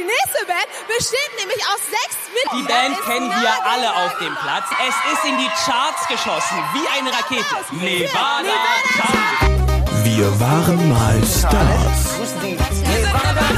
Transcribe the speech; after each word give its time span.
Die 0.00 0.06
nächste 0.06 0.46
Band 0.46 0.66
besteht 0.88 1.30
nämlich 1.38 1.60
aus 1.68 1.80
sechs 1.84 2.16
Die 2.24 2.56
Mitgliedern. 2.56 2.92
Band 2.92 2.98
Ist 2.98 3.04
kennen 3.04 3.28
wir 3.28 3.66
alle 3.66 3.94
auf 4.06 4.16
dem 4.18 4.34
Platz. 4.34 4.64
Es 4.80 5.12
ist 5.12 5.24
in 5.28 5.36
die 5.36 5.48
Charts 5.48 6.08
geschossen, 6.08 6.56
wie 6.72 6.88
eine 6.88 7.12
Rakete. 7.12 7.44
Nevada, 7.72 8.56
Charts. 8.96 10.04
Wir 10.04 10.40
waren 10.40 10.88
mal 10.88 11.20
Stars. 11.26 12.16
Nevada. 12.42 13.50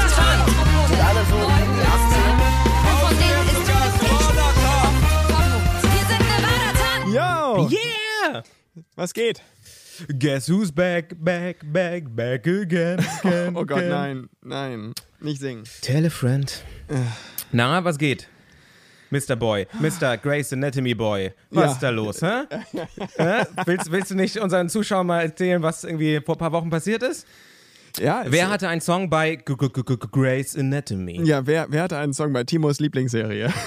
Yo! 7.07 7.69
Yeah! 7.69 8.41
Was 8.95 9.13
geht? 9.13 9.41
Guess 10.17 10.47
who's 10.49 10.71
back, 10.71 11.13
back, 11.23 11.57
back, 11.71 12.03
back 12.15 12.47
again, 12.47 12.99
again 13.23 13.53
Oh 13.55 13.63
Gott, 13.63 13.77
again. 13.79 13.89
nein, 13.89 14.29
nein. 14.41 14.93
Nicht 15.23 15.39
singen. 15.39 15.63
Tell 15.81 16.05
a 16.05 16.09
friend. 16.09 16.63
Na, 17.51 17.83
was 17.83 17.97
geht? 17.97 18.27
Mr. 19.09 19.35
Boy, 19.35 19.67
Mr. 19.79 20.17
Grace 20.17 20.53
Anatomy 20.53 20.93
Boy. 20.95 21.31
Was 21.51 21.63
Ja. 21.65 21.71
ist 21.71 21.83
da 21.83 21.89
los, 21.91 22.21
hä? 22.21 22.41
hä? 23.17 23.43
Willst, 23.65 23.91
willst 23.91 24.11
du 24.11 24.15
nicht 24.15 24.37
unseren 24.37 24.69
Zuschauern 24.69 25.05
mal 25.07 25.21
erzählen, 25.21 25.61
was 25.61 25.83
irgendwie 25.83 26.19
vor 26.19 26.35
ein 26.35 26.39
paar 26.39 26.51
Wochen 26.51 26.69
passiert 26.69 27.03
ist? 27.03 27.27
Ja, 27.99 28.23
Wer 28.27 28.49
hatte 28.49 28.67
einen 28.67 28.81
Song 28.81 29.09
bei 29.11 29.33
-G 29.35 29.53
-G 29.55 29.69
-G 29.69 30.07
Grace 30.11 30.57
Anatomy? 30.57 31.21
Ja, 31.23 31.45
wer, 31.45 31.67
wer 31.69 31.83
hatte 31.83 31.97
einen 31.97 32.13
Song 32.13 32.33
bei 32.33 32.43
Timos 32.43 32.79
Lieblingsserie? 32.79 33.53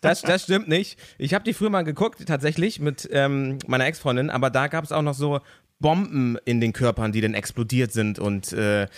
Das, 0.00 0.22
das 0.22 0.42
stimmt 0.44 0.68
nicht. 0.68 0.98
Ich 1.18 1.34
habe 1.34 1.42
die 1.42 1.54
früher 1.54 1.70
mal 1.70 1.82
geguckt, 1.82 2.24
tatsächlich, 2.26 2.78
mit 2.78 3.08
ähm, 3.10 3.58
meiner 3.66 3.86
Ex-Freundin, 3.86 4.30
aber 4.30 4.50
da 4.50 4.68
gab 4.68 4.84
es 4.84 4.92
auch 4.92 5.02
noch 5.02 5.14
so 5.14 5.40
Bomben 5.78 6.38
in 6.44 6.60
den 6.60 6.72
Körpern, 6.72 7.12
die 7.12 7.20
dann 7.20 7.34
explodiert 7.34 7.92
sind 7.92 8.18
und 8.18 8.52
äh, 8.52 8.84
äh, 8.84 8.88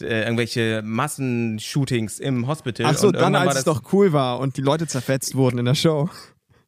irgendwelche 0.00 0.82
Massenshootings 0.84 2.18
im 2.20 2.46
Hospital. 2.46 2.86
Ach 2.86 2.96
so, 2.96 3.08
und 3.08 3.16
dann 3.16 3.34
als 3.34 3.56
es 3.56 3.64
doch 3.64 3.92
cool 3.92 4.12
war 4.12 4.38
und 4.38 4.56
die 4.56 4.62
Leute 4.62 4.86
zerfetzt 4.86 5.34
wurden 5.34 5.58
in 5.58 5.64
der 5.64 5.74
Show. 5.74 6.08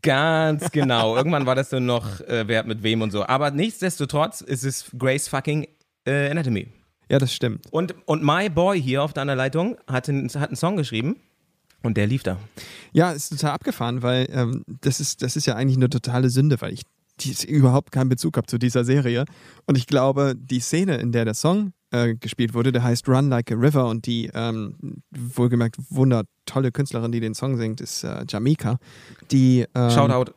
Ganz 0.03 0.71
genau. 0.73 1.17
Irgendwann 1.19 1.47
war 1.47 1.55
das 1.55 1.69
dann 1.69 1.87
noch, 1.87 2.21
äh, 2.23 2.49
wer 2.49 2.61
hat 2.61 2.67
mit 2.67 2.83
wem 2.83 3.03
und 3.03 3.11
so. 3.12 3.27
Aber 3.27 3.51
nichtsdestotrotz 3.51 4.41
ist 4.41 4.65
es 4.65 4.91
Grace 4.99 5.29
fucking 5.29 5.69
äh, 6.05 6.31
Anatomy. 6.31 6.69
Ja, 7.09 7.19
das 7.19 7.34
stimmt. 7.34 7.67
Und, 7.71 7.95
und 8.07 8.23
My 8.23 8.49
Boy 8.49 8.81
hier 8.81 9.03
auf 9.03 9.12
deiner 9.12 9.34
Leitung 9.34 9.77
hat 9.87 10.09
einen, 10.09 10.29
hat 10.29 10.51
einen 10.51 10.57
Song 10.57 10.77
geschrieben 10.77 11.17
und 11.83 11.97
der 11.97 12.07
lief 12.07 12.23
da. 12.23 12.39
Ja, 12.93 13.12
ist 13.12 13.31
total 13.31 13.53
abgefahren, 13.53 14.03
weil 14.03 14.29
ähm, 14.33 14.65
das, 14.81 15.01
ist, 15.01 15.23
das 15.23 15.37
ist 15.37 15.47
ja 15.47 15.55
eigentlich 15.55 15.77
eine 15.77 15.91
totale 15.91 16.31
Sünde, 16.31 16.61
weil 16.61 16.73
ich 16.73 16.83
die, 17.21 17.51
überhaupt 17.51 17.93
keinen 17.93 18.09
Bezug 18.09 18.37
habe 18.37 18.47
zu 18.47 18.59
dieser 18.59 18.85
Serie. 18.85 19.25
Und 19.67 19.77
ich 19.79 19.87
glaube, 19.87 20.35
die 20.37 20.61
Szene, 20.61 20.97
in 20.97 21.13
der 21.13 21.25
der 21.25 21.35
Song 21.35 21.73
äh, 21.91 22.15
gespielt 22.15 22.55
wurde, 22.55 22.73
der 22.73 22.83
heißt 22.83 23.09
Run 23.09 23.29
Like 23.29 23.53
a 23.53 23.55
River 23.55 23.89
und 23.89 24.07
die 24.07 24.31
ähm, 24.35 25.03
wohlgemerkt 25.11 25.77
wundertolle 25.89 26.73
Künstlerin, 26.73 27.12
die 27.12 27.21
den 27.21 27.35
Song 27.35 27.57
singt, 27.57 27.81
ist 27.81 28.05
äh, 28.05 28.25
Jamaica. 28.29 28.79
Die, 29.31 29.67
ähm, 29.75 29.91
Shoutout. 29.91 30.33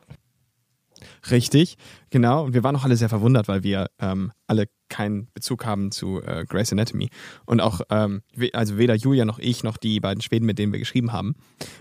Richtig, 1.30 1.76
genau. 2.10 2.44
Und 2.44 2.54
wir 2.54 2.62
waren 2.62 2.76
auch 2.76 2.84
alle 2.84 2.96
sehr 2.96 3.08
verwundert, 3.08 3.48
weil 3.48 3.62
wir 3.62 3.88
ähm, 3.98 4.32
alle 4.46 4.66
keinen 4.88 5.28
Bezug 5.34 5.64
haben 5.64 5.90
zu 5.90 6.22
äh, 6.22 6.44
Grey's 6.48 6.72
Anatomy. 6.72 7.08
Und 7.46 7.60
auch, 7.60 7.80
ähm, 7.90 8.22
also 8.52 8.78
weder 8.78 8.94
Julia 8.94 9.24
noch 9.24 9.38
ich 9.38 9.64
noch 9.64 9.76
die 9.76 10.00
beiden 10.00 10.20
Schweden, 10.20 10.46
mit 10.46 10.58
denen 10.58 10.72
wir 10.72 10.78
geschrieben 10.78 11.12
haben. 11.12 11.34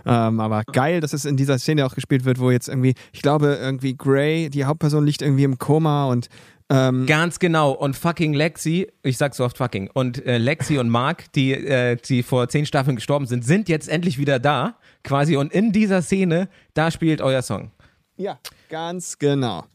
Ähm, 0.06 0.40
aber 0.40 0.64
geil, 0.64 1.02
dass 1.02 1.14
es 1.14 1.26
in 1.26 1.38
dieser 1.38 1.60
Szene 1.60 1.86
auch 1.86 1.96
gespielt 1.96 2.26
wird, 2.26 2.40
wo 2.40 2.52
jetzt 2.52 2.70
irgendwie, 2.70 2.96
ich 3.12 3.22
glaube, 3.22 3.58
irgendwie 3.62 3.96
Grey, 3.96 4.50
die 4.50 4.66
Hauptperson 4.66 5.06
liegt 5.06 5.22
irgendwie 5.22 5.44
im 5.44 5.58
Koma 5.58 6.06
und 6.06 6.30
ähm, 6.70 7.06
Ganz 7.06 7.40
genau. 7.40 7.72
Und 7.72 7.96
fucking 7.96 8.34
Lexi, 8.34 8.88
ich 9.04 9.18
sag 9.18 9.36
so 9.36 9.44
oft 9.46 9.58
fucking, 9.58 9.90
und 9.94 10.26
äh, 10.26 10.38
Lexi 10.38 10.78
und 10.80 10.90
Mark, 10.90 11.32
die, 11.34 11.52
äh, 11.52 11.98
die 11.98 12.24
vor 12.24 12.48
zehn 12.50 12.66
Staffeln 12.66 12.96
gestorben 12.96 13.28
sind, 13.28 13.46
sind 13.46 13.70
jetzt 13.70 13.90
endlich 13.90 14.18
wieder 14.18 14.40
da, 14.40 14.78
quasi. 15.04 15.36
Und 15.36 15.54
in 15.54 15.72
dieser 15.72 16.02
Szene, 16.02 16.50
da 16.74 16.90
spielt 16.90 17.22
euer 17.22 17.42
Song. 17.42 17.72
Ja, 18.18 18.40
ganz 18.70 19.18
genau. 19.18 19.66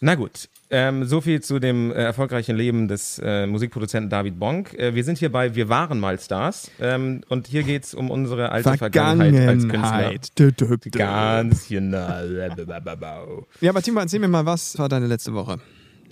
Na 0.00 0.14
gut, 0.14 0.48
ähm, 0.70 1.04
so 1.04 1.20
viel 1.20 1.42
zu 1.42 1.58
dem 1.58 1.90
äh, 1.90 1.94
erfolgreichen 1.94 2.56
Leben 2.56 2.88
des 2.88 3.20
äh, 3.22 3.46
Musikproduzenten 3.46 4.08
David 4.08 4.38
Bonk. 4.38 4.72
Äh, 4.74 4.94
wir 4.94 5.04
sind 5.04 5.18
hier 5.18 5.30
bei 5.30 5.54
Wir 5.54 5.68
waren 5.68 6.00
mal 6.00 6.18
Stars 6.18 6.70
ähm, 6.80 7.22
und 7.28 7.48
hier 7.48 7.64
geht 7.64 7.84
es 7.84 7.94
um 7.94 8.10
unsere 8.10 8.50
alte 8.50 8.78
Vergangenheit, 8.78 9.48
als 9.48 9.62
Künstler. 9.62 9.80
Vergangenheit. 9.80 10.38
Dö, 10.38 10.52
dö, 10.52 10.76
dö. 10.78 10.90
Ganz 10.90 11.68
genau. 11.68 12.08
Ja, 13.60 13.70
aber 13.70 13.82
Timo, 13.82 14.00
erzähl 14.00 14.20
mir 14.20 14.28
mal, 14.28 14.46
was 14.46 14.78
war 14.78 14.88
deine 14.88 15.06
letzte 15.06 15.34
Woche? 15.34 15.58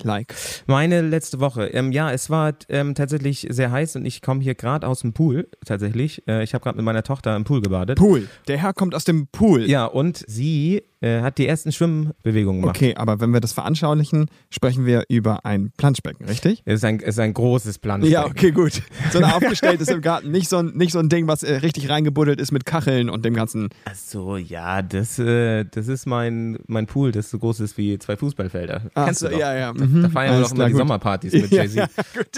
Like. 0.04 0.34
Meine 0.66 1.02
letzte 1.02 1.40
Woche. 1.40 1.66
Ähm, 1.66 1.92
ja, 1.92 2.10
es 2.12 2.30
war 2.30 2.54
ähm, 2.68 2.94
tatsächlich 2.94 3.46
sehr 3.50 3.70
heiß 3.70 3.96
und 3.96 4.06
ich 4.06 4.22
komme 4.22 4.42
hier 4.42 4.54
gerade 4.54 4.86
aus 4.86 5.00
dem 5.00 5.12
Pool, 5.12 5.48
tatsächlich. 5.64 6.26
Äh, 6.28 6.42
ich 6.44 6.54
habe 6.54 6.62
gerade 6.62 6.76
mit 6.76 6.84
meiner 6.84 7.02
Tochter 7.02 7.36
im 7.36 7.44
Pool 7.44 7.60
gebadet. 7.60 7.98
Pool. 7.98 8.28
Der 8.46 8.58
Herr 8.58 8.72
kommt 8.72 8.94
aus 8.94 9.04
dem 9.04 9.28
Pool. 9.28 9.68
Ja, 9.68 9.84
und 9.86 10.24
sie 10.26 10.82
äh, 11.00 11.20
hat 11.20 11.38
die 11.38 11.46
ersten 11.46 11.70
Schwimmbewegungen 11.72 12.60
gemacht. 12.60 12.76
Okay, 12.76 12.94
aber 12.96 13.20
wenn 13.20 13.30
wir 13.30 13.40
das 13.40 13.52
veranschaulichen, 13.52 14.26
sprechen 14.50 14.84
wir 14.84 15.04
über 15.08 15.44
ein 15.44 15.72
Planschbecken, 15.76 16.26
richtig? 16.26 16.62
Es 16.64 16.76
ist 16.76 16.84
ein, 16.84 17.00
es 17.00 17.10
ist 17.10 17.18
ein 17.20 17.34
großes 17.34 17.78
Planschbecken. 17.78 18.12
Ja, 18.12 18.26
okay, 18.26 18.50
gut. 18.50 18.82
So 19.12 19.18
ein 19.18 19.24
aufgestelltes 19.24 19.88
im 19.88 20.00
Garten. 20.00 20.30
Nicht 20.30 20.48
so 20.48 20.58
ein, 20.58 20.72
nicht 20.74 20.92
so 20.92 20.98
ein 20.98 21.08
Ding, 21.08 21.28
was 21.28 21.42
äh, 21.42 21.54
richtig 21.56 21.88
reingebuddelt 21.88 22.40
ist 22.40 22.50
mit 22.52 22.66
Kacheln 22.66 23.10
und 23.10 23.24
dem 23.24 23.34
ganzen. 23.34 23.68
Ach 23.84 23.94
so, 23.94 24.36
ja, 24.36 24.82
das, 24.82 25.18
äh, 25.18 25.64
das 25.64 25.88
ist 25.88 26.06
mein, 26.06 26.58
mein 26.66 26.86
Pool, 26.86 27.12
das 27.12 27.30
so 27.30 27.38
groß 27.38 27.60
ist 27.60 27.78
wie 27.78 27.98
zwei 27.98 28.16
Fußballfelder. 28.16 28.90
Ach 28.94 29.04
Kennst 29.06 29.20
so, 29.20 29.26
du 29.26 29.32
doch. 29.34 29.40
ja, 29.40 29.56
ja. 29.56 29.72
Da, 29.88 29.98
Mhm. 29.98 30.02
da 30.02 30.08
feiern 30.10 30.34
wir 30.36 30.42
doch 30.42 30.52
immer 30.52 30.66
die 30.66 30.72
gut. 30.72 30.78
Sommerpartys 30.78 31.32
mit 31.32 31.50
Ja, 31.50 31.62
Jay-Z. 31.62 31.76
ja, 31.76 31.86
gut. 32.14 32.28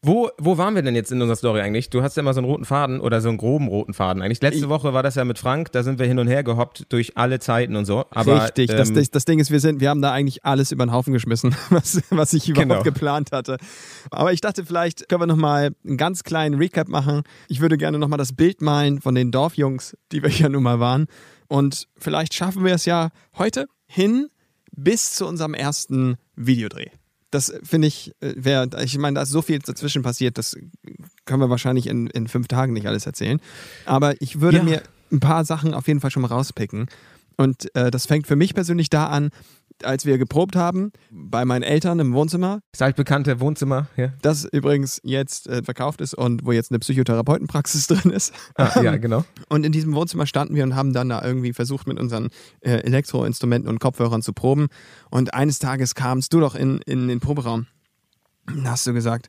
Wo, 0.00 0.30
wo 0.38 0.56
waren 0.58 0.74
wir 0.76 0.82
denn 0.82 0.94
jetzt 0.94 1.10
in 1.10 1.20
unserer 1.20 1.36
Story 1.36 1.60
eigentlich? 1.60 1.90
Du 1.90 2.02
hast 2.02 2.16
ja 2.16 2.20
immer 2.22 2.32
so 2.32 2.38
einen 2.40 2.46
roten 2.48 2.64
Faden 2.64 3.00
oder 3.00 3.20
so 3.20 3.28
einen 3.28 3.36
groben 3.36 3.66
roten 3.68 3.94
Faden 3.94 4.22
eigentlich. 4.22 4.40
Letzte 4.40 4.60
Ich- 4.64 4.68
Woche 4.68 4.92
war 4.94 5.02
das 5.02 5.16
ja 5.16 5.24
mit 5.24 5.38
Frank, 5.38 5.72
da 5.72 5.82
sind 5.82 5.98
wir 5.98 6.06
hin 6.06 6.18
und 6.18 6.28
her 6.28 6.44
gehoppt 6.44 6.86
durch 6.92 7.16
alle 7.16 7.40
Zeiten 7.40 7.74
und 7.74 7.84
so. 7.84 8.04
Aber, 8.10 8.44
Richtig. 8.44 8.68
das, 8.70 8.90
ähm, 8.90 8.94
das, 8.94 9.10
das 9.10 9.24
Ding 9.24 9.38
ist, 9.40 9.50
wir 9.50 9.58
sind, 9.60 9.80
wir 9.80 9.90
haben 9.90 10.00
da 10.00 10.12
eigentlich 10.12 10.44
alles 10.44 10.70
über 10.72 10.86
den 10.86 10.92
Haufen 10.92 11.12
geschmissen, 11.12 11.54
was, 11.70 12.00
was 12.10 12.32
ich 12.32 12.48
überhaupt 12.48 12.68
Genau. 12.70 12.82
geplant 12.82 13.32
hatte. 13.32 13.56
Aber 14.10 14.32
ich 14.32 14.40
dachte, 14.40 14.64
vielleicht 14.64 15.08
können 15.08 15.22
wir 15.22 15.26
nochmal 15.26 15.70
einen 15.86 15.96
ganz 15.96 16.22
kleinen 16.22 16.54
Recap 16.58 16.88
machen. 16.88 17.22
Ich 17.48 17.60
würde 17.60 17.76
gerne 17.76 17.98
nochmal 17.98 18.18
das 18.18 18.32
Bild 18.34 18.62
malen 18.62 19.00
von 19.00 19.14
den 19.14 19.30
Dorfjungs, 19.32 19.96
die 20.12 20.22
wir 20.22 20.30
ja 20.30 20.48
nun 20.48 20.62
mal 20.62 20.78
waren. 20.80 21.06
Und 21.48 21.88
vielleicht 21.98 22.34
schaffen 22.34 22.64
wir 22.64 22.74
es 22.74 22.84
ja 22.84 23.08
heute 23.36 23.66
hin 23.86 24.28
bis 24.78 25.14
zu 25.14 25.26
unserem 25.26 25.54
ersten 25.54 26.16
Videodreh. 26.36 26.86
Das 27.30 27.52
finde 27.62 27.88
ich, 27.88 28.12
wäre, 28.20 28.68
ich 28.82 28.96
meine, 28.96 29.16
da 29.16 29.22
ist 29.22 29.30
so 29.30 29.42
viel 29.42 29.58
dazwischen 29.58 30.02
passiert, 30.02 30.38
das 30.38 30.56
können 31.26 31.40
wir 31.42 31.50
wahrscheinlich 31.50 31.86
in, 31.86 32.06
in 32.06 32.26
fünf 32.26 32.48
Tagen 32.48 32.72
nicht 32.72 32.86
alles 32.86 33.04
erzählen. 33.04 33.40
Aber 33.84 34.20
ich 34.22 34.40
würde 34.40 34.58
Ja. 34.58 34.62
mir 34.62 34.82
ein 35.12 35.20
paar 35.20 35.44
Sachen 35.44 35.74
auf 35.74 35.88
jeden 35.88 36.00
Fall 36.00 36.10
schon 36.10 36.22
mal 36.22 36.28
rauspicken. 36.28 36.86
Und 37.36 37.74
äh, 37.74 37.90
das 37.90 38.06
fängt 38.06 38.26
für 38.26 38.36
mich 38.36 38.54
persönlich 38.54 38.88
da 38.88 39.08
an, 39.08 39.30
als 39.84 40.04
wir 40.04 40.18
geprobt 40.18 40.56
haben, 40.56 40.92
bei 41.10 41.44
meinen 41.44 41.62
Eltern 41.62 41.98
im 41.98 42.12
Wohnzimmer, 42.12 42.60
das 42.72 42.82
altbekannte 42.82 43.40
Wohnzimmer. 43.40 43.88
Ja, 43.96 44.12
das 44.22 44.44
übrigens 44.44 45.00
jetzt 45.04 45.48
äh, 45.48 45.62
verkauft 45.62 46.00
ist 46.00 46.14
und 46.14 46.44
wo 46.44 46.52
jetzt 46.52 46.70
eine 46.70 46.78
Psychotherapeutenpraxis 46.78 47.86
drin 47.88 48.10
ist. 48.10 48.32
ah, 48.56 48.80
ja 48.82 48.96
genau. 48.96 49.24
Und 49.48 49.64
in 49.64 49.72
diesem 49.72 49.94
Wohnzimmer 49.94 50.26
standen 50.26 50.54
wir 50.54 50.64
und 50.64 50.74
haben 50.74 50.92
dann 50.92 51.08
da 51.08 51.22
irgendwie 51.22 51.52
versucht, 51.52 51.86
mit 51.86 51.98
unseren 51.98 52.28
äh, 52.60 52.78
Elektroinstrumenten 52.78 53.68
und 53.68 53.78
Kopfhörern 53.78 54.22
zu 54.22 54.32
proben. 54.32 54.68
Und 55.10 55.34
eines 55.34 55.58
Tages 55.58 55.94
kamst 55.94 56.32
du 56.32 56.40
doch 56.40 56.54
in, 56.54 56.78
in 56.86 57.08
den 57.08 57.20
Proberaum. 57.20 57.66
Und 58.46 58.64
da 58.64 58.72
hast 58.72 58.86
du 58.86 58.92
gesagt, 58.92 59.28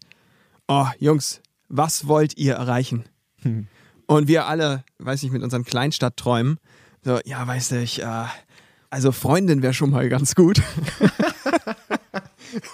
oh 0.67 0.87
Jungs, 0.99 1.41
was 1.67 2.07
wollt 2.07 2.37
ihr 2.37 2.55
erreichen? 2.55 3.05
Und 4.07 4.27
wir 4.27 4.47
alle, 4.47 4.83
weiß 4.97 5.23
ich, 5.23 5.31
mit 5.31 5.43
unseren 5.43 5.63
Kleinstadtträumen, 5.63 6.57
so, 7.03 7.19
ja, 7.25 7.45
weiß 7.47 7.73
ich, 7.73 8.01
äh, 8.01 8.25
also 8.89 9.11
Freundin 9.11 9.61
wäre 9.61 9.73
schon 9.73 9.91
mal 9.91 10.09
ganz 10.09 10.35
gut. 10.35 10.61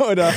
Oder, 0.09 0.31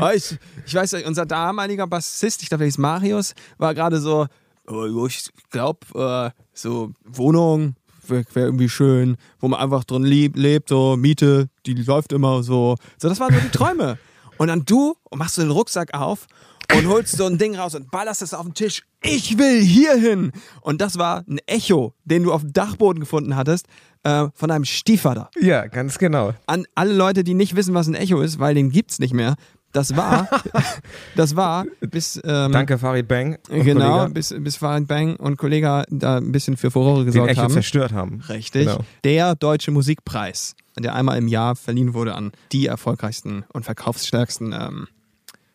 oh, 0.00 0.10
ich, 0.14 0.38
ich 0.64 0.74
weiß, 0.74 0.92
nicht, 0.92 1.06
unser 1.06 1.26
damaliger 1.26 1.86
Bassist, 1.86 2.42
ich 2.42 2.48
glaube, 2.48 2.60
der 2.60 2.66
hieß 2.66 2.78
Marius, 2.78 3.34
war 3.58 3.74
gerade 3.74 3.98
so, 3.98 4.26
oh, 4.68 5.06
ich 5.06 5.28
glaube, 5.50 5.80
äh, 5.94 6.30
so 6.52 6.92
Wohnung 7.04 7.74
wäre 8.08 8.24
wär 8.34 8.44
irgendwie 8.44 8.68
schön, 8.68 9.16
wo 9.40 9.48
man 9.48 9.60
einfach 9.60 9.84
drin 9.84 10.04
lebt, 10.04 10.36
lebt, 10.36 10.68
so 10.68 10.96
Miete, 10.96 11.48
die 11.66 11.74
läuft 11.74 12.12
immer 12.12 12.42
so. 12.42 12.76
So, 12.98 13.08
das 13.08 13.18
waren 13.18 13.34
so 13.34 13.40
die 13.40 13.50
Träume. 13.50 13.98
Und 14.38 14.48
dann 14.48 14.64
du 14.64 14.96
machst 15.14 15.38
du 15.38 15.42
den 15.42 15.50
Rucksack 15.50 15.94
auf 15.94 16.26
und 16.74 16.88
holst 16.88 17.16
so 17.16 17.26
ein 17.26 17.38
Ding 17.38 17.56
raus 17.56 17.74
und 17.74 17.90
ballerst 17.90 18.22
es 18.22 18.34
auf 18.34 18.44
den 18.44 18.54
Tisch. 18.54 18.82
Ich 19.02 19.38
will 19.38 19.60
hier 19.60 19.94
hin. 19.94 20.32
Und 20.60 20.80
das 20.80 20.98
war 20.98 21.24
ein 21.28 21.38
Echo, 21.46 21.94
den 22.04 22.24
du 22.24 22.32
auf 22.32 22.42
dem 22.42 22.52
Dachboden 22.52 23.00
gefunden 23.00 23.36
hattest, 23.36 23.66
äh, 24.02 24.28
von 24.34 24.50
einem 24.50 24.64
Stiefvater. 24.64 25.30
Ja, 25.40 25.66
ganz 25.66 25.98
genau. 25.98 26.32
An 26.46 26.66
alle 26.74 26.94
Leute, 26.94 27.24
die 27.24 27.34
nicht 27.34 27.56
wissen, 27.56 27.74
was 27.74 27.86
ein 27.86 27.94
Echo 27.94 28.20
ist, 28.20 28.38
weil 28.38 28.54
den 28.54 28.70
gibt's 28.70 28.98
nicht 28.98 29.14
mehr. 29.14 29.36
Das 29.72 29.94
war, 29.94 30.28
das 31.16 31.36
war 31.36 31.66
bis 31.80 32.16
ähm, 32.24 32.52
Danke, 32.52 32.78
Farid 32.78 33.08
Bang. 33.08 33.36
genau 33.48 33.98
Kollege, 33.98 34.14
bis 34.14 34.34
bis 34.38 34.56
Farid 34.56 34.88
Bang 34.88 35.16
und 35.16 35.36
Kollege 35.36 35.84
da 35.90 36.16
ein 36.16 36.32
bisschen 36.32 36.56
für 36.56 36.70
Furore 36.70 37.00
den 37.00 37.06
gesorgt 37.06 37.32
Echo 37.32 37.42
haben. 37.42 37.52
zerstört 37.52 37.92
haben. 37.92 38.22
Richtig. 38.28 38.66
Genau. 38.66 38.84
Der 39.04 39.34
Deutsche 39.34 39.72
Musikpreis, 39.72 40.54
der 40.78 40.94
einmal 40.94 41.18
im 41.18 41.28
Jahr 41.28 41.56
verliehen 41.56 41.92
wurde 41.92 42.14
an 42.14 42.32
die 42.52 42.66
erfolgreichsten 42.66 43.44
und 43.52 43.64
verkaufsstärksten 43.64 44.54
ähm, 44.58 44.88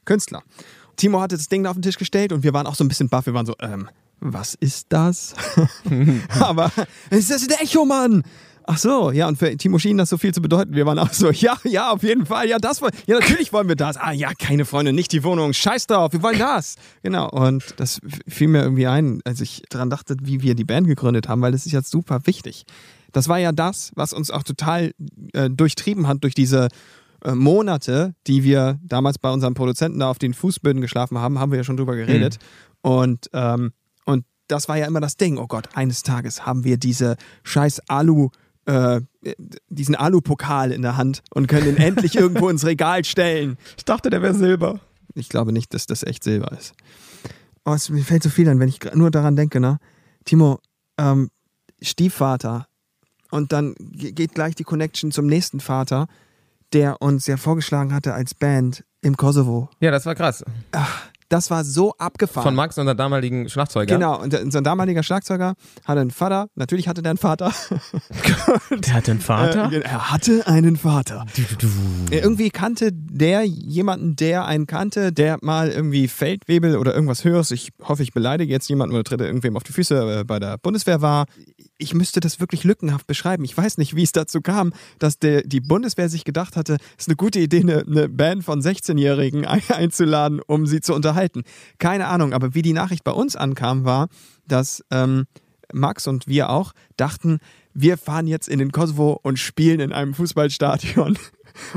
Künstler. 0.05 0.43
Timo 1.01 1.19
hatte 1.19 1.35
das 1.35 1.49
Ding 1.49 1.63
da 1.63 1.71
auf 1.71 1.75
den 1.75 1.81
Tisch 1.81 1.97
gestellt 1.97 2.31
und 2.31 2.43
wir 2.43 2.53
waren 2.53 2.67
auch 2.67 2.75
so 2.75 2.83
ein 2.83 2.87
bisschen 2.87 3.09
baff. 3.09 3.25
Wir 3.25 3.33
waren 3.33 3.47
so, 3.47 3.55
ähm, 3.59 3.89
was 4.19 4.53
ist 4.53 4.85
das? 4.89 5.33
Aber 6.39 6.71
es 7.09 7.31
ist 7.31 7.51
ein 7.51 7.57
Echo, 7.59 7.85
Mann. 7.85 8.23
Ach 8.65 8.77
so, 8.77 9.09
ja, 9.09 9.27
und 9.27 9.39
für 9.39 9.57
Timo 9.57 9.79
schien 9.79 9.97
das 9.97 10.09
so 10.09 10.19
viel 10.19 10.31
zu 10.31 10.43
bedeuten. 10.43 10.75
Wir 10.75 10.85
waren 10.85 10.99
auch 10.99 11.11
so, 11.11 11.31
ja, 11.31 11.57
ja, 11.63 11.91
auf 11.91 12.03
jeden 12.03 12.27
Fall, 12.27 12.47
ja, 12.47 12.59
das 12.59 12.83
wollen, 12.83 12.93
ja, 13.07 13.19
natürlich 13.19 13.51
wollen 13.51 13.67
wir 13.67 13.75
das. 13.75 13.97
Ah, 13.97 14.11
ja, 14.11 14.31
keine 14.37 14.65
Freunde, 14.65 14.93
nicht 14.93 15.11
die 15.11 15.23
Wohnung, 15.23 15.53
scheiß 15.53 15.87
drauf, 15.87 16.13
wir 16.13 16.21
wollen 16.21 16.37
das. 16.37 16.75
Genau, 17.01 17.27
und 17.31 17.63
das 17.77 17.99
fiel 18.27 18.47
mir 18.47 18.61
irgendwie 18.61 18.85
ein, 18.85 19.21
als 19.25 19.41
ich 19.41 19.63
daran 19.69 19.89
dachte, 19.89 20.17
wie 20.21 20.43
wir 20.43 20.53
die 20.53 20.65
Band 20.65 20.85
gegründet 20.85 21.27
haben, 21.27 21.41
weil 21.41 21.51
das 21.51 21.65
ist 21.65 21.71
jetzt 21.71 21.89
super 21.89 22.27
wichtig. 22.27 22.65
Das 23.11 23.27
war 23.27 23.39
ja 23.39 23.51
das, 23.51 23.91
was 23.95 24.13
uns 24.13 24.29
auch 24.29 24.43
total 24.43 24.93
äh, 25.33 25.49
durchtrieben 25.49 26.07
hat 26.07 26.23
durch 26.23 26.35
diese 26.35 26.67
äh, 27.23 27.33
Monate, 27.35 28.15
die 28.27 28.43
wir 28.43 28.79
damals 28.83 29.17
bei 29.19 29.29
unseren 29.31 29.53
Produzenten 29.53 29.99
da 29.99 30.09
auf 30.09 30.19
den 30.19 30.33
Fußböden 30.33 30.81
geschlafen 30.81 31.17
haben, 31.17 31.39
haben 31.39 31.51
wir 31.51 31.57
ja 31.59 31.63
schon 31.63 31.77
drüber 31.77 31.95
geredet. 31.95 32.39
Und, 32.81 33.29
ähm, 33.33 33.73
und 34.05 34.25
das 34.47 34.67
war 34.67 34.77
ja 34.77 34.85
immer 34.87 34.99
das 35.01 35.17
Ding. 35.17 35.37
Oh 35.37 35.47
Gott, 35.47 35.69
eines 35.73 36.03
Tages 36.03 36.45
haben 36.45 36.63
wir 36.63 36.77
diese 36.77 37.15
scheiß 37.43 37.81
Alu, 37.89 38.29
äh, 38.65 39.01
diesen 39.69 39.95
Alu-Pokal 39.95 40.71
in 40.71 40.81
der 40.81 40.97
Hand 40.97 41.21
und 41.33 41.47
können 41.47 41.67
ihn 41.69 41.77
endlich 41.77 42.15
irgendwo 42.15 42.49
ins 42.49 42.65
Regal 42.65 43.03
stellen. 43.05 43.57
Ich 43.77 43.85
dachte, 43.85 44.09
der 44.09 44.21
wäre 44.21 44.33
Silber. 44.35 44.79
Ich 45.13 45.29
glaube 45.29 45.51
nicht, 45.51 45.73
dass 45.73 45.85
das 45.87 46.03
echt 46.03 46.23
Silber 46.23 46.51
ist. 46.57 46.73
Oh, 47.65 47.73
es, 47.73 47.89
mir 47.89 48.03
fällt 48.03 48.23
so 48.23 48.29
viel 48.29 48.47
an, 48.49 48.59
wenn 48.59 48.69
ich 48.69 48.79
nur 48.95 49.11
daran 49.11 49.35
denke, 49.35 49.59
ne? 49.59 49.77
Timo, 50.25 50.59
ähm, 50.97 51.29
Stiefvater. 51.81 52.67
Und 53.29 53.51
dann 53.51 53.75
ge- 53.79 54.11
geht 54.11 54.33
gleich 54.35 54.55
die 54.55 54.63
Connection 54.63 55.11
zum 55.11 55.25
nächsten 55.27 55.59
Vater, 55.59 56.07
der 56.73 57.01
uns 57.01 57.27
ja 57.27 57.37
vorgeschlagen 57.37 57.93
hatte 57.93 58.13
als 58.13 58.33
Band 58.33 58.83
im 59.01 59.17
Kosovo. 59.17 59.69
Ja, 59.79 59.91
das 59.91 60.05
war 60.05 60.15
krass. 60.15 60.43
Das 61.31 61.49
war 61.49 61.63
so 61.63 61.93
abgefahren. 61.97 62.43
Von 62.43 62.55
Max, 62.55 62.77
unserem 62.77 62.97
damaligen 62.97 63.47
Schlagzeuger. 63.47 63.95
Genau, 63.95 64.21
und 64.21 64.37
unser 64.37 64.61
damaliger 64.61 65.01
Schlagzeuger 65.01 65.53
hatte 65.85 66.01
einen 66.01 66.11
Vater. 66.11 66.49
Natürlich 66.55 66.89
hatte 66.89 67.01
der 67.01 67.11
einen 67.11 67.17
Vater. 67.17 67.53
Der 68.71 68.93
hatte 68.93 69.11
einen 69.11 69.21
Vater. 69.21 69.71
Äh, 69.71 69.79
er 69.79 70.11
hatte 70.11 70.45
einen 70.47 70.75
Vater. 70.75 71.25
Irgendwie 72.09 72.49
kannte 72.49 72.91
der 72.91 73.43
jemanden, 73.43 74.15
der 74.15 74.45
einen 74.45 74.67
kannte, 74.67 75.13
der 75.13 75.37
mal 75.41 75.69
irgendwie 75.69 76.07
Feldwebel 76.07 76.77
oder 76.77 76.93
irgendwas 76.93 77.23
Höheres, 77.23 77.51
ich 77.51 77.69
hoffe, 77.81 78.03
ich 78.03 78.11
beleidige 78.11 78.51
jetzt 78.51 78.67
jemanden 78.67 78.95
oder 78.95 79.03
trete 79.03 79.25
irgendwem 79.25 79.55
auf 79.55 79.63
die 79.63 79.71
Füße 79.71 80.19
äh, 80.19 80.23
bei 80.25 80.39
der 80.39 80.57
Bundeswehr 80.57 81.01
war. 81.01 81.25
Ich 81.77 81.93
müsste 81.93 82.19
das 82.19 82.39
wirklich 82.39 82.63
lückenhaft 82.63 83.07
beschreiben. 83.07 83.43
Ich 83.45 83.57
weiß 83.57 83.77
nicht, 83.77 83.95
wie 83.95 84.03
es 84.03 84.11
dazu 84.11 84.41
kam, 84.41 84.73
dass 84.99 85.17
der, 85.17 85.43
die 85.43 85.61
Bundeswehr 85.61 86.09
sich 86.09 86.25
gedacht 86.25 86.55
hatte, 86.55 86.77
es 86.97 87.05
ist 87.05 87.09
eine 87.09 87.15
gute 87.15 87.39
Idee, 87.39 87.61
eine, 87.61 87.85
eine 87.87 88.09
Band 88.09 88.43
von 88.43 88.61
16-Jährigen 88.61 89.45
ein, 89.45 89.61
einzuladen, 89.69 90.41
um 90.45 90.65
sie 90.65 90.81
zu 90.81 90.93
unterhalten. 90.93 91.20
Keine 91.79 92.07
Ahnung, 92.07 92.33
aber 92.33 92.53
wie 92.53 92.61
die 92.61 92.73
Nachricht 92.73 93.03
bei 93.03 93.11
uns 93.11 93.35
ankam, 93.35 93.85
war, 93.85 94.07
dass 94.47 94.83
ähm, 94.91 95.25
Max 95.73 96.07
und 96.07 96.27
wir 96.27 96.49
auch 96.49 96.73
dachten, 96.97 97.39
wir 97.73 97.97
fahren 97.97 98.27
jetzt 98.27 98.49
in 98.49 98.59
den 98.59 98.71
Kosovo 98.71 99.19
und 99.21 99.39
spielen 99.39 99.79
in 99.79 99.93
einem 99.93 100.13
Fußballstadion. 100.13 101.17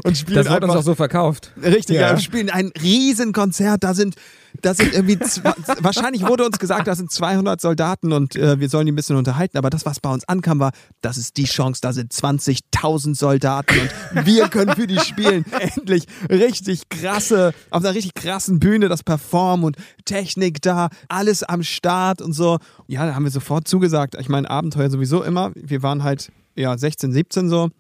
Und 0.05 0.17
spielen 0.17 0.37
Das 0.37 0.47
wurde 0.47 0.57
uns 0.67 0.71
einfach- 0.73 0.81
auch 0.81 0.85
so 0.85 0.95
verkauft. 0.95 1.53
Richtig, 1.63 1.97
ja. 1.97 2.03
Ja. 2.09 2.11
wir 2.13 2.21
spielen 2.23 2.51
ein 2.51 2.73
Riesenkonzert. 2.81 3.83
Da 3.85 3.95
sind, 3.95 4.15
da 4.63 4.75
sind 4.75 4.93
irgendwie, 4.95 5.19
zwei, 5.19 5.53
wahrscheinlich 5.81 6.27
wurde 6.27 6.45
uns 6.45 6.59
gesagt, 6.59 6.87
da 6.87 6.95
sind 6.95 7.11
200 7.11 7.61
Soldaten 7.61 8.13
und 8.13 8.37
äh, 8.37 8.59
wir 8.61 8.69
sollen 8.69 8.87
die 8.87 8.93
ein 8.93 8.97
bisschen 8.97 9.17
unterhalten. 9.17 9.59
Aber 9.59 9.71
das, 9.71 9.85
was 9.87 10.01
bei 10.01 10.11
uns 10.11 10.25
ankam, 10.29 10.59
war, 10.61 10.73
das 11.01 11.17
ist 11.19 11.37
die 11.37 11.45
Chance, 11.45 11.81
da 11.83 11.93
sind 11.93 12.13
20.000 12.13 13.15
Soldaten 13.17 13.75
und 14.15 14.27
wir 14.27 14.49
können 14.49 14.75
für 14.75 14.87
die 14.87 14.99
spielen. 15.01 15.45
Endlich 15.77 16.07
richtig 16.31 16.89
krasse, 16.89 17.53
auf 17.71 17.83
einer 17.85 17.95
richtig 17.95 18.15
krassen 18.15 18.61
Bühne 18.61 18.89
das 18.89 19.03
Performen 19.03 19.65
und 19.67 19.77
Technik 20.05 20.63
da, 20.63 20.89
alles 21.09 21.43
am 21.43 21.63
Start 21.63 22.23
und 22.23 22.33
so. 22.33 22.59
Ja, 22.87 23.07
da 23.07 23.15
haben 23.15 23.25
wir 23.25 23.31
sofort 23.31 23.67
zugesagt. 23.69 24.17
Ich 24.21 24.29
meine, 24.29 24.49
Abenteuer 24.51 24.91
sowieso 24.91 25.23
immer. 25.23 25.51
Wir 25.55 25.83
waren 25.83 26.03
halt, 26.03 26.31
ja, 26.57 26.77
16, 26.77 27.13
17 27.13 27.49
so 27.49 27.71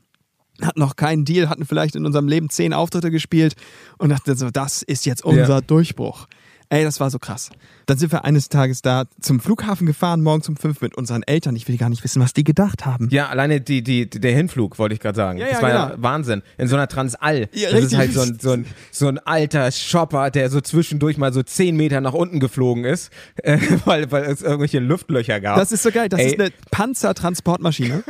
hatten 0.63 0.81
noch 0.81 0.97
keinen 0.97 1.25
Deal, 1.25 1.49
hatten 1.49 1.65
vielleicht 1.67 1.97
in 1.97 2.07
unserem 2.07 2.29
Leben 2.29 2.49
zehn 2.51 2.73
Auftritte 2.73 3.11
gespielt 3.11 3.55
und 3.99 4.11
dachten 4.11 4.37
so, 4.37 4.51
das 4.51 4.83
ist 4.83 5.07
jetzt 5.07 5.25
unser 5.25 5.49
Ja. 5.49 5.61
Durchbruch. 5.61 6.27
Ey, 6.75 6.83
das 6.83 6.99
war 6.99 7.09
so 7.09 7.21
krass. 7.21 7.51
Dann 7.87 7.99
sind 7.99 8.11
wir 8.11 8.25
eines 8.25 8.49
Tages 8.49 8.83
da 8.83 9.05
zum 9.21 9.39
Flughafen 9.39 9.87
gefahren, 9.87 10.23
morgen 10.23 10.43
um 10.49 10.57
fünf 10.57 10.81
mit 10.81 10.97
unseren 10.97 11.23
Eltern. 11.23 11.55
Ich 11.55 11.69
will 11.69 11.77
gar 11.77 11.89
nicht 11.89 12.03
wissen, 12.03 12.21
was 12.21 12.33
die 12.33 12.43
gedacht 12.43 12.85
haben. 12.85 13.09
Ja, 13.13 13.29
alleine 13.29 13.61
die, 13.61 13.85
die, 13.85 14.11
der 14.11 14.33
Hinflug, 14.33 14.77
wollte 14.81 14.93
ich 14.93 15.01
gerade 15.01 15.15
sagen. 15.15 15.39
Ja, 15.39 15.47
das 15.47 15.57
ja, 15.59 15.63
war 15.63 15.69
ja 15.69 15.87
genau. 15.91 16.03
Wahnsinn. 16.03 16.43
In 16.59 16.67
so 16.67 16.75
einer 16.75 16.89
Transall. 16.89 17.49
Ja, 17.53 17.71
das 17.71 17.79
ist 17.79 17.93
richtig. 17.93 17.99
halt 17.99 18.13
so 18.13 18.21
ein, 18.23 18.39
so, 18.41 18.51
ein, 18.51 18.67
so 18.91 19.07
ein 19.07 19.19
alter 19.19 19.71
Shopper, 19.71 20.33
der 20.33 20.51
so 20.51 20.61
zwischendurch 20.61 21.17
mal 21.17 21.33
so 21.33 21.45
zehn 21.45 21.77
Meter 21.77 22.01
nach 22.01 22.15
unten 22.15 22.41
geflogen 22.41 22.85
ist, 22.85 23.13
äh, 23.37 23.59
weil, 23.85 24.11
weil 24.11 24.25
es 24.25 24.43
irgendwelche 24.43 24.81
Luftlöcher 24.81 25.41
gab. 25.41 25.57
Das 25.57 25.71
ist 25.71 25.85
so 25.85 25.93
geil. 25.93 26.09
Das 26.09 26.19
Ey. 26.19 26.27
ist 26.33 26.41
eine 26.41 26.51
Panzertransportmaschine. 26.73 28.03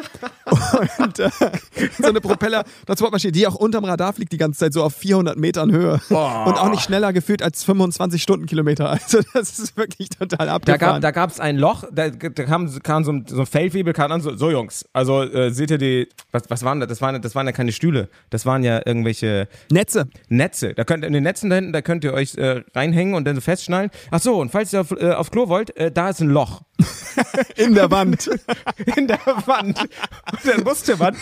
und 0.99 1.19
äh, 1.19 1.31
so 1.99 2.09
eine 2.09 2.23
Propellertransportmaschine, 2.23 3.33
die 3.33 3.47
auch 3.47 3.57
unterm 3.57 3.85
Radar 3.85 4.15
fliegt 4.15 4.33
die 4.33 4.39
ganze 4.39 4.61
Zeit 4.61 4.73
so 4.73 4.83
auf 4.83 4.95
400 4.95 5.37
Metern 5.37 5.71
Höhe. 5.71 6.01
Und 6.09 6.59
auch 6.59 6.71
nicht 6.71 6.83
schneller 6.83 7.13
gefühlt 7.13 7.43
als 7.43 7.63
25 7.65 8.23
Stundenkilometer. 8.55 8.95
Also 9.05 9.21
das 9.35 9.59
ist 9.59 9.77
wirklich 9.77 10.09
total 10.09 10.47
Da 10.47 10.55
abgefahren. 10.55 10.79
gab 10.95 11.03
da 11.03 11.11
gab's 11.11 11.41
ein 11.41 11.59
Loch, 11.59 11.85
da, 11.93 12.09
da 12.11 12.29
kam, 12.45 12.71
kam 12.83 13.05
so, 13.05 13.13
ein, 13.13 13.27
so 13.27 13.41
ein 13.41 13.47
Feldwebel, 13.47 13.93
kam 13.93 14.13
an, 14.13 14.21
so, 14.21 14.37
so 14.37 14.51
Jungs, 14.51 14.85
also 14.93 15.23
äh, 15.23 15.51
seht 15.51 15.71
ihr 15.71 15.79
die, 15.79 16.09
was, 16.33 16.45
was 16.49 16.63
waren 16.65 16.81
das? 16.81 16.89
Das 16.89 17.01
waren, 17.01 17.21
das 17.21 17.35
waren 17.35 17.47
ja 17.47 17.53
keine 17.53 17.73
Stühle, 17.73 18.09
das 18.31 18.47
waren 18.47 18.63
ja 18.63 18.81
irgendwelche 18.85 19.49
Netze. 19.71 20.09
Netze. 20.29 20.75
Da 20.75 20.85
könnt 20.85 21.05
in 21.05 21.13
den 21.13 21.23
Netzen 21.23 21.51
da 21.51 21.57
hinten, 21.57 21.73
da 21.73 21.83
könnt 21.83 22.05
ihr 22.05 22.15
euch 22.15 22.37
äh, 22.37 22.63
reinhängen 22.75 23.15
und 23.15 23.25
dann 23.25 23.35
so 23.35 23.41
festschnallen. 23.41 23.91
Ach 24.11 24.21
so, 24.21 24.41
und 24.41 24.51
falls 24.51 24.73
ihr 24.73 24.81
auf, 24.81 24.93
äh, 24.93 25.13
auf 25.13 25.31
Klo 25.31 25.49
wollt, 25.49 25.77
äh, 25.77 25.91
da 25.91 26.11
ist 26.11 26.21
ein 26.21 26.31
Loch 26.31 26.63
In 27.57 27.75
der 27.75 27.91
Wand. 27.91 28.29
in 28.97 29.07
der 29.07 29.21
Wand. 29.47 29.81
Und 29.81 30.47
dann 30.47 30.65
musste 30.65 30.97
man 30.97 31.17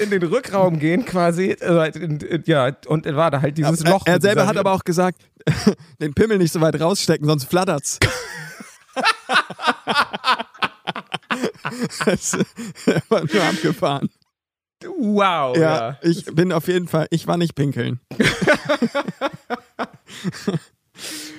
in 0.00 0.10
den 0.10 0.22
Rückraum 0.22 0.78
gehen 0.78 1.04
quasi, 1.04 1.50
äh, 1.50 2.40
ja, 2.46 2.70
und 2.86 3.06
war 3.14 3.30
da 3.30 3.40
halt 3.42 3.58
dieses 3.58 3.84
Loch. 3.84 4.06
er 4.06 4.20
selber 4.20 4.46
hat 4.46 4.56
aber 4.56 4.72
auch 4.72 4.84
gesagt, 4.84 5.20
den 6.00 6.14
Pimmel 6.14 6.38
nicht 6.38 6.52
so 6.52 6.60
weit 6.60 6.80
rausstecken, 6.80 7.26
sonst 7.26 7.44
flattert's. 7.44 7.98
das 12.04 12.34
er 12.86 13.02
war 13.08 13.20
nur 13.24 13.42
abgefahren. 13.42 14.08
Wow, 14.84 15.56
Ja, 15.56 15.60
ja. 15.60 15.98
ich 16.02 16.24
bin 16.26 16.52
auf 16.52 16.68
jeden 16.68 16.86
Fall, 16.86 17.06
ich 17.10 17.26
war 17.26 17.36
nicht 17.38 17.54
pinkeln. 17.54 18.00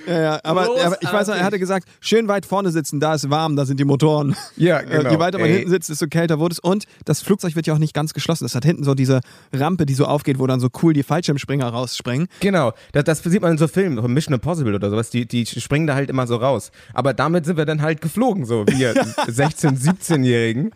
Ja, 0.06 0.20
ja, 0.20 0.40
aber, 0.42 0.62
aber 0.62 0.96
ich 1.00 1.12
weiß 1.12 1.28
noch, 1.28 1.34
er 1.34 1.44
hatte 1.44 1.58
gesagt, 1.58 1.88
schön 2.00 2.28
weit 2.28 2.46
vorne 2.46 2.70
sitzen, 2.70 3.00
da 3.00 3.14
ist 3.14 3.28
warm, 3.30 3.56
da 3.56 3.66
sind 3.66 3.78
die 3.80 3.84
Motoren. 3.84 4.34
Ja, 4.56 4.80
Äh, 4.80 4.98
genau. 4.98 5.10
Je 5.10 5.18
weiter 5.18 5.38
man 5.38 5.48
Ey. 5.48 5.54
hinten 5.56 5.70
sitzt, 5.70 5.88
desto 5.90 6.06
kälter 6.06 6.38
wurde 6.38 6.52
es. 6.54 6.58
Und 6.58 6.84
das 7.04 7.22
Flugzeug 7.22 7.54
wird 7.56 7.66
ja 7.66 7.74
auch 7.74 7.78
nicht 7.78 7.94
ganz 7.94 8.14
geschlossen. 8.14 8.44
Das 8.44 8.54
hat 8.54 8.64
hinten 8.64 8.84
so 8.84 8.94
diese 8.94 9.20
Rampe, 9.52 9.86
die 9.86 9.94
so 9.94 10.04
aufgeht, 10.06 10.38
wo 10.38 10.46
dann 10.46 10.60
so 10.60 10.68
cool 10.82 10.92
die 10.92 11.02
Fallschirmspringer 11.02 11.66
rausspringen. 11.68 12.28
Genau, 12.40 12.72
das, 12.92 13.04
das 13.04 13.22
sieht 13.22 13.42
man 13.42 13.52
in 13.52 13.58
so 13.58 13.68
Filmen, 13.68 13.96
so 13.96 14.08
Mission 14.08 14.34
Impossible 14.34 14.74
oder 14.74 14.90
sowas, 14.90 15.10
die, 15.10 15.26
die 15.26 15.44
springen 15.46 15.86
da 15.86 15.94
halt 15.94 16.10
immer 16.10 16.26
so 16.26 16.36
raus. 16.36 16.70
Aber 16.94 17.12
damit 17.14 17.44
sind 17.46 17.56
wir 17.56 17.66
dann 17.66 17.82
halt 17.82 18.00
geflogen, 18.00 18.44
so 18.46 18.64
wir 18.66 18.94
16-, 18.94 19.78
17-Jährigen. 19.82 20.70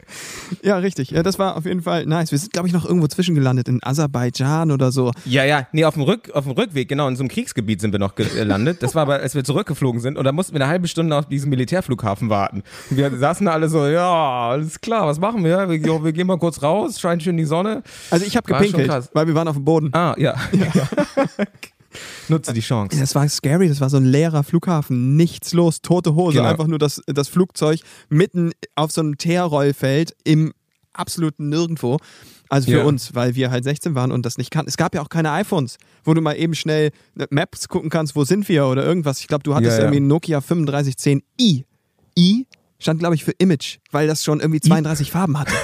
Ja, 0.63 0.77
richtig. 0.79 1.11
Ja, 1.11 1.23
das 1.23 1.39
war 1.39 1.57
auf 1.57 1.65
jeden 1.65 1.83
Fall 1.83 2.07
nice. 2.07 2.31
Wir 2.33 2.39
sind, 2.39 2.53
glaube 2.53 2.69
ich, 2.69 2.75
noch 2.75 2.85
irgendwo 2.85 3.07
zwischengelandet 3.07 3.69
in 3.69 3.83
Aserbaidschan 3.83 4.71
oder 4.71 4.93
so. 4.93 5.13
Ja, 5.25 5.45
ja, 5.45 5.67
nee, 5.73 5.85
auf 5.85 5.95
dem, 5.95 6.03
Rück, 6.03 6.31
auf 6.33 6.45
dem 6.45 6.53
Rückweg, 6.53 6.89
genau, 6.89 7.09
in 7.09 7.17
so 7.17 7.23
einem 7.23 7.29
Kriegsgebiet 7.31 7.81
sind 7.81 7.93
wir 7.93 7.99
noch 7.99 8.15
gelandet. 8.15 8.72
Das 8.81 8.95
war 8.95 9.03
aber, 9.03 9.15
als 9.15 9.35
wir 9.35 9.45
zurückgeflogen 9.45 10.01
sind 10.01 10.17
und 10.19 10.25
da 10.25 10.33
mussten 10.33 10.55
wir 10.55 10.61
eine 10.61 10.71
halbe 10.71 10.89
Stunde 10.89 11.17
auf 11.17 11.27
diesem 11.27 11.51
Militärflughafen 11.51 12.31
warten. 12.31 12.63
Und 12.91 12.97
wir 12.97 13.17
saßen 13.17 13.47
da 13.47 13.53
alle 13.53 13.69
so, 13.69 13.87
ja, 13.87 14.51
alles 14.51 14.81
klar, 14.81 15.07
was 15.07 15.19
machen 15.19 15.45
wir? 15.45 15.69
Wir, 15.69 16.05
wir 16.05 16.13
gehen 16.13 16.27
mal 16.27 16.39
kurz 16.39 16.63
raus, 16.63 17.01
scheint 17.01 17.23
schön 17.23 17.37
die 17.37 17.45
Sonne. 17.45 17.83
Also 18.11 18.25
ich 18.27 18.37
habe 18.37 18.47
gepinkelt, 18.53 19.11
weil 19.13 19.27
wir 19.27 19.35
waren 19.35 19.49
auf 19.49 19.57
dem 19.57 19.65
Boden. 19.65 19.91
Ah, 19.93 20.15
ja. 20.19 20.35
Nutze 22.29 22.53
die 22.55 22.61
Chance. 22.61 22.99
Das 22.99 23.15
war 23.15 23.29
scary, 23.29 23.69
das 23.69 23.81
war 23.81 23.91
so 23.91 23.99
ein 23.99 24.05
leerer 24.05 24.43
Flughafen, 24.45 25.17
nichts 25.17 25.53
los, 25.53 25.83
tote 25.83 26.15
Hose, 26.15 26.39
Genau. 26.39 26.49
einfach 26.49 26.67
nur 26.67 26.79
das, 26.79 27.03
das 27.07 27.29
Flugzeug 27.29 27.81
mitten 28.09 28.53
auf 28.75 28.93
so 28.93 29.03
einem 29.03 29.19
Teerrollfeld 29.19 30.17
im 30.25 30.55
absoluten 30.95 31.49
Nirgendwo. 31.51 31.99
Also 32.53 32.71
für 32.71 32.79
Ja. 32.79 32.85
uns, 32.85 33.15
weil 33.15 33.35
wir 33.35 33.51
halt 33.51 33.65
16 33.65 33.95
waren 33.95 34.13
und 34.13 34.27
das 34.27 34.37
nicht 34.37 34.51
kannten. 34.51 34.69
Es 34.69 34.77
gab 34.77 34.95
ja 34.95 35.01
auch 35.01 35.09
keine 35.09 35.31
iPhones, 35.33 35.79
wo 36.05 36.13
du 36.13 36.21
mal 36.21 36.35
eben 36.35 36.55
schnell 36.55 36.91
Maps 37.31 37.67
gucken 37.67 37.89
kannst, 37.89 38.15
wo 38.15 38.25
sind 38.25 38.47
wir 38.47 38.67
oder 38.67 38.85
irgendwas. 38.85 39.21
Ich 39.21 39.27
glaube, 39.27 39.43
du 39.43 39.55
hattest 39.55 39.73
Ja, 39.79 39.79
ja. 39.79 39.85
irgendwie 39.85 40.01
Nokia 40.01 40.41
3510i. 40.41 41.65
I 42.19 42.47
stand, 42.79 42.99
glaube 43.01 43.15
ich, 43.15 43.25
für 43.25 43.31
Image, 43.39 43.79
weil 43.91 44.07
das 44.07 44.23
schon 44.23 44.41
irgendwie 44.41 44.61
32 44.61 45.11
Farben 45.11 45.39
hatte. 45.39 45.53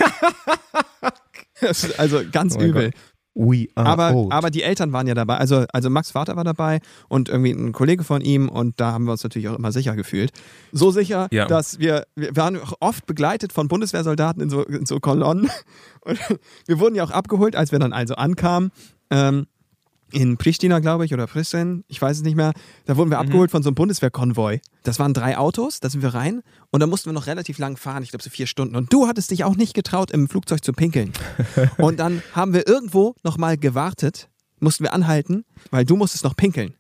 Also 1.99 2.21
ganz 2.31 2.55
Oh 2.57 2.61
übel. 2.63 2.93
We 3.41 3.69
are 3.77 3.87
Aber, 3.87 4.15
old. 4.15 4.33
aber 4.33 4.51
die 4.51 4.65
Eltern 4.65 4.93
waren 4.93 5.07
ja 5.07 5.15
dabei. 5.15 5.37
Also, 5.37 5.65
also 5.73 5.91
Max 5.91 6.11
Vater 6.11 6.35
war 6.35 6.43
dabei 6.43 6.81
und 7.09 7.29
irgendwie 7.29 7.53
ein 7.53 7.71
Kollege 7.71 8.03
von 8.03 8.21
ihm 8.21 8.49
und 8.49 8.81
da 8.81 8.91
haben 8.91 9.05
wir 9.05 9.13
uns 9.13 9.23
natürlich 9.23 9.49
auch 9.49 9.57
immer 9.57 9.71
sicher 9.71 9.95
gefühlt. 9.95 10.33
So 10.73 10.91
sicher, 10.91 11.29
Ja. 11.31 11.47
dass 11.47 11.79
wir, 11.79 12.05
wir 12.17 12.35
waren 12.35 12.61
auch 12.61 12.73
oft 12.81 13.07
begleitet 13.07 13.53
von 13.53 13.69
Bundeswehrsoldaten 13.69 14.43
in 14.43 14.51
so, 14.51 14.65
in 14.65 14.87
so 14.87 14.99
Kolonnen. 14.99 15.49
Und 16.01 16.19
wir 16.67 16.81
wurden 16.81 16.95
ja 16.97 17.05
auch 17.05 17.11
abgeholt, 17.13 17.55
als 17.55 17.71
wir 17.71 17.79
dann 17.79 17.93
also 17.93 18.15
ankamen. 18.17 18.71
Ähm, 19.11 19.47
in 20.13 20.37
Pristina, 20.37 20.79
glaube 20.79 21.05
ich, 21.05 21.13
oder 21.13 21.27
Pristin, 21.27 21.85
ich 21.89 22.01
weiß 22.01 22.19
es 22.19 22.23
nicht 22.23 22.37
mehr. 22.37 22.53
Da 22.87 22.97
wurden 22.97 23.11
wir 23.11 23.19
abgeholt 23.19 23.51
von 23.51 23.63
so 23.63 23.69
einem 23.69 23.75
Bundeswehrkonvoi. 23.75 24.61
Das 24.83 24.99
waren 24.99 25.15
drei 25.15 25.37
Autos, 25.37 25.81
da 25.81 25.91
sind 25.91 26.03
wir 26.03 26.15
rein 26.15 26.43
und 26.71 26.81
da 26.81 26.87
mussten 26.87 27.11
wir 27.11 27.13
noch 27.13 27.27
relativ 27.27 27.59
lang 27.59 27.77
fahren, 27.77 28.03
ich 28.03 28.11
glaube 28.11 28.23
so 28.23 28.31
vier 28.31 28.47
Stunden. 28.47 28.77
Und 28.77 28.93
du 28.93 29.07
hattest 29.07 29.31
dich 29.31 29.45
auch 29.45 29.57
nicht 29.57 29.75
getraut, 29.75 30.11
im 30.11 30.29
Flugzeug 30.29 30.65
zu 30.65 30.73
pinkeln. 30.73 31.13
und 31.79 32.01
dann 32.01 32.23
haben 32.33 32.55
wir 32.55 32.67
irgendwo 32.67 33.15
nochmal 33.23 33.59
gewartet, 33.59 34.29
mussten 34.61 34.85
wir 34.85 34.93
anhalten, 34.93 35.45
weil 35.71 35.85
du 35.85 35.97
musstest 35.97 36.25
noch 36.25 36.37
pinkeln. 36.37 36.75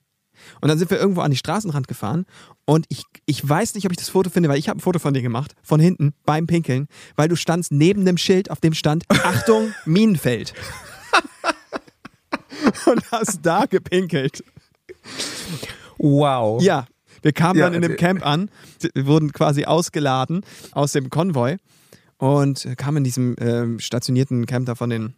Und 0.61 0.69
dann 0.69 0.79
sind 0.79 0.91
wir 0.91 0.99
irgendwo 0.99 1.21
an 1.21 1.31
die 1.31 1.37
Straßenrand 1.37 1.89
gefahren 1.89 2.25
und 2.65 2.87
ich, 2.89 3.05
ich 3.27 3.47
weiß 3.47 3.75
nicht, 3.75 3.87
ob 3.87 3.93
ich 3.93 3.99
das 3.99 4.09
Foto 4.09 4.31
finde, 4.31 4.49
weil 4.49 4.59
ich 4.59 4.69
habe 4.69 4.79
ein 4.79 4.81
Foto 4.81 4.99
von 4.99 5.15
dir 5.15 5.23
gemacht, 5.23 5.55
von 5.63 5.81
hinten 5.81 6.15
beim 6.25 6.47
Pinkeln, 6.47 6.87
weil 7.17 7.29
du 7.29 7.37
standst 7.37 7.73
neben 7.73 8.05
dem 8.05 8.19
Schild, 8.19 8.51
auf 8.51 8.61
dem 8.61 8.75
stand 8.75 9.05
Achtung, 9.09 9.75
Minenfeld. 9.85 10.55
und 12.87 13.13
hast 13.13 13.41
da 13.43 13.67
gepinkelt. 13.67 14.43
Wow. 15.99 16.63
Ja, 16.63 16.87
wir 17.23 17.33
kamen 17.33 17.59
Ja, 17.59 17.67
dann 17.67 17.75
in 17.75 17.83
dem 17.83 17.93
äh, 17.93 17.97
Camp 17.97 18.25
an, 18.25 18.51
wir 18.95 19.07
wurden 19.07 19.33
quasi 19.33 19.65
ausgeladen 19.65 20.45
aus 20.73 20.93
dem 20.93 21.11
Konvoi 21.11 21.57
und 22.19 22.69
kamen 22.77 22.99
in 22.99 23.05
diesem 23.05 23.37
ähm, 23.41 23.81
stationierten 23.81 24.47
Camp 24.47 24.67
da 24.67 24.75
von 24.75 24.91
den 24.91 25.15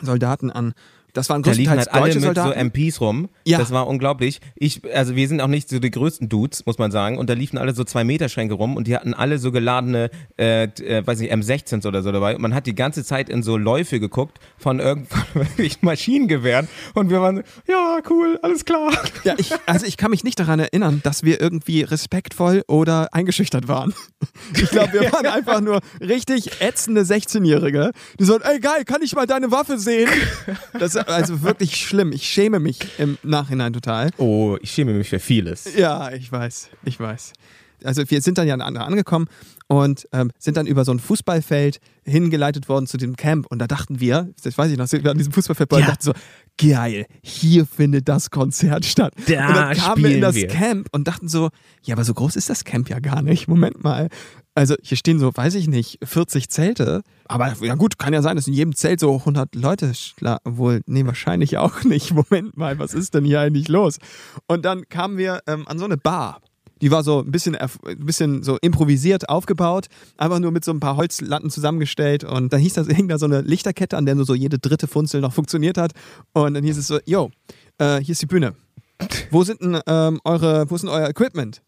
Soldaten 0.00 0.50
an. 0.50 0.74
Das 1.16 1.30
waren 1.30 1.42
Da 1.42 1.52
liefen 1.52 1.74
größtenteils 1.74 1.86
halt 1.86 1.94
alle 1.94 2.12
deutsche 2.12 2.26
mit 2.26 2.36
Soldaten. 2.36 2.74
so 2.74 2.80
MPs 2.82 3.00
rum. 3.00 3.28
Ja. 3.44 3.58
Das 3.58 3.70
war 3.70 3.86
unglaublich. 3.86 4.40
Ich, 4.54 4.82
also 4.94 5.16
wir 5.16 5.26
sind 5.28 5.40
auch 5.40 5.46
nicht 5.48 5.68
so 5.68 5.78
die 5.78 5.90
größten 5.90 6.28
Dudes, 6.28 6.66
muss 6.66 6.78
man 6.78 6.90
sagen. 6.90 7.16
Und 7.18 7.30
da 7.30 7.34
liefen 7.34 7.58
alle 7.58 7.74
so 7.74 7.84
zwei 7.84 8.04
Meter 8.04 8.28
Schränke 8.28 8.54
rum 8.54 8.76
und 8.76 8.86
die 8.86 8.94
hatten 8.94 9.14
alle 9.14 9.38
so 9.38 9.50
geladene, 9.52 10.10
äh, 10.38 10.64
äh, 10.64 11.06
weiß 11.06 11.20
nicht, 11.20 11.32
M16s 11.32 11.86
oder 11.86 12.02
so 12.02 12.12
dabei. 12.12 12.34
Und 12.36 12.42
man 12.42 12.54
hat 12.54 12.66
die 12.66 12.74
ganze 12.74 13.02
Zeit 13.04 13.28
in 13.28 13.42
so 13.42 13.56
Läufe 13.56 13.98
geguckt 14.00 14.38
von 14.58 14.78
irgendwelchen 14.78 15.78
Maschinengewehren. 15.80 16.68
Und 16.94 17.10
wir 17.10 17.20
waren 17.22 17.36
so, 17.36 17.42
ja, 17.66 17.98
cool, 18.10 18.38
alles 18.42 18.64
klar. 18.64 18.92
Ja, 19.24 19.34
ich, 19.38 19.52
also 19.66 19.86
ich 19.86 19.96
kann 19.96 20.10
mich 20.10 20.22
nicht 20.24 20.38
daran 20.38 20.60
erinnern, 20.60 21.00
dass 21.02 21.22
wir 21.22 21.40
irgendwie 21.40 21.82
respektvoll 21.82 22.62
oder 22.68 23.08
eingeschüchtert 23.12 23.68
waren. 23.68 23.94
Ich 24.54 24.70
glaube, 24.70 24.92
wir 24.94 25.12
waren 25.12 25.26
einfach 25.26 25.60
nur 25.60 25.80
richtig 26.00 26.60
ätzende 26.60 27.02
16-Jährige, 27.02 27.90
die 28.18 28.24
so, 28.24 28.38
ey 28.38 28.58
geil, 28.60 28.84
kann 28.84 29.02
ich 29.02 29.14
mal 29.14 29.26
deine 29.26 29.50
Waffe 29.50 29.78
sehen? 29.78 30.08
Das 30.78 30.94
ist 30.94 31.05
also 31.06 31.42
wirklich 31.42 31.76
schlimm. 31.76 32.12
Ich 32.12 32.24
schäme 32.26 32.60
mich 32.60 32.78
im 32.98 33.18
Nachhinein 33.22 33.72
total. 33.72 34.10
Oh, 34.18 34.56
ich 34.60 34.70
schäme 34.70 34.92
mich 34.92 35.08
für 35.08 35.18
vieles. 35.18 35.74
Ja, 35.76 36.12
ich 36.12 36.30
weiß, 36.30 36.70
ich 36.84 36.98
weiß. 37.00 37.32
Also 37.84 38.02
wir 38.10 38.20
sind 38.22 38.38
dann 38.38 38.48
ja 38.48 38.54
an- 38.54 38.76
angekommen 38.76 39.26
und 39.68 40.08
ähm, 40.12 40.30
sind 40.38 40.56
dann 40.56 40.66
über 40.66 40.84
so 40.84 40.92
ein 40.92 40.98
Fußballfeld 40.98 41.78
hingeleitet 42.04 42.68
worden 42.68 42.86
zu 42.86 42.96
dem 42.96 43.16
Camp 43.16 43.46
und 43.50 43.58
da 43.58 43.66
dachten 43.66 44.00
wir, 44.00 44.30
das 44.42 44.56
weiß 44.56 44.70
ich 44.72 44.78
noch, 44.78 44.86
sind 44.86 45.04
wir 45.04 45.10
an 45.10 45.18
diesem 45.18 45.32
Fußballfeld 45.32 45.72
und 45.72 45.80
Ja. 45.80 45.86
dachten 45.86 46.02
so, 46.02 46.12
geil, 46.58 47.06
hier 47.22 47.66
findet 47.66 48.08
das 48.08 48.30
Konzert 48.30 48.84
statt. 48.84 49.14
Da 49.28 49.48
und 49.48 49.56
dann 49.56 49.76
kamen 49.76 50.04
wir 50.04 50.14
in 50.14 50.20
das 50.20 50.34
wir. 50.34 50.48
Camp 50.48 50.88
und 50.92 51.06
dachten 51.08 51.28
so, 51.28 51.50
ja, 51.82 51.94
aber 51.94 52.04
so 52.04 52.14
groß 52.14 52.36
ist 52.36 52.50
das 52.50 52.64
Camp 52.64 52.88
ja 52.88 52.98
gar 52.98 53.22
nicht. 53.22 53.48
Moment 53.48 53.82
mal. 53.82 54.08
Also 54.54 54.74
hier 54.82 54.96
stehen 54.96 55.18
so, 55.18 55.30
weiß 55.34 55.54
ich 55.54 55.68
nicht, 55.68 55.98
40 56.02 56.48
Zelte. 56.48 57.02
Aber 57.26 57.52
ja 57.60 57.74
gut, 57.74 57.98
kann 57.98 58.14
ja 58.14 58.22
sein, 58.22 58.36
dass 58.36 58.46
in 58.46 58.54
jedem 58.54 58.74
Zelt 58.74 59.00
so 59.00 59.14
100 59.14 59.54
Leute 59.54 59.94
schlafen. 59.94 60.56
Wohl, 60.56 60.80
nee, 60.86 61.04
wahrscheinlich 61.04 61.58
auch 61.58 61.84
nicht. 61.84 62.14
Moment 62.14 62.56
mal, 62.56 62.78
was 62.78 62.94
ist 62.94 63.14
denn 63.14 63.24
hier 63.24 63.40
eigentlich 63.40 63.68
los? 63.68 63.98
Und 64.46 64.64
dann 64.64 64.88
kamen 64.88 65.18
wir 65.18 65.40
ähm, 65.46 65.68
an 65.68 65.78
so 65.78 65.84
eine 65.84 65.98
Bar. 65.98 66.40
Die 66.82 66.90
war 66.90 67.02
so 67.02 67.20
ein 67.22 67.30
bisschen, 67.30 67.54
ein 67.56 67.68
bisschen 67.98 68.42
so 68.42 68.58
improvisiert 68.60 69.28
aufgebaut, 69.30 69.86
einfach 70.18 70.38
nur 70.40 70.50
mit 70.50 70.64
so 70.64 70.72
ein 70.72 70.80
paar 70.80 70.96
Holzlatten 70.96 71.48
zusammengestellt. 71.50 72.22
Und 72.24 72.52
dann 72.52 72.60
hieß 72.60 72.74
das, 72.74 72.86
hing 72.88 73.08
da 73.08 73.18
so 73.18 73.24
eine 73.26 73.40
Lichterkette, 73.40 73.96
an 73.96 74.04
der 74.06 74.14
nur 74.14 74.26
so 74.26 74.34
jede 74.34 74.58
dritte 74.58 74.86
Funzel 74.86 75.20
noch 75.22 75.32
funktioniert 75.32 75.78
hat. 75.78 75.92
Und 76.32 76.54
dann 76.54 76.62
hieß 76.64 76.76
es 76.76 76.86
so, 76.86 76.98
yo, 77.06 77.30
äh, 77.78 77.98
hier 78.00 78.12
ist 78.12 78.20
die 78.22 78.26
Bühne. 78.26 78.54
Wo 79.30 79.42
sind 79.44 79.60
denn 79.62 79.78
ähm, 79.86 80.20
eure, 80.24 80.70
wo 80.70 80.74
ist 80.74 80.82
denn 80.82 80.90
euer 80.90 81.08
Equipment? 81.08 81.62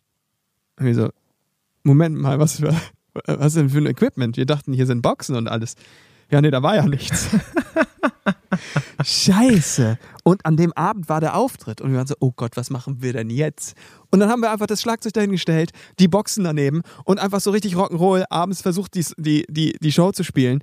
Und 0.78 0.86
wir 0.86 0.94
so, 0.94 1.08
Moment 1.82 2.16
mal, 2.18 2.38
was, 2.38 2.56
für- 2.56 2.74
was 3.26 3.54
denn 3.54 3.70
für 3.70 3.78
ein 3.78 3.86
Equipment? 3.86 4.36
Wir 4.36 4.46
dachten, 4.46 4.72
hier 4.72 4.86
sind 4.86 5.02
Boxen 5.02 5.36
und 5.36 5.48
alles. 5.48 5.74
Ja, 6.30 6.40
nee, 6.42 6.50
da 6.50 6.62
war 6.62 6.76
ja 6.76 6.86
nichts. 6.86 7.28
Scheiße. 9.04 9.98
Und 10.24 10.44
an 10.44 10.56
dem 10.56 10.72
Abend 10.72 11.08
war 11.08 11.20
der 11.20 11.36
Auftritt 11.36 11.80
und 11.80 11.90
wir 11.90 11.98
waren 11.98 12.06
so, 12.06 12.14
oh 12.20 12.32
Gott, 12.34 12.56
was 12.56 12.70
machen 12.70 13.02
wir 13.02 13.12
denn 13.12 13.30
jetzt? 13.30 13.74
Und 14.10 14.20
dann 14.20 14.28
haben 14.28 14.40
wir 14.40 14.50
einfach 14.50 14.66
das 14.66 14.80
Schlagzeug 14.80 15.12
dahingestellt, 15.12 15.70
die 15.98 16.08
Boxen 16.08 16.44
daneben 16.44 16.82
und 17.04 17.18
einfach 17.18 17.40
so 17.40 17.50
richtig 17.50 17.74
Rock'n'Roll 17.74 18.24
abends 18.30 18.62
versucht, 18.62 18.94
die, 18.94 19.04
die, 19.16 19.44
die, 19.48 19.72
die 19.80 19.92
Show 19.92 20.12
zu 20.12 20.24
spielen. 20.24 20.62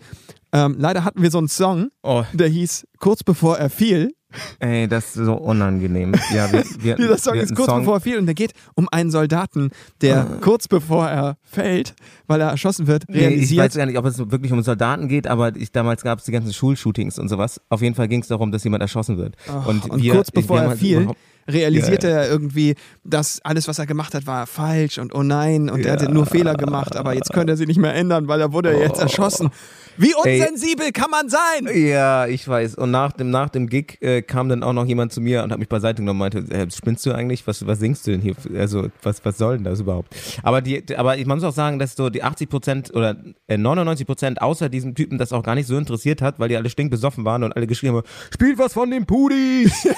Ähm, 0.51 0.75
leider 0.77 1.03
hatten 1.03 1.21
wir 1.21 1.31
so 1.31 1.37
einen 1.37 1.49
Song, 1.49 1.89
Oh, 2.03 2.23
der 2.33 2.47
hieß 2.47 2.85
Kurz 2.99 3.23
bevor 3.23 3.57
er 3.57 3.69
fiel. 3.69 4.13
Ey, 4.59 4.87
das 4.87 5.15
ist 5.15 5.25
so 5.25 5.33
unangenehm. 5.35 6.13
Ja, 6.33 6.51
wir, 6.51 6.63
wir, 6.79 6.95
Dieser 6.95 7.17
Song 7.19 7.33
wir 7.35 7.41
ist 7.43 7.55
kurz 7.55 7.69
Song- 7.69 7.79
bevor 7.81 7.95
er 7.97 8.01
fiel 8.01 8.17
und 8.17 8.25
der 8.25 8.35
geht 8.35 8.53
um 8.75 8.87
einen 8.91 9.11
Soldaten, 9.11 9.71
der 10.01 10.25
kurz 10.41 10.67
bevor 10.67 11.07
er 11.07 11.37
fällt, 11.43 11.95
weil 12.27 12.41
er 12.41 12.49
erschossen 12.49 12.87
wird, 12.87 13.03
Nee, 13.07 13.17
ich 13.17 13.21
realisiert, 13.25 13.65
weiß 13.65 13.75
gar 13.75 13.85
nicht, 13.85 13.97
ob 13.97 14.05
es 14.05 14.17
wirklich 14.17 14.51
um 14.51 14.61
Soldaten 14.61 15.07
geht, 15.07 15.27
aber 15.27 15.55
ich, 15.55 15.71
damals 15.71 16.03
gab 16.03 16.19
es 16.19 16.25
die 16.25 16.31
ganzen 16.31 16.53
Schulshootings 16.53 17.19
und 17.19 17.27
sowas. 17.29 17.61
Auf 17.69 17.81
jeden 17.81 17.95
Fall 17.95 18.07
ging 18.07 18.21
es 18.21 18.27
darum, 18.27 18.51
dass 18.51 18.63
jemand 18.63 18.81
erschossen 18.81 19.17
wird. 19.17 19.35
und 19.67 19.89
und 19.89 20.01
wir, 20.01 20.13
kurz 20.13 20.31
bevor 20.31 20.59
er 20.59 20.69
halt 20.69 20.79
fiel, 20.79 21.07
realisiert 21.47 22.03
Ja, 22.03 22.09
ja. 22.09 22.15
er 22.17 22.29
irgendwie, 22.29 22.75
dass 23.03 23.39
alles, 23.43 23.67
was 23.67 23.79
er 23.79 23.85
gemacht 23.85 24.13
hat, 24.13 24.25
war 24.27 24.47
falsch 24.47 24.97
und 24.97 25.13
oh 25.13 25.23
nein, 25.23 25.69
und 25.69 25.85
er 25.85 25.93
hatte 25.93 26.11
nur 26.11 26.25
Fehler 26.25 26.55
gemacht, 26.55 26.95
aber 26.95 27.13
jetzt 27.13 27.31
könnte 27.33 27.53
er 27.53 27.57
sie 27.57 27.65
nicht 27.65 27.79
mehr 27.79 27.93
ändern, 27.93 28.27
weil 28.27 28.41
er 28.41 28.51
wurde 28.53 28.77
jetzt 28.77 28.99
erschossen. 28.99 29.49
Wie 29.97 30.13
Ey. 30.25 30.41
unsensibel 30.41 30.91
kann 30.91 31.09
man 31.09 31.29
sein? 31.29 31.69
Ja, 31.73 32.27
ich 32.27 32.45
weiß. 32.45 32.75
Und 32.75 32.91
nach 32.91 33.13
dem, 33.13 33.29
nach 33.29 33.49
dem 33.49 33.67
Gig 33.67 33.97
äh, 34.01 34.21
kam 34.21 34.49
dann 34.49 34.61
auch 34.61 34.73
noch 34.73 34.85
jemand 34.85 35.13
zu 35.13 35.21
mir 35.21 35.43
und 35.43 35.51
hat 35.51 35.59
mich 35.59 35.69
beiseite 35.69 36.01
genommen 36.01 36.21
und 36.21 36.33
meinte, 36.33 36.53
äh, 36.53 36.69
spinnst 36.69 37.05
du 37.05 37.13
eigentlich? 37.13 37.47
Was, 37.47 37.65
was 37.65 37.79
singst 37.79 38.05
du 38.05 38.11
denn 38.11 38.21
hier? 38.21 38.35
Also, 38.57 38.89
was, 39.03 39.23
was 39.23 39.37
soll 39.37 39.55
denn 39.55 39.63
das 39.63 39.79
überhaupt? 39.79 40.13
Aber 40.43 40.61
die, 40.61 40.83
aber 40.97 41.17
ich 41.17 41.25
muss 41.25 41.43
auch 41.43 41.53
sagen, 41.53 41.79
dass 41.79 41.95
so 41.95 42.09
die 42.09 42.23
80 42.23 42.49
Prozent 42.49 42.93
oder 42.93 43.15
äh, 43.47 43.57
99 43.57 44.05
Prozent 44.05 44.41
außer 44.41 44.67
diesem 44.67 44.95
Typen 44.95 45.17
das 45.17 45.31
auch 45.31 45.43
gar 45.43 45.55
nicht 45.55 45.67
so 45.67 45.77
interessiert 45.77 46.21
hat, 46.21 46.39
weil 46.39 46.49
die 46.49 46.57
alle 46.57 46.69
stinkbesoffen 46.69 47.23
waren 47.23 47.43
und 47.43 47.55
alle 47.55 47.67
geschrien 47.67 47.95
haben, 47.95 48.03
spielt 48.33 48.57
was 48.57 48.73
von 48.73 48.91
den 48.91 49.05
Pudis! 49.05 49.87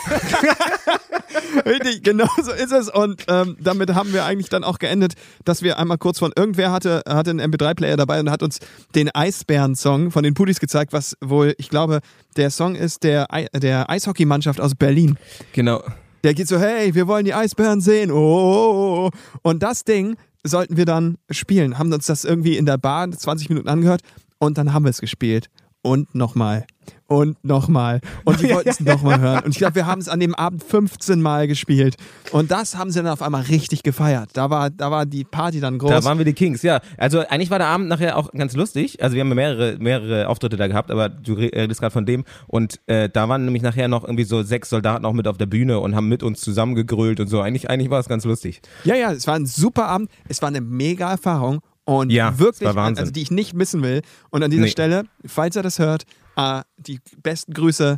Richtig, 1.66 2.04
genau 2.04 2.28
so 2.42 2.52
ist 2.52 2.72
es. 2.72 2.90
Und 2.90 3.24
ähm, 3.28 3.58
damit 3.60 3.94
haben 3.94 4.14
wir 4.14 4.26
eigentlich 4.26 4.50
dann 4.50 4.64
auch 4.64 4.80
geendet, 4.80 5.14
dass 5.46 5.62
wir 5.62 5.78
einmal 5.80 5.98
kurz 5.98 6.20
von 6.20 6.32
irgendwer 6.36 6.72
hatte, 6.72 7.02
hatte 7.08 7.32
einen 7.32 7.42
MP3-Player 7.54 7.98
dabei 7.98 8.20
und 8.20 8.30
hat 8.30 8.44
uns 8.44 8.60
den 8.96 9.10
Eisbären-Song 9.14 10.12
von 10.12 10.24
den 10.24 10.34
Pudis 10.34 10.60
gezeigt, 10.60 10.94
was 10.94 11.16
wohl, 11.22 11.54
ich 11.58 11.70
glaube, 11.70 12.00
der 12.36 12.50
Song 12.50 12.76
ist 12.76 13.04
der, 13.04 13.34
Ei- 13.34 13.48
der 13.54 13.90
Eishockeymannschaft 13.90 14.60
aus 14.62 14.76
Berlin. 14.76 15.18
genau. 15.54 15.84
Der 16.24 16.34
geht 16.34 16.48
so, 16.48 16.60
hey, 16.60 16.96
wir 16.96 17.08
wollen 17.08 17.26
die 17.26 17.34
Eisbären 17.36 17.80
sehen. 17.80 18.12
Oh, 18.12 18.16
oh, 18.18 19.06
oh. 19.08 19.18
Und 19.44 19.62
das 19.62 19.84
Ding 19.84 20.18
sollten 20.44 20.76
wir 20.76 20.86
dann 20.86 21.18
spielen. 21.30 21.78
Haben 21.78 21.94
uns 21.94 22.08
das 22.08 22.26
irgendwie 22.26 22.58
in 22.58 22.66
der 22.66 22.78
Bar 22.80 23.10
20 23.12 23.50
Minuten 23.50 23.70
angehört 23.70 24.02
und 24.40 24.58
dann 24.58 24.74
haben 24.74 24.84
wir 24.84 24.90
es 24.90 25.00
gespielt. 25.00 25.48
Und 25.88 26.14
nochmal. 26.16 26.66
Und 27.08 27.42
nochmal. 27.44 28.02
Und 28.26 28.42
die 28.42 28.50
wollten 28.54 28.68
es 28.70 28.80
nochmal 28.82 29.20
hören. 29.22 29.44
Und 29.46 29.52
ich 29.52 29.58
glaube, 29.58 29.76
wir 29.76 29.86
haben 29.86 30.00
es 30.02 30.10
an 30.10 30.20
dem 30.20 30.36
Abend 30.36 30.62
15 30.64 31.22
Mal 31.22 31.48
gespielt. 31.48 31.96
Und 32.32 32.52
das 32.52 32.76
haben 32.78 32.92
sie 32.92 33.02
dann 33.02 33.12
auf 33.12 33.22
einmal 33.22 33.44
richtig 33.44 33.84
gefeiert. 33.84 34.32
Da 34.34 34.50
war, 34.50 34.70
da 34.70 34.92
war 34.92 35.06
die 35.06 35.24
Party 35.24 35.60
dann 35.62 35.78
groß. 35.78 35.90
Da 35.90 36.04
waren 36.04 36.18
wir 36.18 36.26
die 36.26 36.34
Kings, 36.34 36.62
ja. 36.64 36.82
Also 36.98 37.20
eigentlich 37.20 37.50
war 37.50 37.60
der 37.60 37.68
Abend 37.68 37.88
nachher 37.88 38.18
auch 38.18 38.32
ganz 38.34 38.56
lustig. 38.56 39.02
Also 39.02 39.16
wir 39.16 39.22
haben 39.22 39.30
mehrere, 39.30 39.78
mehrere 39.80 40.28
Auftritte 40.28 40.58
da 40.58 40.68
gehabt, 40.68 40.92
aber 40.92 41.08
du 41.10 41.34
re- 41.34 41.52
redest 41.54 41.80
gerade 41.80 41.94
von 41.94 42.06
dem. 42.06 42.26
Und 42.48 42.80
äh, 42.88 43.10
da 43.10 43.30
waren 43.30 43.46
nämlich 43.46 43.64
nachher 43.64 43.88
noch 43.88 44.04
irgendwie 44.04 44.26
so 44.26 44.44
sechs 44.44 44.70
Soldaten 44.70 45.06
auch 45.06 45.14
mit 45.14 45.28
auf 45.28 45.38
der 45.38 45.46
Bühne 45.46 45.80
und 45.80 45.96
haben 45.96 46.10
mit 46.10 46.24
uns 46.24 46.42
zusammengegrölt 46.42 47.20
und 47.22 47.28
so. 47.28 47.40
Eigentlich, 47.42 47.70
eigentlich 47.70 47.90
war 47.90 48.00
es 48.02 48.10
ganz 48.10 48.26
lustig. 48.26 48.62
Ja, 48.84 48.96
ja, 48.96 49.12
es 49.14 49.28
war 49.28 49.36
ein 49.36 49.46
super 49.46 49.88
Abend. 49.88 50.10
Es 50.28 50.42
war 50.42 50.50
eine 50.50 50.62
mega 50.62 51.10
Erfahrung. 51.10 51.60
Und 51.88 52.12
Ja, 52.12 52.38
wirklich, 52.38 52.76
Wahnsinn. 52.76 53.00
also 53.02 53.12
die 53.14 53.22
ich 53.22 53.32
nicht 53.32 53.54
missen 53.54 53.82
will. 53.82 54.02
Und 54.30 54.44
an 54.44 54.52
dieser 54.52 54.64
Nee. 54.64 54.70
Stelle, 54.70 55.04
falls 55.26 55.56
er 55.56 55.64
das 55.64 55.80
hört, 55.80 56.04
äh, 56.36 56.62
die 56.78 57.00
besten 57.24 57.54
Grüße 57.54 57.96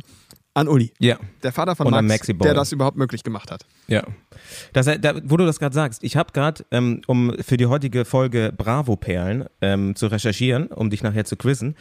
an 0.54 0.66
Uli. 0.68 0.92
Ja. 0.98 1.16
Der 1.44 1.52
Vater 1.52 1.74
von 1.76 1.86
Und 1.92 2.06
Max, 2.06 2.26
der 2.26 2.54
das 2.54 2.72
überhaupt 2.72 2.96
möglich 2.96 3.22
gemacht 3.22 3.50
hat. 3.52 3.64
Ja. 3.86 4.02
Das, 4.72 4.86
äh, 4.88 4.98
da, 4.98 5.14
wo 5.24 5.36
du 5.36 5.46
das 5.46 5.58
gerade 5.60 5.74
sagst, 5.74 6.02
ich 6.02 6.16
habe 6.16 6.32
gerade, 6.32 6.64
ähm, 6.72 7.02
um 7.06 7.34
für 7.40 7.56
die 7.56 7.66
heutige 7.66 8.04
Folge 8.04 8.52
Bravo-Perlen 8.56 9.44
ähm, 9.60 9.94
zu 9.94 10.08
recherchieren, 10.08 10.66
um 10.66 10.90
dich 10.90 11.02
nachher 11.04 11.24
zu 11.24 11.36
quizzen, 11.36 11.76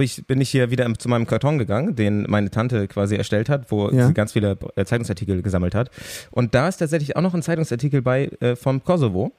ich, 0.00 0.26
bin 0.26 0.40
ich 0.40 0.50
hier 0.50 0.70
wieder 0.70 0.92
zu 0.94 1.08
meinem 1.10 1.26
Karton 1.26 1.58
gegangen, 1.58 1.96
den 1.96 2.24
meine 2.28 2.50
Tante 2.50 2.88
quasi 2.88 3.14
erstellt 3.16 3.48
hat, 3.50 3.70
wo 3.70 3.90
Ja. 3.90 4.06
sie 4.06 4.14
ganz 4.14 4.32
viele 4.32 4.58
äh, 4.76 4.84
Zeitungsartikel 4.86 5.42
gesammelt 5.42 5.74
hat. 5.74 5.90
Und 6.30 6.54
da 6.54 6.68
ist 6.68 6.78
tatsächlich 6.78 7.16
auch 7.16 7.22
noch 7.22 7.34
ein 7.34 7.42
Zeitungsartikel 7.42 8.00
bei 8.02 8.26
äh, 8.40 8.56
vom 8.56 8.82
Kosovo. 8.84 9.32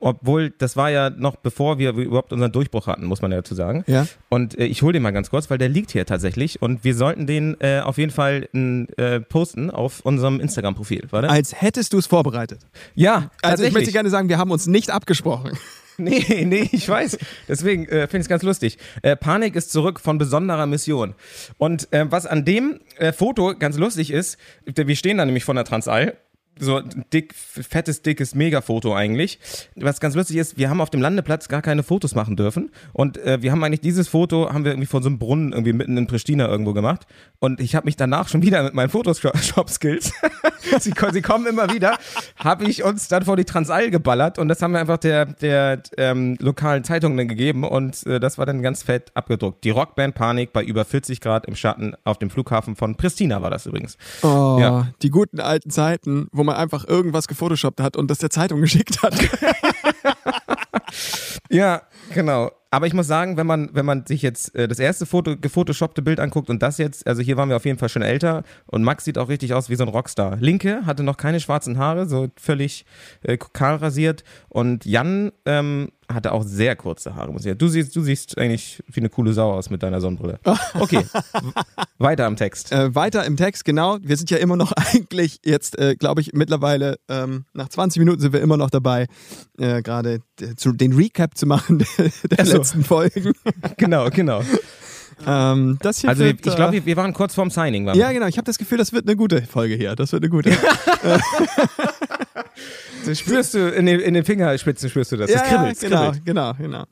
Obwohl, 0.00 0.50
das 0.50 0.76
war 0.76 0.90
ja 0.90 1.10
noch 1.10 1.36
bevor 1.36 1.78
wir 1.78 1.90
überhaupt 1.92 2.32
unseren 2.32 2.52
Durchbruch 2.52 2.86
hatten, 2.86 3.04
muss 3.06 3.20
man 3.20 3.32
ja 3.32 3.38
dazu 3.38 3.56
sagen. 3.56 3.82
Ja. 3.88 4.06
Und 4.28 4.56
äh, 4.56 4.64
ich 4.66 4.82
hole 4.82 4.92
den 4.92 5.02
mal 5.02 5.10
ganz 5.10 5.30
kurz, 5.30 5.50
weil 5.50 5.58
der 5.58 5.68
liegt 5.68 5.90
hier 5.90 6.06
tatsächlich. 6.06 6.62
Und 6.62 6.84
wir 6.84 6.94
sollten 6.94 7.26
den 7.26 7.56
äh, 7.60 7.80
auf 7.80 7.98
jeden 7.98 8.12
Fall 8.12 8.48
äh, 8.52 9.20
posten 9.20 9.70
auf 9.70 10.00
unserem 10.00 10.38
Instagram-Profil. 10.38 11.08
Warte. 11.10 11.28
Als 11.28 11.60
hättest 11.60 11.92
du 11.92 11.98
es 11.98 12.06
vorbereitet. 12.06 12.60
Ja, 12.94 13.30
Also 13.42 13.64
ich 13.64 13.72
möchte 13.72 13.90
gerne 13.90 14.10
sagen, 14.10 14.28
wir 14.28 14.38
haben 14.38 14.52
uns 14.52 14.66
nicht 14.66 14.90
abgesprochen. 14.90 15.58
Nee, 16.00 16.44
nee, 16.46 16.68
ich 16.70 16.88
weiß. 16.88 17.18
Deswegen 17.48 17.86
äh, 17.86 18.02
finde 18.06 18.18
ich 18.18 18.22
es 18.22 18.28
ganz 18.28 18.44
lustig. 18.44 18.78
Äh, 19.02 19.16
Panik 19.16 19.56
ist 19.56 19.72
zurück 19.72 19.98
von 19.98 20.16
besonderer 20.16 20.64
Mission. 20.66 21.16
Und 21.58 21.92
äh, 21.92 22.06
was 22.08 22.24
an 22.24 22.44
dem 22.44 22.78
äh, 22.98 23.12
Foto 23.12 23.56
ganz 23.58 23.76
lustig 23.78 24.12
ist, 24.12 24.38
wir 24.64 24.94
stehen 24.94 25.18
da 25.18 25.24
nämlich 25.24 25.42
von 25.44 25.56
der 25.56 25.64
Transall 25.64 26.16
so 26.60 26.76
ein 26.76 27.04
dick, 27.12 27.34
fettes, 27.34 28.02
dickes 28.02 28.34
Megafoto 28.34 28.94
eigentlich. 28.94 29.38
Was 29.76 30.00
ganz 30.00 30.14
lustig 30.14 30.36
ist, 30.36 30.58
wir 30.58 30.70
haben 30.70 30.80
auf 30.80 30.90
dem 30.90 31.00
Landeplatz 31.00 31.48
gar 31.48 31.62
keine 31.62 31.82
Fotos 31.82 32.14
machen 32.14 32.36
dürfen. 32.36 32.70
Und 32.92 33.18
äh, 33.18 33.42
wir 33.42 33.52
haben 33.52 33.62
eigentlich 33.64 33.80
dieses 33.80 34.08
Foto, 34.08 34.52
haben 34.52 34.64
wir 34.64 34.72
irgendwie 34.72 34.86
von 34.86 35.02
so 35.02 35.08
einem 35.08 35.18
Brunnen 35.18 35.52
irgendwie 35.52 35.72
mitten 35.72 35.96
in 35.96 36.06
Pristina 36.06 36.48
irgendwo 36.48 36.72
gemacht. 36.72 37.06
Und 37.38 37.60
ich 37.60 37.74
habe 37.74 37.86
mich 37.86 37.96
danach 37.96 38.28
schon 38.28 38.42
wieder 38.42 38.62
mit 38.62 38.74
meinen 38.74 38.88
Photoshop-Skills, 38.88 40.12
sie, 40.80 40.92
sie 41.12 41.22
kommen 41.22 41.46
immer 41.46 41.72
wieder, 41.72 41.98
habe 42.36 42.64
ich 42.64 42.82
uns 42.84 43.08
dann 43.08 43.24
vor 43.24 43.36
die 43.36 43.44
Transall 43.44 43.90
geballert. 43.90 44.38
Und 44.38 44.48
das 44.48 44.60
haben 44.62 44.72
wir 44.72 44.80
einfach 44.80 44.98
der, 44.98 45.26
der 45.26 45.82
ähm, 45.96 46.36
lokalen 46.40 46.84
Zeitung 46.84 47.16
dann 47.16 47.28
gegeben. 47.28 47.64
Und 47.64 48.06
äh, 48.06 48.20
das 48.20 48.38
war 48.38 48.46
dann 48.46 48.62
ganz 48.62 48.82
fett 48.82 49.10
abgedruckt. 49.14 49.64
Die 49.64 49.70
Rockband 49.70 50.14
Panik 50.14 50.52
bei 50.52 50.62
über 50.64 50.84
40 50.84 51.20
Grad 51.20 51.46
im 51.46 51.54
Schatten 51.56 51.94
auf 52.04 52.18
dem 52.18 52.30
Flughafen 52.30 52.76
von 52.76 52.96
Pristina 52.96 53.42
war 53.42 53.50
das 53.50 53.66
übrigens. 53.66 53.96
Oh, 54.22 54.58
Ja. 54.60 54.88
die 55.02 55.10
guten 55.10 55.40
alten 55.40 55.70
Zeiten, 55.70 56.28
wo 56.32 56.44
man 56.44 56.47
einfach 56.56 56.86
irgendwas 56.86 57.28
gefotoshoppt 57.28 57.80
hat 57.80 57.96
und 57.96 58.10
das 58.10 58.18
der 58.18 58.30
Zeitung 58.30 58.60
geschickt 58.60 59.02
hat. 59.02 59.14
Ja, 61.50 61.82
genau. 62.12 62.50
Aber 62.70 62.86
ich 62.86 62.92
muss 62.92 63.06
sagen, 63.06 63.36
wenn 63.38 63.46
man, 63.46 63.70
wenn 63.72 63.86
man 63.86 64.04
sich 64.04 64.20
jetzt 64.20 64.54
äh, 64.54 64.68
das 64.68 64.78
erste 64.78 65.06
Foto, 65.06 65.36
gefotoshoppte 65.38 66.02
Bild 66.02 66.20
anguckt 66.20 66.50
und 66.50 66.62
das 66.62 66.76
jetzt, 66.78 67.06
also 67.06 67.22
hier 67.22 67.36
waren 67.38 67.48
wir 67.48 67.56
auf 67.56 67.64
jeden 67.64 67.78
Fall 67.78 67.88
schon 67.88 68.02
älter 68.02 68.42
und 68.66 68.82
Max 68.84 69.04
sieht 69.04 69.16
auch 69.16 69.28
richtig 69.28 69.54
aus 69.54 69.70
wie 69.70 69.76
so 69.76 69.84
ein 69.84 69.88
Rockstar. 69.88 70.36
Linke 70.36 70.84
hatte 70.84 71.02
noch 71.02 71.16
keine 71.16 71.40
schwarzen 71.40 71.78
Haare, 71.78 72.06
so 72.06 72.28
völlig 72.36 72.84
äh, 73.22 73.38
kahl 73.38 73.76
rasiert 73.76 74.22
und 74.50 74.84
Jan 74.84 75.32
ähm, 75.46 75.88
hatte 76.12 76.32
auch 76.32 76.42
sehr 76.42 76.74
kurze 76.74 77.14
Haare, 77.14 77.32
muss 77.32 77.42
ich 77.42 77.48
sagen. 77.50 77.58
Du 77.58 77.68
siehst, 77.68 77.94
du 77.94 78.00
siehst 78.00 78.38
eigentlich 78.38 78.82
wie 78.86 79.00
eine 79.00 79.10
coole 79.10 79.32
Sau 79.34 79.52
aus 79.52 79.68
mit 79.70 79.82
deiner 79.82 80.00
Sonnenbrille. 80.00 80.38
Okay, 80.74 81.04
weiter 81.98 82.26
am 82.26 82.36
Text. 82.36 82.72
Äh, 82.72 82.94
weiter 82.94 83.24
im 83.24 83.36
Text, 83.36 83.64
genau. 83.64 83.98
Wir 84.02 84.16
sind 84.16 84.30
ja 84.30 84.38
immer 84.38 84.56
noch 84.56 84.72
eigentlich 84.76 85.40
jetzt, 85.44 85.78
äh, 85.78 85.96
glaube 85.96 86.20
ich, 86.20 86.32
mittlerweile 86.32 86.98
ähm, 87.08 87.44
nach 87.52 87.68
20 87.68 88.00
Minuten 88.00 88.20
sind 88.20 88.32
wir 88.32 88.40
immer 88.40 88.56
noch 88.56 88.70
dabei, 88.70 89.06
äh, 89.58 89.82
gerade 89.82 90.20
zu- 90.56 90.72
den 90.72 90.92
Recap 90.94 91.36
zu 91.36 91.46
machen 91.46 91.78
der, 91.98 92.10
der 92.36 92.46
so. 92.46 92.57
Letzten 92.58 92.84
Folgen. 92.84 93.32
Genau, 93.76 94.10
genau. 94.10 94.42
ähm, 95.26 95.78
das 95.82 95.98
hier 95.98 96.10
Also 96.10 96.20
wir, 96.20 96.28
wird, 96.28 96.46
ich 96.46 96.56
glaube, 96.56 96.70
äh, 96.70 96.80
wir, 96.80 96.86
wir 96.86 96.96
waren 96.96 97.12
kurz 97.12 97.34
vorm 97.34 97.50
Signing. 97.50 97.86
Waren 97.86 97.96
wir. 97.96 98.02
ja, 98.02 98.12
genau. 98.12 98.26
Ich 98.26 98.36
habe 98.36 98.44
das 98.44 98.58
Gefühl, 98.58 98.78
das 98.78 98.92
wird 98.92 99.06
eine 99.06 99.16
gute 99.16 99.42
Folge 99.42 99.74
hier. 99.74 99.94
Das 99.96 100.12
wird 100.12 100.22
eine 100.22 100.30
gute. 100.30 100.50
Das 103.04 103.18
spürst 103.20 103.54
du 103.54 103.70
in 103.70 103.86
den, 103.86 104.00
in 104.00 104.14
den 104.14 104.24
Fingerspitzen 104.24 104.90
spürst 104.90 105.12
du 105.12 105.16
das. 105.16 105.30
Das 105.30 105.40
ja, 105.40 105.46
kribbelt, 105.48 105.76
es 105.76 105.80
genau, 105.80 106.04
kribbelt. 106.10 106.24
genau, 106.26 106.54
genau. 106.54 106.84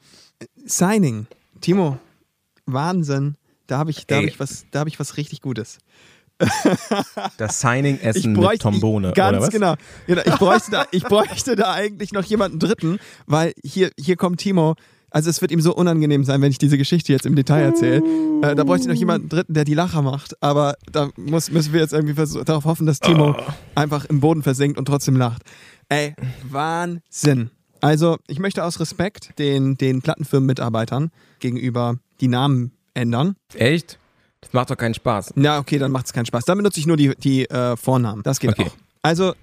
Signing, 0.65 1.27
Timo, 1.61 1.99
Wahnsinn. 2.65 3.37
Da 3.67 3.79
habe 3.79 3.91
ich, 3.91 4.07
da 4.07 4.17
habe 4.17 4.27
ich 4.27 4.39
was, 4.39 4.65
da 4.71 4.81
habe 4.81 4.89
ich 4.89 4.99
was 4.99 5.17
richtig 5.17 5.43
Gutes. 5.43 5.79
Das 7.39 7.61
Signing-Essen 7.61 8.33
mit 8.33 8.53
ich, 8.53 8.61
ganz 8.61 8.83
oder 8.83 9.41
was? 9.41 9.51
genau. 9.51 9.75
genau. 10.07 10.23
Ich 10.25 10.35
bräuchte 10.35 10.71
da, 10.71 10.87
ich 10.91 11.03
bräuchte 11.03 11.57
da 11.57 11.73
eigentlich 11.73 12.13
noch 12.13 12.25
jemanden 12.25 12.59
Dritten, 12.59 12.99
weil 13.27 13.53
hier, 13.63 13.91
hier 13.99 14.17
kommt 14.17 14.41
Timo. 14.41 14.75
Also 15.11 15.31
es 15.31 15.41
wird 15.41 15.51
ihm 15.53 15.61
so 15.61 15.75
unangenehm 15.75 16.25
sein, 16.25 16.43
wenn 16.43 16.51
ich 16.51 16.59
diese 16.59 16.77
Geschichte 16.77 17.13
jetzt 17.13 17.25
im 17.27 17.37
Detail 17.37 17.63
erzähle. 17.63 18.03
Äh, 18.43 18.55
da 18.55 18.65
bräuchte 18.65 18.83
ich 18.89 18.89
noch 18.95 18.99
jemanden 18.99 19.29
Dritten, 19.29 19.55
der 19.55 19.65
die 19.65 19.75
Lacher 19.75 20.03
macht. 20.03 20.41
Aber 20.43 20.77
da 20.93 21.11
muss, 21.17 21.51
müssen 21.51 21.73
wir 21.73 21.81
jetzt 21.81 21.93
irgendwie 21.93 22.15
versuch, 22.15 22.45
darauf 22.45 22.65
hoffen, 22.65 22.87
dass 22.87 23.01
Timo 23.01 23.35
Oh. 23.39 23.43
einfach 23.75 24.05
im 24.07 24.21
Boden 24.21 24.43
versinkt 24.43 24.79
und 24.79 24.85
trotzdem 24.87 25.17
lacht. 25.17 25.43
Ey, 25.89 26.15
Wahnsinn. 26.51 27.51
Also 27.81 28.19
ich 28.27 28.39
möchte 28.39 28.65
aus 28.65 28.81
Respekt 28.81 29.39
den, 29.39 29.77
den 29.77 30.03
Plattenfirmenmitarbeitern 30.03 31.11
gegenüber 31.39 31.97
die 32.21 32.29
Namen 32.29 32.73
ändern. 32.95 33.37
Echt? 33.55 33.99
Das 34.41 34.53
macht 34.53 34.71
doch 34.71 34.77
keinen 34.77 34.95
Spaß. 34.95 35.33
Na, 35.37 35.59
okay, 35.59 35.79
dann 35.79 35.93
macht 35.93 36.07
es 36.07 36.13
keinen 36.13 36.27
Spaß. 36.27 36.45
Dann 36.45 36.59
benutze 36.59 36.81
ich 36.81 36.87
nur 36.87 36.97
die, 36.97 37.15
die 37.17 37.49
äh, 37.49 37.77
Vornamen. 37.77 38.23
Das 38.23 38.41
geht 38.41 38.51
Okay. 38.51 38.67
auch. 38.67 38.77
Also, 39.03 39.35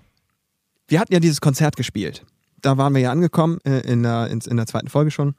wir 0.87 0.99
hatten 0.99 1.13
ja 1.13 1.19
dieses 1.19 1.41
Konzert 1.41 1.75
gespielt. 1.77 2.25
Da 2.61 2.77
waren 2.77 2.93
wir 2.93 3.01
ja 3.01 3.11
angekommen, 3.11 3.59
äh, 3.65 3.79
in, 3.81 4.03
der, 4.03 4.27
in, 4.29 4.39
in 4.41 4.57
der 4.57 4.65
zweiten 4.67 4.89
Folge 4.89 5.11
schon. 5.11 5.35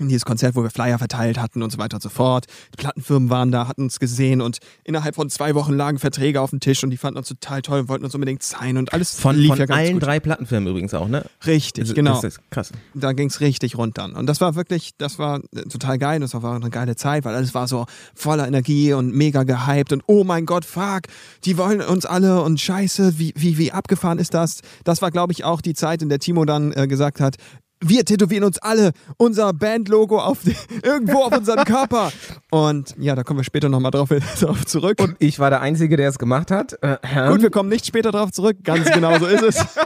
Dieses 0.00 0.24
Konzert, 0.24 0.54
wo 0.56 0.62
wir 0.62 0.70
Flyer 0.70 0.98
verteilt 0.98 1.38
hatten 1.40 1.62
und 1.62 1.70
so 1.72 1.78
weiter 1.78 1.96
und 1.96 2.02
so 2.02 2.08
fort. 2.08 2.46
Die 2.72 2.76
Plattenfirmen 2.76 3.30
waren 3.30 3.50
da, 3.52 3.68
hatten 3.68 3.82
uns 3.82 3.98
gesehen 3.98 4.40
und 4.40 4.58
innerhalb 4.84 5.14
von 5.14 5.30
zwei 5.30 5.54
Wochen 5.54 5.72
lagen 5.74 5.98
Verträge 5.98 6.40
auf 6.40 6.50
dem 6.50 6.60
Tisch 6.60 6.82
und 6.84 6.90
die 6.90 6.96
fanden 6.96 7.18
uns 7.18 7.28
total 7.28 7.62
toll 7.62 7.80
und 7.80 7.88
wollten 7.88 8.04
uns 8.04 8.14
unbedingt 8.14 8.42
sein 8.42 8.76
und 8.76 8.92
alles 8.92 9.18
Von, 9.18 9.36
lief 9.36 9.48
von 9.48 9.58
ja 9.58 9.66
ganz 9.66 9.78
allen 9.80 9.92
gut. 9.94 10.02
drei 10.04 10.20
Plattenfirmen 10.20 10.68
übrigens 10.68 10.94
auch, 10.94 11.08
ne? 11.08 11.24
Richtig, 11.46 11.84
Das- 11.86 11.94
genau 11.94 12.14
Das 12.20 12.24
ist 12.24 12.40
krass. 12.50 12.72
da 12.94 13.12
ging 13.12 13.28
es 13.28 13.40
richtig 13.40 13.76
rund 13.78 13.98
dann. 13.98 14.12
Und 14.14 14.26
das 14.26 14.40
war 14.40 14.54
wirklich, 14.54 14.92
das 14.98 15.18
war 15.18 15.40
äh, 15.54 15.62
total 15.62 15.98
geil. 15.98 16.20
Das 16.20 16.34
war 16.34 16.54
eine 16.56 16.70
geile 16.70 16.96
Zeit, 16.96 17.24
weil 17.24 17.34
alles 17.34 17.54
war 17.54 17.68
so 17.68 17.86
voller 18.14 18.46
Energie 18.46 18.92
und 18.92 19.14
mega 19.14 19.42
gehypt 19.44 19.92
und 19.92 20.02
oh 20.06 20.24
mein 20.24 20.46
Gott, 20.46 20.64
fuck, 20.64 21.02
die 21.44 21.56
wollen 21.58 21.80
uns 21.80 22.06
alle 22.06 22.42
und 22.42 22.60
scheiße, 22.60 23.18
wie, 23.18 23.32
wie, 23.36 23.58
wie 23.58 23.72
abgefahren 23.72 24.18
ist 24.18 24.34
das? 24.34 24.60
Das 24.84 25.02
war, 25.02 25.10
glaube 25.10 25.32
ich, 25.32 25.44
auch 25.44 25.60
die 25.60 25.74
Zeit, 25.74 26.02
in 26.02 26.08
der 26.08 26.18
Timo 26.18 26.44
dann 26.44 26.72
äh, 26.72 26.86
gesagt 26.86 27.20
hat, 27.20 27.36
wir 27.80 28.04
tätowieren 28.04 28.44
uns 28.44 28.58
alle 28.58 28.92
unser 29.16 29.52
Bandlogo 29.52 30.18
auf 30.18 30.40
die, 30.42 30.56
irgendwo 30.82 31.22
auf 31.22 31.36
unseren 31.36 31.64
Körper. 31.64 32.10
Und 32.50 32.94
ja, 32.98 33.14
da 33.14 33.22
kommen 33.22 33.40
wir 33.40 33.44
später 33.44 33.68
nochmal 33.68 33.90
drauf, 33.90 34.08
drauf 34.40 34.66
zurück. 34.66 35.00
Und 35.00 35.16
ich 35.18 35.38
war 35.38 35.50
der 35.50 35.60
Einzige, 35.60 35.96
der 35.96 36.08
es 36.08 36.18
gemacht 36.18 36.50
hat. 36.50 36.78
Äh, 36.82 36.96
Gut, 37.28 37.42
wir 37.42 37.50
kommen 37.50 37.68
nicht 37.68 37.86
später 37.86 38.12
drauf 38.12 38.32
zurück. 38.32 38.58
Ganz 38.64 38.90
genau 38.90 39.18
so 39.18 39.26
ist 39.26 39.42
es. 39.42 39.56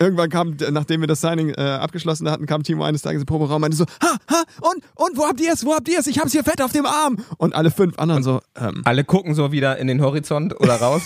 Irgendwann 0.00 0.30
kam, 0.30 0.56
nachdem 0.70 1.02
wir 1.02 1.08
das 1.08 1.20
Signing 1.20 1.50
äh, 1.50 1.60
abgeschlossen 1.60 2.30
hatten, 2.30 2.46
kam 2.46 2.62
Timo 2.62 2.84
eines 2.84 3.02
Tages 3.02 3.20
im 3.20 3.26
Proberaum 3.26 3.56
und 3.56 3.60
meinte 3.60 3.76
so, 3.76 3.84
ha, 4.02 4.16
ha, 4.30 4.42
und, 4.62 4.82
und, 4.94 5.18
wo 5.18 5.26
habt 5.26 5.40
ihr 5.42 5.52
es, 5.52 5.64
wo 5.66 5.74
habt 5.74 5.88
ihr 5.90 5.98
es? 5.98 6.06
Ich 6.06 6.18
hab's 6.18 6.32
hier 6.32 6.42
fett 6.42 6.62
auf 6.62 6.72
dem 6.72 6.86
Arm. 6.86 7.18
Und 7.36 7.54
alle 7.54 7.70
fünf 7.70 7.98
anderen 7.98 8.22
so, 8.22 8.40
ähm, 8.58 8.80
Alle 8.84 9.04
gucken 9.04 9.34
so 9.34 9.52
wieder 9.52 9.76
in 9.76 9.88
den 9.88 10.00
Horizont 10.00 10.58
oder 10.58 10.76
raus. 10.76 11.02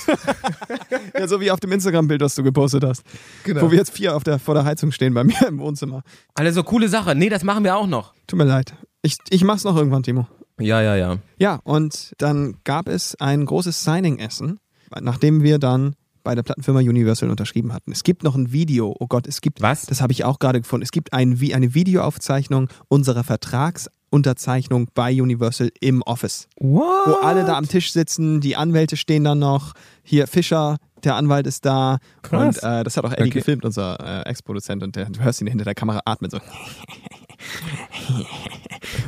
ja, 1.18 1.26
so 1.26 1.40
wie 1.40 1.50
auf 1.50 1.58
dem 1.58 1.72
Instagram-Bild, 1.72 2.20
was 2.20 2.36
du 2.36 2.44
gepostet 2.44 2.84
hast. 2.84 3.02
Wo 3.44 3.68
wir 3.72 3.78
jetzt 3.78 3.92
vier 3.92 4.14
auf 4.14 4.22
der, 4.22 4.38
vor 4.38 4.54
der 4.54 4.64
Heizung 4.64 4.92
stehen 4.92 5.12
bei 5.12 5.24
mir 5.24 5.44
im 5.48 5.58
Wohnzimmer. 5.58 6.02
Alle 6.34 6.52
so 6.52 6.62
coole 6.62 6.88
Sache. 6.88 7.16
Nee, 7.16 7.30
das 7.30 7.42
machen 7.42 7.64
wir 7.64 7.76
auch 7.76 7.88
noch. 7.88 8.14
Tut 8.28 8.38
mir 8.38 8.44
leid. 8.44 8.74
Ich, 9.02 9.16
ich 9.30 9.42
mach's 9.42 9.64
noch 9.64 9.76
irgendwann, 9.76 10.04
Timo. 10.04 10.28
Ja, 10.60 10.80
ja, 10.80 10.94
ja. 10.94 11.18
Ja, 11.36 11.58
und 11.64 12.12
dann 12.18 12.58
gab 12.62 12.88
es 12.88 13.16
ein 13.20 13.44
großes 13.44 13.82
Signing-Essen, 13.82 14.60
nachdem 15.00 15.42
wir 15.42 15.58
dann 15.58 15.96
bei 16.24 16.34
der 16.34 16.42
Plattenfirma 16.42 16.80
Universal 16.80 17.30
unterschrieben 17.30 17.72
hatten. 17.72 17.92
Es 17.92 18.02
gibt 18.02 18.24
noch 18.24 18.34
ein 18.34 18.50
Video, 18.52 18.94
oh 18.98 19.06
Gott, 19.06 19.26
es 19.28 19.40
gibt, 19.40 19.62
Was? 19.62 19.86
das 19.86 20.00
habe 20.00 20.12
ich 20.12 20.24
auch 20.24 20.38
gerade 20.40 20.60
gefunden, 20.60 20.82
es 20.82 20.90
gibt 20.90 21.12
ein, 21.12 21.38
eine 21.52 21.74
Videoaufzeichnung 21.74 22.68
unserer 22.88 23.22
Vertragsunterzeichnung 23.22 24.88
bei 24.94 25.12
Universal 25.22 25.70
im 25.80 26.02
Office, 26.02 26.48
What? 26.58 26.82
wo 27.06 27.12
alle 27.22 27.44
da 27.44 27.56
am 27.56 27.68
Tisch 27.68 27.92
sitzen, 27.92 28.40
die 28.40 28.56
Anwälte 28.56 28.96
stehen 28.96 29.22
da 29.24 29.34
noch, 29.34 29.74
hier 30.02 30.26
Fischer, 30.26 30.78
der 31.04 31.16
Anwalt 31.16 31.46
ist 31.46 31.64
da 31.66 31.98
Krass. 32.22 32.58
und 32.58 32.62
äh, 32.68 32.82
das 32.84 32.96
hat 32.96 33.04
auch 33.04 33.12
Eddie 33.12 33.24
Okay. 33.28 33.38
gefilmt, 33.40 33.64
unser 33.66 34.24
äh, 34.26 34.28
Ex-Produzent 34.30 34.82
und 34.82 34.96
der, 34.96 35.04
du 35.10 35.20
hörst 35.20 35.40
ihn 35.42 35.46
hinter 35.46 35.64
der 35.64 35.74
Kamera 35.74 36.00
atmen 36.06 36.30
so. 36.30 36.38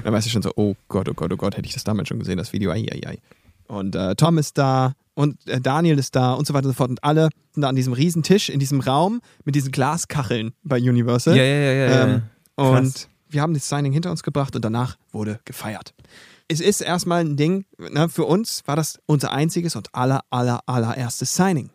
dann 0.05 0.13
weißt 0.13 0.27
du 0.27 0.31
schon 0.31 0.43
so, 0.43 0.53
oh 0.57 0.75
Gott, 0.89 1.09
oh 1.09 1.15
Gott, 1.15 1.33
oh 1.33 1.37
Gott, 1.37 1.57
hätte 1.57 1.67
ich 1.67 1.75
das 1.75 1.85
damals 1.85 2.09
schon 2.09 2.19
gesehen, 2.19 2.37
das 2.37 2.53
Video, 2.53 2.71
ai, 2.71 2.87
ai, 2.93 3.01
ai. 3.07 3.19
Und 3.69 3.97
äh, 3.97 4.15
Tom 4.15 4.39
ist 4.39 4.59
da 4.59 4.93
und 5.17 5.49
äh, 5.49 5.61
Daniel 5.61 5.99
ist 5.99 6.15
da 6.15 6.35
und 6.35 6.47
so 6.47 6.55
weiter 6.55 6.67
und 6.67 6.73
so 6.73 6.77
fort. 6.77 6.91
Und 6.91 7.03
alle 7.03 7.31
sind 7.53 7.63
da 7.63 7.69
an 7.71 7.75
diesem 7.75 7.95
riesen 7.95 8.23
Tisch, 8.23 8.51
in 8.51 8.61
diesem 8.61 8.81
Raum 8.81 9.23
mit 9.45 9.55
diesen 9.55 9.73
Glaskacheln 9.73 10.53
bei 10.63 10.77
Universal. 10.77 11.35
Ja, 11.37 11.43
ja, 11.43 11.57
ja, 11.57 11.73
ja. 11.73 12.05
Ähm, 12.05 12.23
ja. 12.59 12.65
und 12.65 12.95
Krass. 12.95 13.09
wir 13.31 13.41
haben 13.41 13.55
das 13.55 13.69
Signing 13.69 13.93
hinter 13.93 14.11
uns 14.11 14.23
gebracht 14.23 14.55
und 14.55 14.65
danach 14.65 14.99
wurde 15.13 15.41
gefeiert. 15.47 15.95
Es 16.49 16.61
ist 16.61 16.83
erstmal 16.83 17.23
ein 17.25 17.37
Ding, 17.37 17.65
ne, 17.79 18.09
für 18.09 18.25
uns 18.25 18.63
war 18.67 18.77
das 18.77 19.01
unser 19.07 19.33
einziges 19.33 19.75
und 19.75 19.93
aller, 19.95 20.23
aller, 20.31 20.61
allererstes 20.67 21.35
Signing. 21.35 21.71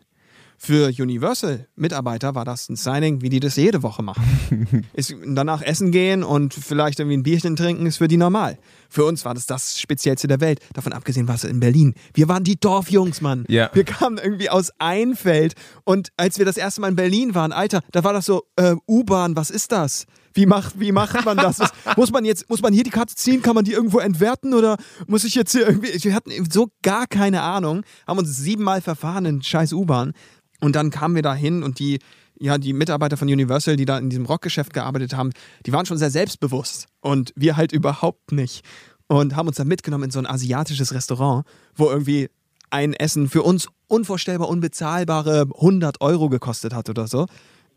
Für 0.56 0.92
Universal-Mitarbeiter 0.96 2.36
war 2.36 2.44
das 2.44 2.68
ein 2.68 2.76
Signing, 2.76 3.20
wie 3.20 3.28
die 3.28 3.40
das 3.40 3.56
jede 3.56 3.82
Woche 3.82 4.04
machen. 4.04 4.86
ist, 4.92 5.12
danach 5.26 5.60
essen 5.60 5.90
gehen 5.90 6.22
und 6.22 6.54
vielleicht 6.54 7.00
irgendwie 7.00 7.16
ein 7.16 7.24
Bierchen 7.24 7.56
trinken, 7.56 7.86
ist 7.86 7.96
für 7.96 8.06
die 8.06 8.16
normal. 8.16 8.56
Für 8.92 9.06
uns 9.06 9.24
war 9.24 9.32
das 9.32 9.46
das 9.46 9.80
Speziellste 9.80 10.28
der 10.28 10.42
Welt. 10.42 10.60
Davon 10.74 10.92
abgesehen 10.92 11.26
war 11.26 11.36
es 11.36 11.44
in 11.44 11.60
Berlin. 11.60 11.94
Wir 12.12 12.28
waren 12.28 12.44
die 12.44 12.60
Dorfjungs, 12.60 13.22
Mann. 13.22 13.46
Ja. 13.48 13.70
Wir 13.72 13.84
kamen 13.84 14.18
irgendwie 14.18 14.50
aus 14.50 14.70
Einfeld. 14.78 15.54
Und 15.84 16.10
als 16.18 16.36
wir 16.38 16.44
das 16.44 16.58
erste 16.58 16.82
Mal 16.82 16.88
in 16.88 16.96
Berlin 16.96 17.34
waren, 17.34 17.52
Alter, 17.52 17.80
da 17.92 18.04
war 18.04 18.12
das 18.12 18.26
so, 18.26 18.42
äh, 18.56 18.74
U-Bahn, 18.86 19.34
was 19.34 19.48
ist 19.48 19.72
das? 19.72 20.04
Wie 20.34 20.44
macht, 20.44 20.78
wie 20.78 20.92
macht 20.92 21.24
man 21.24 21.38
das? 21.38 21.60
Was, 21.60 21.72
muss 21.96 22.12
man 22.12 22.26
jetzt, 22.26 22.50
muss 22.50 22.60
man 22.60 22.74
hier 22.74 22.84
die 22.84 22.90
Karte 22.90 23.14
ziehen? 23.14 23.40
Kann 23.40 23.54
man 23.54 23.64
die 23.64 23.72
irgendwo 23.72 23.98
entwerten? 23.98 24.52
Oder 24.52 24.76
muss 25.06 25.24
ich 25.24 25.34
jetzt 25.34 25.52
hier 25.52 25.66
irgendwie, 25.66 25.92
wir 26.04 26.14
hatten 26.14 26.30
so 26.50 26.68
gar 26.82 27.06
keine 27.06 27.40
Ahnung, 27.40 27.84
haben 28.06 28.18
uns 28.18 28.36
siebenmal 28.36 28.82
verfahren 28.82 29.24
in 29.24 29.42
scheiß 29.42 29.72
U-Bahn. 29.72 30.12
Und 30.60 30.76
dann 30.76 30.90
kamen 30.90 31.14
wir 31.14 31.22
da 31.22 31.34
hin 31.34 31.62
und 31.62 31.78
die, 31.78 31.98
ja, 32.42 32.58
die 32.58 32.72
Mitarbeiter 32.72 33.16
von 33.16 33.28
Universal, 33.28 33.76
die 33.76 33.84
da 33.84 33.98
in 33.98 34.10
diesem 34.10 34.26
Rockgeschäft 34.26 34.72
gearbeitet 34.72 35.14
haben, 35.14 35.30
die 35.64 35.72
waren 35.72 35.86
schon 35.86 35.96
sehr 35.96 36.10
selbstbewusst. 36.10 36.88
Und 37.00 37.32
wir 37.36 37.56
halt 37.56 37.70
überhaupt 37.70 38.32
nicht. 38.32 38.64
Und 39.06 39.36
haben 39.36 39.46
uns 39.46 39.58
dann 39.58 39.68
mitgenommen 39.68 40.04
in 40.04 40.10
so 40.10 40.18
ein 40.18 40.26
asiatisches 40.26 40.92
Restaurant, 40.92 41.46
wo 41.76 41.88
irgendwie 41.88 42.30
ein 42.70 42.94
Essen 42.94 43.28
für 43.28 43.42
uns 43.42 43.68
unvorstellbar 43.86 44.48
unbezahlbare 44.48 45.46
100 45.54 46.00
Euro 46.00 46.28
gekostet 46.30 46.74
hat 46.74 46.90
oder 46.90 47.06
so. 47.06 47.26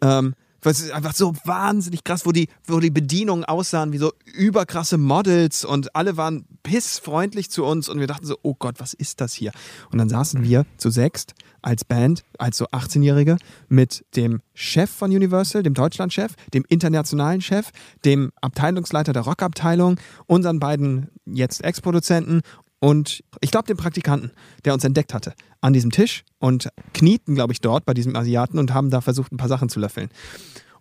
Ähm, 0.02 0.34
Das 0.62 0.80
ist 0.80 0.92
einfach 0.92 1.14
so 1.14 1.36
wahnsinnig 1.44 2.04
krass, 2.04 2.26
wo 2.26 2.32
die, 2.32 2.48
wo 2.66 2.80
die 2.80 2.90
Bedienungen 2.90 3.46
aussahen 3.46 3.94
wie 3.94 4.00
so 4.00 4.14
überkrasse 4.26 4.98
Models 4.98 5.64
und 5.64 5.96
alle 5.96 6.18
waren 6.18 6.48
pissfreundlich 6.64 7.52
zu 7.52 7.64
uns 7.66 7.88
und 7.88 8.00
wir 8.00 8.08
dachten 8.08 8.26
so, 8.26 8.36
oh 8.42 8.56
Gott, 8.58 8.80
was 8.80 8.96
ist 8.96 9.22
das 9.22 9.34
hier? 9.36 9.52
Und 9.92 10.00
dann 10.00 10.10
saßen 10.10 10.42
wir 10.42 10.66
zu 10.78 10.90
sechst 10.90 11.36
als 11.66 11.84
Band, 11.84 12.24
als 12.38 12.58
so 12.58 12.66
18-Jährige, 12.68 13.38
mit 13.68 14.06
dem 14.16 14.42
Chef 14.54 14.90
von 14.90 15.10
Universal, 15.12 15.64
dem 15.64 15.74
Deutschlandchef, 15.74 16.34
dem 16.54 16.64
internationalen 16.70 17.42
Chef, 17.42 17.72
dem 18.06 18.32
Abteilungsleiter 18.40 19.14
der 19.14 19.24
Rockabteilung, 19.24 20.00
unseren 20.28 20.60
beiden 20.60 21.10
jetzt 21.26 21.64
Ex-Produzenten 21.64 22.42
und 22.80 23.24
ich 23.42 23.50
glaube 23.50 23.66
dem 23.66 23.78
Praktikanten, 23.78 24.32
der 24.64 24.74
uns 24.76 24.84
entdeckt 24.84 25.14
hatte, 25.14 25.34
an 25.62 25.74
diesem 25.74 25.90
Tisch 25.92 26.24
und 26.38 26.70
knieten, 26.94 27.34
glaube 27.34 27.52
ich, 27.52 27.62
dort 27.62 27.86
bei 27.86 27.96
diesem 27.96 28.16
Asiaten 28.16 28.60
und 28.60 28.74
haben 28.74 28.92
da 28.92 29.02
versucht, 29.02 29.32
ein 29.32 29.38
paar 29.38 29.50
Sachen 29.50 29.70
zu 29.70 29.80
löffeln. 29.80 30.10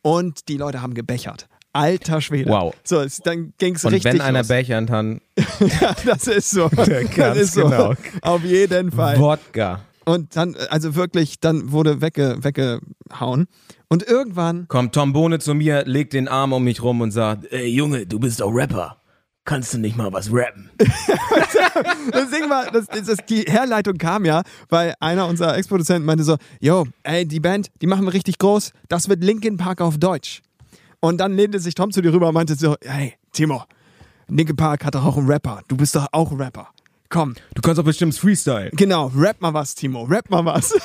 Und 0.03 0.49
die 0.49 0.59
Leute 0.59 0.83
haben 0.83 0.93
gebechert. 0.93 1.49
Alter 1.73 2.21
Schwede. 2.21 2.51
Wow. 2.51 2.75
So, 2.85 3.01
es, 3.01 3.19
dann 3.19 3.55
ging 3.59 3.75
es 3.75 3.85
Und 3.85 3.95
richtig 3.95 4.13
wenn 4.13 4.21
einer 4.21 4.41
los. 4.41 4.49
bechern 4.49 4.87
kann, 4.87 5.23
Ja, 5.81 5.97
das 6.05 6.27
ist 6.27 6.51
so. 6.51 6.69
das 7.17 7.39
ist 7.39 7.55
so. 7.55 7.65
genau. 7.65 7.95
Auf 8.21 8.45
jeden 8.45 8.93
Fall. 8.93 9.19
Wodka. 9.19 9.81
Und 10.05 10.37
dann, 10.37 10.55
also 10.69 10.95
wirklich, 10.95 11.41
dann 11.41 11.73
wurde 11.73 12.01
wegge, 12.01 12.37
weggehauen. 12.41 13.47
Und 13.89 14.03
irgendwann, 14.07 14.69
Kommt 14.69 14.95
Tom 14.95 15.13
Bohne 15.13 15.39
zu 15.39 15.55
mir, 15.55 15.85
legt 15.87 16.13
den 16.13 16.29
Arm 16.29 16.53
um 16.53 16.65
mich 16.65 16.83
rum 16.83 17.01
und 17.01 17.11
sagt, 17.11 17.51
ey 17.53 17.67
Junge, 17.69 18.07
du 18.07 18.19
bist 18.19 18.41
doch 18.41 18.51
Rapper. 18.51 18.99
Kannst 19.47 19.75
du 19.75 19.79
nicht 19.79 19.95
mal 19.95 20.11
was 20.11 20.33
rappen? 20.33 20.71
das 20.79 22.31
Ding 22.31 22.49
war, 22.49 22.71
das, 22.71 22.87
das, 22.87 23.19
die 23.29 23.43
Herleitung 23.43 23.99
kam 23.99 24.25
ja, 24.25 24.43
weil 24.71 24.95
einer 25.01 25.27
unserer 25.27 25.59
Ex-Produzenten 25.59 26.07
meinte 26.07 26.25
so, 26.25 26.37
yo, 26.61 26.87
ey, 27.03 27.29
die 27.29 27.41
Band, 27.41 27.71
die 27.83 27.87
machen 27.87 28.07
wir 28.07 28.15
richtig 28.15 28.39
groß, 28.39 28.73
das 28.89 29.11
wird 29.11 29.23
Linkin 29.23 29.59
Park 29.59 29.83
auf 29.83 29.99
Deutsch. 29.99 30.41
Und 31.01 31.19
dann 31.19 31.37
lehnte 31.37 31.59
sich 31.59 31.75
Tom 31.75 31.93
zu 31.93 32.01
dir 32.01 32.15
rüber 32.15 32.29
und 32.29 32.35
meinte 32.35 32.55
so, 32.55 32.77
hey, 32.83 33.15
Timo, 33.33 33.65
Linkin 34.29 34.57
Park 34.57 34.83
hat 34.87 34.95
doch 34.95 35.05
auch 35.05 35.19
einen 35.19 35.31
Rapper, 35.31 35.61
du 35.69 35.77
bist 35.77 35.95
doch 35.95 36.07
auch 36.13 36.31
ein 36.31 36.41
Rapper. 36.41 36.74
Komm, 37.15 37.35
Du 37.55 37.63
kannst 37.63 37.79
doch 37.79 37.85
bestimmt 37.85 38.13
Freestyle. 38.17 38.71
genau, 38.73 39.13
rap 39.17 39.41
mal 39.41 39.55
was, 39.55 39.77
Timo, 39.77 40.03
rap 40.03 40.29
mal 40.31 40.45
was. 40.45 40.75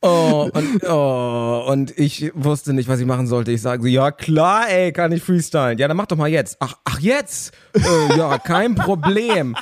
Oh, 0.00 0.48
und, 0.54 0.84
oh, 0.88 1.64
und 1.68 1.98
ich 1.98 2.30
wusste 2.32 2.72
nicht, 2.72 2.88
was 2.88 3.00
ich 3.00 3.06
machen 3.06 3.26
sollte. 3.26 3.50
Ich 3.50 3.60
sage 3.62 3.82
so, 3.82 3.88
ja 3.88 4.12
klar, 4.12 4.68
ey, 4.70 4.92
kann 4.92 5.10
ich 5.10 5.24
freestylen. 5.24 5.76
Ja, 5.76 5.88
dann 5.88 5.96
mach 5.96 6.06
doch 6.06 6.16
mal 6.16 6.28
jetzt. 6.28 6.56
Ach, 6.60 6.74
ach 6.84 7.00
jetzt? 7.00 7.52
Äh, 7.74 8.16
ja, 8.16 8.38
kein 8.38 8.76
Problem. 8.76 9.56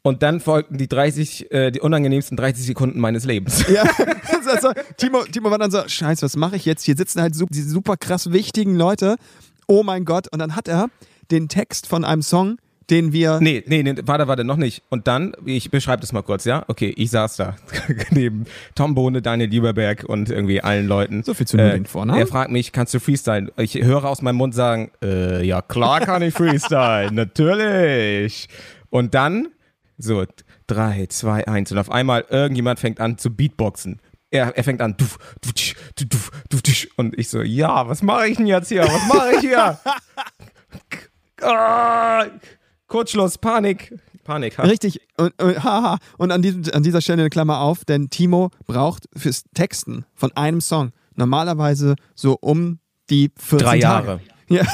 Und 0.00 0.22
dann 0.22 0.40
folgten 0.40 0.78
die 0.78 0.88
30, 0.88 1.52
äh, 1.52 1.70
die 1.72 1.80
unangenehmsten 1.80 2.38
30 2.38 2.64
Sekunden 2.64 3.00
meines 3.00 3.26
Lebens. 3.26 3.62
Ja, 3.72 3.82
also, 4.46 4.72
Timo, 4.96 5.24
Timo 5.24 5.50
war 5.50 5.58
dann 5.58 5.70
so, 5.70 5.86
scheiße, 5.86 6.22
was 6.22 6.36
mache 6.36 6.56
ich 6.56 6.64
jetzt? 6.64 6.82
Hier 6.84 6.96
sitzen 6.96 7.20
halt 7.20 7.34
super, 7.34 7.50
diese 7.52 7.68
super 7.68 7.98
krass 7.98 8.32
wichtigen 8.32 8.76
Leute. 8.76 9.16
Oh 9.68 9.82
mein 9.82 10.06
Gott. 10.06 10.26
Und 10.32 10.38
dann 10.38 10.56
hat 10.56 10.68
er 10.68 10.86
den 11.30 11.48
Text 11.48 11.86
von 11.86 12.06
einem 12.06 12.22
Song, 12.22 12.56
den 12.90 13.12
wir... 13.12 13.40
Nee, 13.40 13.62
nee, 13.66 13.82
nee, 13.82 13.94
warte, 14.04 14.28
warte, 14.28 14.44
noch 14.44 14.56
nicht. 14.56 14.82
Und 14.88 15.06
dann, 15.06 15.32
ich 15.44 15.70
beschreibe 15.70 16.00
das 16.00 16.12
mal 16.12 16.22
kurz, 16.22 16.44
ja? 16.44 16.64
Okay, 16.68 16.92
ich 16.96 17.10
saß 17.10 17.36
da 17.36 17.56
neben 18.10 18.44
Tom 18.74 18.94
Bohne, 18.94 19.22
Daniel 19.22 19.48
Lieberberg 19.48 20.04
und 20.04 20.30
irgendwie 20.30 20.60
allen 20.60 20.86
Leuten. 20.86 21.22
So 21.22 21.34
viel 21.34 21.46
zu 21.46 21.56
nur 21.56 21.70
den 21.70 21.86
Vornamen. 21.86 22.18
Er 22.18 22.26
fragt 22.26 22.50
mich, 22.50 22.72
kannst 22.72 22.92
du 22.94 23.00
freestylen? 23.00 23.50
Ich 23.56 23.74
höre 23.74 24.04
aus 24.04 24.22
meinem 24.22 24.36
Mund 24.36 24.54
sagen, 24.54 24.90
äh, 25.02 25.44
ja 25.44 25.62
klar 25.62 26.00
kann 26.00 26.22
ich 26.22 26.34
freestylen, 26.34 27.14
natürlich. 27.14 28.48
Und 28.90 29.14
dann, 29.14 29.48
so, 29.96 30.24
drei, 30.66 31.06
zwei, 31.08 31.46
eins. 31.46 31.70
Und 31.72 31.78
auf 31.78 31.90
einmal 31.90 32.24
irgendjemand 32.28 32.80
fängt 32.80 33.00
an 33.00 33.18
zu 33.18 33.34
Beatboxen. 33.34 34.00
Er, 34.32 34.56
er 34.56 34.64
fängt 34.64 34.80
an, 34.80 34.96
duf, 34.96 35.18
duf, 35.40 35.52
duf, 35.52 36.30
duf, 36.48 36.62
duf, 36.62 36.86
und 36.96 37.18
ich 37.18 37.28
so, 37.28 37.42
ja, 37.42 37.88
was 37.88 38.02
mache 38.02 38.28
ich 38.28 38.36
denn 38.36 38.46
jetzt 38.46 38.68
hier? 38.68 38.82
Was 38.82 39.08
mache 39.08 39.32
ich 39.34 39.40
hier? 39.40 39.78
Kurzschluss, 42.90 43.38
Panik. 43.38 43.96
Panik. 44.24 44.58
ha. 44.58 44.64
Richtig, 44.64 45.00
und, 45.16 45.40
und, 45.40 45.62
haha. 45.62 45.98
und 46.18 46.32
an, 46.32 46.42
diesem, 46.42 46.64
an 46.72 46.82
dieser 46.82 47.00
Stelle 47.00 47.22
eine 47.22 47.30
Klammer 47.30 47.60
auf, 47.60 47.84
denn 47.84 48.10
Timo 48.10 48.50
braucht 48.66 49.08
fürs 49.16 49.44
Texten 49.54 50.04
von 50.14 50.32
einem 50.36 50.60
Song 50.60 50.90
normalerweise 51.14 51.94
so 52.16 52.36
um 52.40 52.80
die 53.08 53.30
14 53.36 53.58
Drei 53.58 53.78
Tage. 53.78 54.06
Jahre. 54.06 54.20
Ja, 54.50 54.64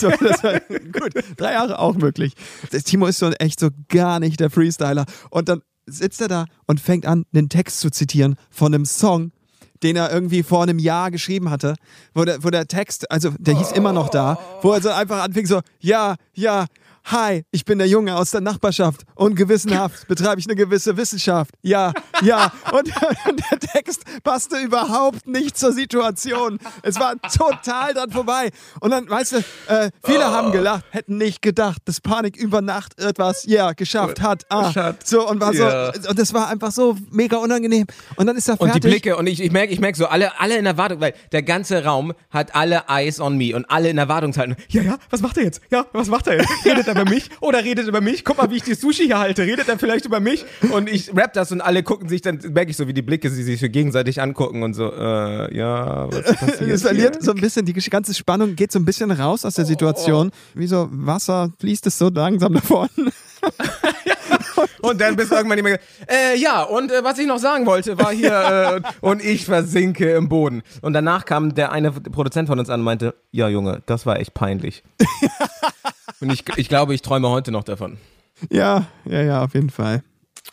so, 0.00 0.10
das 0.10 0.42
war, 0.42 0.58
gut, 0.92 1.12
drei 1.36 1.52
Jahre 1.52 1.78
auch 1.78 1.94
möglich. 1.94 2.32
Timo 2.84 3.06
ist 3.06 3.20
so 3.20 3.30
echt 3.30 3.60
so 3.60 3.68
gar 3.88 4.18
nicht 4.18 4.40
der 4.40 4.50
Freestyler. 4.50 5.04
Und 5.30 5.48
dann 5.48 5.62
sitzt 5.86 6.20
er 6.20 6.26
da 6.26 6.46
und 6.66 6.80
fängt 6.80 7.06
an, 7.06 7.24
einen 7.32 7.48
Text 7.48 7.78
zu 7.78 7.90
zitieren 7.92 8.34
von 8.50 8.74
einem 8.74 8.84
Song, 8.84 9.30
den 9.84 9.94
er 9.94 10.12
irgendwie 10.12 10.42
vor 10.42 10.64
einem 10.64 10.80
Jahr 10.80 11.12
geschrieben 11.12 11.50
hatte, 11.50 11.76
wo 12.14 12.24
der, 12.24 12.42
wo 12.42 12.50
der 12.50 12.66
Text, 12.66 13.10
also 13.12 13.30
der 13.38 13.56
hieß 13.56 13.70
immer 13.70 13.92
noch 13.92 14.08
da, 14.08 14.40
wo 14.60 14.72
er 14.72 14.82
so 14.82 14.90
einfach 14.90 15.22
anfing 15.22 15.46
so, 15.46 15.60
ja, 15.78 16.16
ja, 16.34 16.66
hi, 17.04 17.44
ich 17.50 17.64
bin 17.64 17.78
der 17.78 17.88
Junge 17.88 18.16
aus 18.16 18.30
der 18.30 18.40
Nachbarschaft 18.40 19.02
und 19.14 19.34
gewissenhaft 19.34 20.06
betreibe 20.08 20.40
ich 20.40 20.46
eine 20.46 20.54
gewisse 20.56 20.96
Wissenschaft. 20.96 21.54
Ja, 21.62 21.92
ja. 22.22 22.52
Und, 22.72 22.88
und 23.28 23.42
der 23.50 23.58
Text 23.58 24.04
passte 24.22 24.58
überhaupt 24.58 25.26
nicht 25.26 25.58
zur 25.58 25.72
Situation. 25.72 26.58
Es 26.82 26.98
war 26.98 27.14
total 27.22 27.94
dran 27.94 28.10
vorbei. 28.10 28.50
Und 28.80 28.90
dann, 28.90 29.08
weißt 29.08 29.32
du, 29.32 29.36
äh, 29.68 29.90
viele 30.04 30.24
haben 30.24 30.52
gelacht, 30.52 30.84
hätten 30.90 31.18
nicht 31.18 31.42
gedacht, 31.42 31.82
dass 31.84 32.00
Panik 32.00 32.36
über 32.36 32.60
Nacht 32.62 32.98
etwas, 33.00 33.44
ja, 33.46 33.72
geschafft 33.72 34.20
hat. 34.20 34.44
Ah, 34.48 34.94
so, 35.04 35.28
und 35.28 35.40
war 35.40 35.52
so, 35.54 36.08
und 36.08 36.18
das 36.18 36.32
war 36.34 36.48
einfach 36.48 36.70
so 36.72 36.96
mega 37.10 37.36
unangenehm. 37.38 37.86
Und 38.16 38.26
dann 38.26 38.36
ist 38.36 38.48
er 38.48 38.60
Und 38.60 38.68
fertig. 38.68 38.82
die 38.82 38.88
Blicke, 38.88 39.16
und 39.16 39.26
ich, 39.26 39.40
ich 39.40 39.50
merke 39.50 39.72
ich 39.72 39.80
merk 39.80 39.96
so, 39.96 40.06
alle, 40.06 40.38
alle 40.40 40.56
in 40.56 40.66
Erwartung, 40.66 41.00
weil 41.00 41.14
der 41.32 41.42
ganze 41.42 41.84
Raum 41.84 42.12
hat 42.30 42.54
alle 42.54 42.84
Eyes 42.88 43.20
on 43.20 43.36
me 43.36 43.54
und 43.56 43.70
alle 43.70 43.90
in 43.90 43.98
Erwartungshaltung. 43.98 44.56
Ja, 44.68 44.82
ja, 44.82 44.98
was 45.10 45.20
macht 45.20 45.36
er 45.36 45.44
jetzt? 45.44 45.60
Ja, 45.70 45.86
was 45.92 46.08
macht 46.08 46.26
er 46.26 46.36
jetzt? 46.36 46.50
er 46.94 47.02
über 47.02 47.10
mich? 47.10 47.30
Oder 47.40 47.64
redet 47.64 47.86
er 47.86 47.88
über 47.88 48.00
mich? 48.00 48.24
Guck 48.24 48.38
mal, 48.38 48.50
wie 48.50 48.56
ich 48.56 48.62
die 48.62 48.74
Sushi 48.74 49.04
hier 49.04 49.18
halte. 49.18 49.42
Redet 49.42 49.68
er 49.68 49.78
vielleicht 49.78 50.04
über 50.04 50.20
mich? 50.20 50.44
Und 50.72 50.88
ich 50.88 51.14
rap 51.14 51.32
das 51.32 51.52
und 51.52 51.60
alle 51.60 51.82
gucken 51.82 52.08
sich, 52.08 52.22
dann 52.22 52.40
merke 52.52 52.70
ich 52.70 52.76
so, 52.76 52.86
wie 52.88 52.92
die 52.92 53.02
Blicke 53.02 53.30
sie 53.30 53.42
sich 53.42 53.60
so 53.60 53.68
gegenseitig 53.68 54.20
angucken 54.20 54.62
und 54.62 54.74
so, 54.74 54.92
äh, 54.92 55.56
ja, 55.56 56.08
was 56.12 56.36
passiert 56.36 56.70
es 56.70 56.82
verliert 56.82 57.16
hier? 57.16 57.24
so 57.24 57.32
ein 57.32 57.40
bisschen, 57.40 57.66
die 57.66 57.72
ganze 57.72 58.14
Spannung 58.14 58.56
geht 58.56 58.72
so 58.72 58.78
ein 58.78 58.84
bisschen 58.84 59.10
raus 59.10 59.44
aus 59.44 59.54
der 59.54 59.64
Situation. 59.64 60.30
Wie 60.54 60.66
so 60.66 60.88
Wasser 60.90 61.52
fließt 61.58 61.86
es 61.86 61.98
so 61.98 62.08
langsam 62.08 62.54
davon. 62.54 62.88
Und 64.82 65.00
dann 65.00 65.16
bis 65.16 65.30
irgendwann 65.30 65.58
jemand 65.58 65.76
gesagt, 65.76 66.10
äh, 66.10 66.36
ja, 66.36 66.62
und 66.62 66.90
äh, 66.90 67.04
was 67.04 67.18
ich 67.18 67.26
noch 67.26 67.38
sagen 67.38 67.66
wollte, 67.66 67.98
war 67.98 68.12
hier, 68.12 68.82
äh, 68.82 68.88
und 69.00 69.24
ich 69.24 69.44
versinke 69.44 70.12
im 70.12 70.28
Boden. 70.28 70.62
Und 70.82 70.92
danach 70.92 71.24
kam 71.24 71.54
der 71.54 71.72
eine 71.72 71.92
Produzent 71.92 72.48
von 72.48 72.58
uns 72.58 72.68
an 72.68 72.80
und 72.80 72.84
meinte, 72.84 73.14
ja, 73.30 73.48
Junge, 73.48 73.82
das 73.86 74.06
war 74.06 74.18
echt 74.18 74.34
peinlich. 74.34 74.82
und 76.22 76.32
ich, 76.32 76.44
ich 76.56 76.68
glaube, 76.68 76.94
ich 76.94 77.02
träume 77.02 77.28
heute 77.28 77.50
noch 77.50 77.64
davon. 77.64 77.98
Ja, 78.50 78.86
ja, 79.04 79.22
ja, 79.22 79.44
auf 79.44 79.54
jeden 79.54 79.70
Fall. 79.70 80.02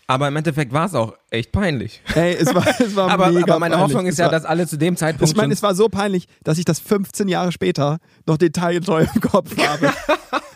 Aber 0.08 0.28
im 0.28 0.36
Endeffekt 0.36 0.74
war 0.74 0.86
es 0.88 0.96
auch 0.96 1.14
echt 1.30 1.52
peinlich. 1.52 2.02
Ey, 2.16 2.34
es 2.34 2.54
war, 2.54 2.66
es 2.80 2.96
war 2.96 3.10
Aber, 3.12 3.28
mega 3.28 3.44
aber 3.54 3.60
meine 3.60 3.76
peinlich. 3.76 3.96
Hoffnung 3.96 4.08
ist 4.08 4.14
Es 4.14 4.20
ja, 4.20 4.26
war, 4.26 4.32
dass 4.32 4.46
alle 4.46 4.68
zu 4.68 4.78
dem 4.78 4.98
Zeitpunkt 4.98 5.32
Ich 5.32 5.38
meine, 5.38 5.54
es 5.54 5.62
war 5.62 5.76
so 5.76 5.88
peinlich, 5.88 6.28
dass 6.44 6.58
ich 6.58 6.66
das 6.66 6.80
15 6.80 7.28
Jahre 7.28 7.52
später 7.52 8.00
noch 8.26 8.38
detailgetreu 8.38 9.06
im 9.14 9.22
Kopf 9.22 9.56
habe. 9.58 9.94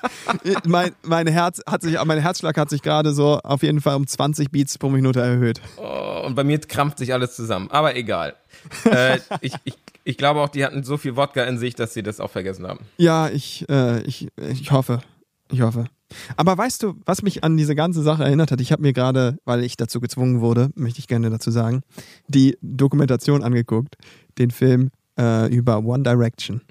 mein, 0.66 0.92
mein 1.04 1.28
Herz 1.28 1.62
hat 1.68 1.84
sich, 1.84 2.04
mein 2.04 2.20
Herzschlag 2.20 2.58
hat 2.58 2.70
sich 2.70 2.82
gerade 2.82 3.14
so 3.14 3.40
auf 3.44 3.62
jeden 3.62 3.82
Fall 3.82 3.96
um 3.96 4.08
20 4.08 4.50
Beats 4.52 4.78
pro 4.78 4.90
Minute 4.90 5.22
erhöht. 5.22 5.62
Oh, 5.78 6.24
und 6.26 6.36
bei 6.36 6.44
mir 6.44 6.60
krampft 6.60 6.98
sich 6.98 7.14
alles 7.14 7.36
zusammen. 7.36 7.70
Aber 7.70 7.96
egal. 7.96 8.36
äh, 8.86 9.20
ich, 9.42 9.54
ich, 9.64 9.76
ich 10.04 10.18
glaube 10.18 10.42
auch, 10.42 10.50
die 10.50 10.66
hatten 10.66 10.84
so 10.84 10.98
viel 10.98 11.16
Wodka 11.16 11.44
in 11.44 11.58
sich, 11.58 11.76
dass 11.76 11.94
sie 11.94 12.04
das 12.04 12.20
auch 12.20 12.30
vergessen 12.30 12.68
haben. 12.68 12.86
Ja, 12.98 13.30
ich, 13.30 13.66
äh, 13.70 14.02
ich, 14.04 14.28
ich 14.38 14.72
hoffe. 14.72 15.02
Ich 15.52 15.62
hoffe. 15.62 15.86
Aber 16.36 16.58
weißt 16.58 16.84
du, 16.84 16.96
was 17.06 17.22
mich 17.22 17.44
an 17.44 17.58
diese 17.58 17.76
ganze 17.76 18.02
Sache 18.02 18.24
erinnert 18.24 18.52
hat? 18.52 18.62
Ich 18.62 18.72
habe 18.72 18.82
mir 18.82 18.94
gerade, 18.94 19.38
weil 19.46 19.64
ich 19.64 19.78
dazu 19.78 20.00
gezwungen 20.00 20.42
wurde, 20.42 20.70
möchte 20.76 21.00
ich 21.00 21.08
gerne 21.08 21.30
dazu 21.30 21.52
sagen, 21.52 21.82
die 22.28 22.58
Dokumentation 22.62 23.44
angeguckt, 23.44 23.96
den 24.38 24.52
Film 24.52 24.92
äh, 25.18 25.54
über 25.54 25.84
One 25.84 26.04
Direction. 26.04 26.62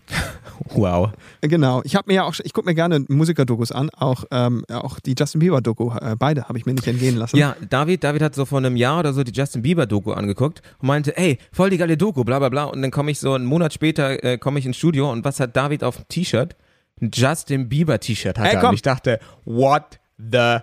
Wow. 0.74 1.11
Genau. 1.40 1.82
Ich 1.85 1.96
habe 1.96 2.04
mir 2.08 2.14
ja 2.14 2.24
auch, 2.24 2.35
ich 2.42 2.52
gucke 2.52 2.66
mir 2.68 2.74
gerne 2.74 3.04
Musikerdokus 3.08 3.72
an, 3.72 3.90
auch, 3.90 4.24
ähm, 4.30 4.64
auch 4.70 5.00
die 5.00 5.14
Justin 5.18 5.40
Bieber 5.40 5.61
Doku. 5.61 5.90
Äh, 5.94 6.16
beide 6.18 6.44
habe 6.48 6.58
ich 6.58 6.66
mir 6.66 6.74
nicht 6.74 6.87
entgehen 6.87 7.16
lassen. 7.16 7.37
Ja, 7.37 7.56
David, 7.68 8.04
David 8.04 8.22
hat 8.22 8.35
so 8.35 8.44
vor 8.44 8.58
einem 8.58 8.76
Jahr 8.76 9.00
oder 9.00 9.12
so 9.12 9.22
die 9.24 9.32
Justin 9.32 9.62
Bieber 9.62 9.87
Doku 9.87 10.12
angeguckt 10.12 10.62
und 10.80 10.87
meinte, 10.88 11.16
ey, 11.16 11.38
voll 11.52 11.70
die 11.70 11.78
geile 11.78 11.96
Doku, 11.96 12.24
bla 12.24 12.38
bla 12.38 12.48
bla. 12.48 12.64
Und 12.64 12.82
dann 12.82 12.90
komme 12.90 13.11
ich 13.11 13.20
so 13.20 13.35
einen 13.35 13.44
Monat 13.44 13.72
später, 13.72 14.22
äh, 14.24 14.38
komme 14.38 14.58
ich 14.58 14.66
ins 14.66 14.76
Studio 14.76 15.11
und 15.11 15.24
was 15.24 15.40
hat 15.40 15.56
David 15.56 15.85
auf 15.85 15.96
dem 15.96 16.08
T-Shirt? 16.08 16.56
Ein 17.00 17.11
Justin 17.12 17.68
Bieber 17.68 17.98
T-Shirt 17.98 18.38
hat 18.38 18.46
Ey, 18.46 18.54
er. 18.54 18.61
komm. 18.61 18.70
Und 18.70 18.74
ich 18.76 18.82
dachte, 18.82 19.18
what 19.44 19.98
the 20.18 20.58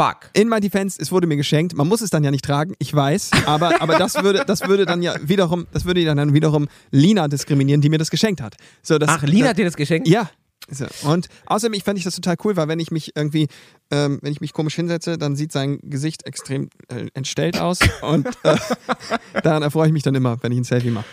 fuck? 0.00 0.30
In 0.32 0.48
my 0.48 0.60
defense, 0.60 1.00
es 1.00 1.12
wurde 1.12 1.26
mir 1.26 1.36
geschenkt. 1.36 1.74
Man 1.74 1.86
muss 1.86 2.00
es 2.00 2.10
dann 2.10 2.24
ja 2.24 2.30
nicht 2.30 2.44
tragen, 2.44 2.74
ich 2.78 2.94
weiß, 2.94 3.30
aber, 3.46 3.80
aber 3.82 3.98
das 3.98 4.14
würde, 4.22 4.44
das 4.46 4.66
würde 4.66 4.86
dann 4.86 5.02
ja 5.02 5.14
wiederum, 5.22 5.66
das 5.72 5.84
würde 5.84 6.04
dann 6.04 6.32
wiederum 6.32 6.68
Lina 6.90 7.28
diskriminieren, 7.28 7.80
die 7.80 7.90
mir 7.90 7.98
das 7.98 8.10
geschenkt 8.10 8.40
hat. 8.40 8.56
So, 8.82 8.98
das, 8.98 9.10
Ach, 9.10 9.22
Lina 9.22 9.40
das, 9.40 9.50
hat 9.50 9.58
dir 9.58 9.64
das 9.66 9.76
geschenkt? 9.76 10.08
Ja. 10.08 10.30
So. 10.70 10.86
Und 11.08 11.28
außerdem, 11.46 11.74
ich 11.74 11.84
fände 11.84 11.98
ich 11.98 12.04
das 12.04 12.14
total 12.14 12.36
cool, 12.44 12.56
weil 12.56 12.68
wenn 12.68 12.78
ich 12.78 12.90
mich 12.90 13.12
irgendwie, 13.16 13.48
ähm, 13.90 14.20
wenn 14.22 14.30
ich 14.30 14.40
mich 14.40 14.52
komisch 14.52 14.76
hinsetze, 14.76 15.18
dann 15.18 15.34
sieht 15.34 15.52
sein 15.52 15.80
Gesicht 15.82 16.26
extrem 16.26 16.70
äh, 16.88 17.06
entstellt 17.14 17.58
aus 17.58 17.80
und 18.02 18.28
äh, 18.44 18.56
daran 19.42 19.62
erfreue 19.62 19.88
ich 19.88 19.92
mich 19.92 20.04
dann 20.04 20.14
immer, 20.14 20.36
wenn 20.42 20.52
ich 20.52 20.58
ein 20.58 20.64
Selfie 20.64 20.90
mache. 20.90 21.06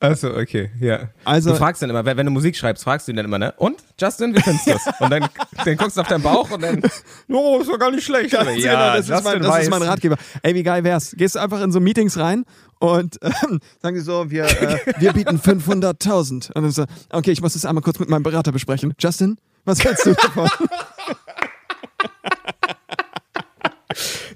Achso, 0.00 0.36
okay, 0.36 0.70
ja. 0.80 1.08
Also- 1.24 1.50
du 1.50 1.56
fragst 1.56 1.80
dann 1.82 1.90
immer, 1.90 2.04
wenn 2.04 2.26
du 2.26 2.30
Musik 2.30 2.56
schreibst, 2.56 2.84
fragst 2.84 3.08
du 3.08 3.12
ihn 3.12 3.16
dann 3.16 3.24
immer, 3.26 3.38
ne? 3.38 3.54
Und? 3.56 3.82
Justin, 3.98 4.34
wie 4.34 4.40
findest 4.40 4.66
du 4.66 4.72
das? 4.72 5.00
Und 5.00 5.10
dann, 5.10 5.28
dann 5.64 5.76
guckst 5.76 5.96
du 5.96 6.00
auf 6.00 6.08
deinen 6.08 6.22
Bauch 6.22 6.50
und 6.50 6.62
dann, 6.62 6.82
oh, 7.28 7.58
ist 7.60 7.68
doch 7.70 7.78
gar 7.78 7.90
nicht 7.90 8.04
schlecht. 8.04 8.32
Ganz 8.32 8.48
genau, 8.54 8.96
das, 8.96 9.08
ist 9.08 9.24
mein, 9.24 9.42
das 9.42 9.62
ist 9.62 9.70
mein 9.70 9.82
Ratgeber. 9.82 10.16
Ey, 10.42 10.54
wie 10.54 10.62
geil 10.62 10.84
wär's? 10.84 11.14
Gehst 11.16 11.36
du 11.36 11.38
einfach 11.38 11.62
in 11.62 11.72
so 11.72 11.80
Meetings 11.80 12.18
rein 12.18 12.44
und 12.80 13.18
ähm, 13.22 13.60
sagen 13.80 13.94
die 13.94 14.02
so, 14.02 14.30
wir, 14.30 14.44
äh, 14.44 14.78
wir 14.98 15.12
bieten 15.12 15.38
500.000. 15.38 16.52
Und 16.52 16.62
dann 16.62 16.70
so, 16.70 16.84
okay, 17.10 17.30
ich 17.30 17.40
muss 17.40 17.54
das 17.54 17.64
einmal 17.64 17.82
kurz 17.82 17.98
mit 17.98 18.08
meinem 18.08 18.24
Berater 18.24 18.52
besprechen. 18.52 18.94
Justin, 18.98 19.38
was 19.64 19.82
hältst 19.82 20.06
du 20.06 20.14
davon? 20.14 20.48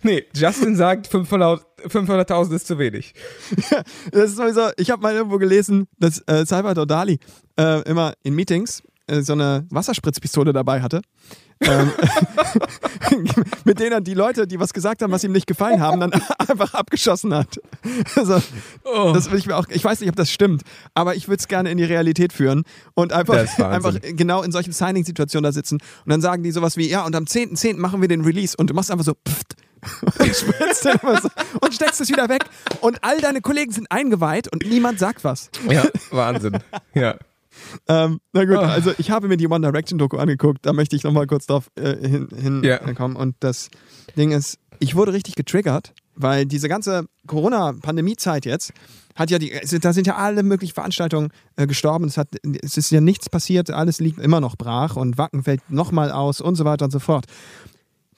Nee, 0.08 0.24
Justin 0.34 0.74
sagt 0.74 1.06
500 1.06 1.62
500.000 1.86 2.54
ist 2.54 2.66
zu 2.66 2.78
wenig. 2.78 3.12
Das 4.10 4.30
ist 4.30 4.36
sowieso, 4.36 4.70
ich 4.78 4.90
habe 4.90 5.02
mal 5.02 5.14
irgendwo 5.14 5.36
gelesen, 5.38 5.86
dass 5.98 6.20
äh, 6.26 6.44
Salvador 6.46 6.86
Dali 6.86 7.18
äh, 7.56 7.82
immer 7.82 8.14
in 8.22 8.34
Meetings 8.34 8.82
äh, 9.06 9.20
so 9.20 9.34
eine 9.34 9.66
Wasserspritzpistole 9.70 10.52
dabei 10.54 10.80
hatte. 10.82 11.02
ähm, 11.60 11.92
mit 13.64 13.78
denen 13.80 13.92
er 13.92 14.00
die 14.00 14.14
Leute, 14.14 14.46
die 14.46 14.58
was 14.58 14.72
gesagt 14.72 15.02
haben, 15.02 15.12
was 15.12 15.24
ihm 15.24 15.32
nicht 15.32 15.46
gefallen 15.46 15.80
haben, 15.80 16.00
dann 16.00 16.12
einfach 16.48 16.74
abgeschossen 16.74 17.34
hat. 17.34 17.60
Also, 18.16 18.40
Oh. 18.84 19.12
das 19.14 19.30
will 19.30 19.38
ich 19.38 19.46
mir 19.46 19.56
auch, 19.56 19.66
ich 19.68 19.84
weiß 19.84 20.00
nicht, 20.00 20.08
ob 20.08 20.16
das 20.16 20.30
stimmt, 20.30 20.62
aber 20.94 21.14
ich 21.16 21.28
würde 21.28 21.40
es 21.40 21.48
gerne 21.48 21.70
in 21.70 21.76
die 21.78 21.84
Realität 21.84 22.32
führen 22.32 22.62
und 22.94 23.12
einfach, 23.12 23.36
einfach 23.58 23.94
genau 24.02 24.42
in 24.42 24.52
solchen 24.52 24.72
Signing-Situationen 24.72 25.44
da 25.44 25.52
sitzen 25.52 25.78
und 26.04 26.10
dann 26.10 26.20
sagen 26.20 26.42
die 26.42 26.50
sowas 26.50 26.76
wie, 26.76 26.88
ja, 26.88 27.04
und 27.04 27.14
am 27.14 27.24
10.10. 27.24 27.76
machen 27.76 28.00
wir 28.00 28.08
den 28.08 28.22
Release 28.22 28.56
und 28.56 28.70
du 28.70 28.74
machst 28.74 28.90
einfach 28.90 29.04
so, 29.04 29.12
pfft, 29.14 29.54
und 30.18 31.22
so 31.22 31.28
und 31.60 31.74
steckst 31.74 32.00
es 32.00 32.08
wieder 32.08 32.28
weg 32.28 32.44
und 32.80 32.98
all 33.02 33.20
deine 33.20 33.40
Kollegen 33.40 33.72
sind 33.72 33.90
eingeweiht 33.90 34.48
und 34.52 34.66
niemand 34.68 34.98
sagt 34.98 35.24
was. 35.24 35.50
Ja, 35.68 35.84
Wahnsinn. 36.10 36.58
Ja. 36.94 37.16
Ähm, 37.88 38.20
na 38.32 38.44
gut, 38.44 38.56
Oh. 38.56 38.60
also 38.60 38.92
ich 38.98 39.10
habe 39.10 39.28
mir 39.28 39.36
die 39.36 39.48
One 39.48 39.66
Direction 39.66 39.98
Doku 39.98 40.16
angeguckt, 40.16 40.64
da 40.64 40.72
möchte 40.72 40.94
ich 40.96 41.02
nochmal 41.02 41.26
kurz 41.26 41.46
drauf 41.46 41.70
äh, 41.76 41.96
hin, 41.96 42.28
hin 42.34 42.94
kommen. 42.94 43.16
Und 43.16 43.34
das 43.40 43.68
Ding 44.16 44.30
ist, 44.30 44.58
ich 44.78 44.94
wurde 44.94 45.12
richtig 45.12 45.34
getriggert, 45.34 45.92
weil 46.14 46.46
diese 46.46 46.68
ganze 46.68 47.06
Corona-Pandemie-Zeit 47.26 48.46
jetzt 48.46 48.72
hat 49.16 49.30
ja 49.30 49.38
die, 49.40 49.52
da 49.80 49.92
sind 49.92 50.06
ja 50.06 50.14
alle 50.14 50.44
möglichen 50.44 50.74
Veranstaltungen 50.74 51.30
äh, 51.56 51.66
gestorben, 51.66 52.04
es, 52.06 52.16
hat, 52.16 52.28
es 52.62 52.76
ist 52.76 52.90
ja 52.92 53.00
nichts 53.00 53.28
passiert, 53.28 53.70
alles 53.70 53.98
liegt 53.98 54.20
immer 54.20 54.40
noch 54.40 54.56
brach 54.56 54.94
und 54.94 55.18
Wacken 55.18 55.42
fällt 55.42 55.68
nochmal 55.70 56.12
aus 56.12 56.40
und 56.40 56.54
so 56.54 56.64
weiter 56.64 56.84
und 56.84 56.92
so 56.92 57.00
fort. 57.00 57.24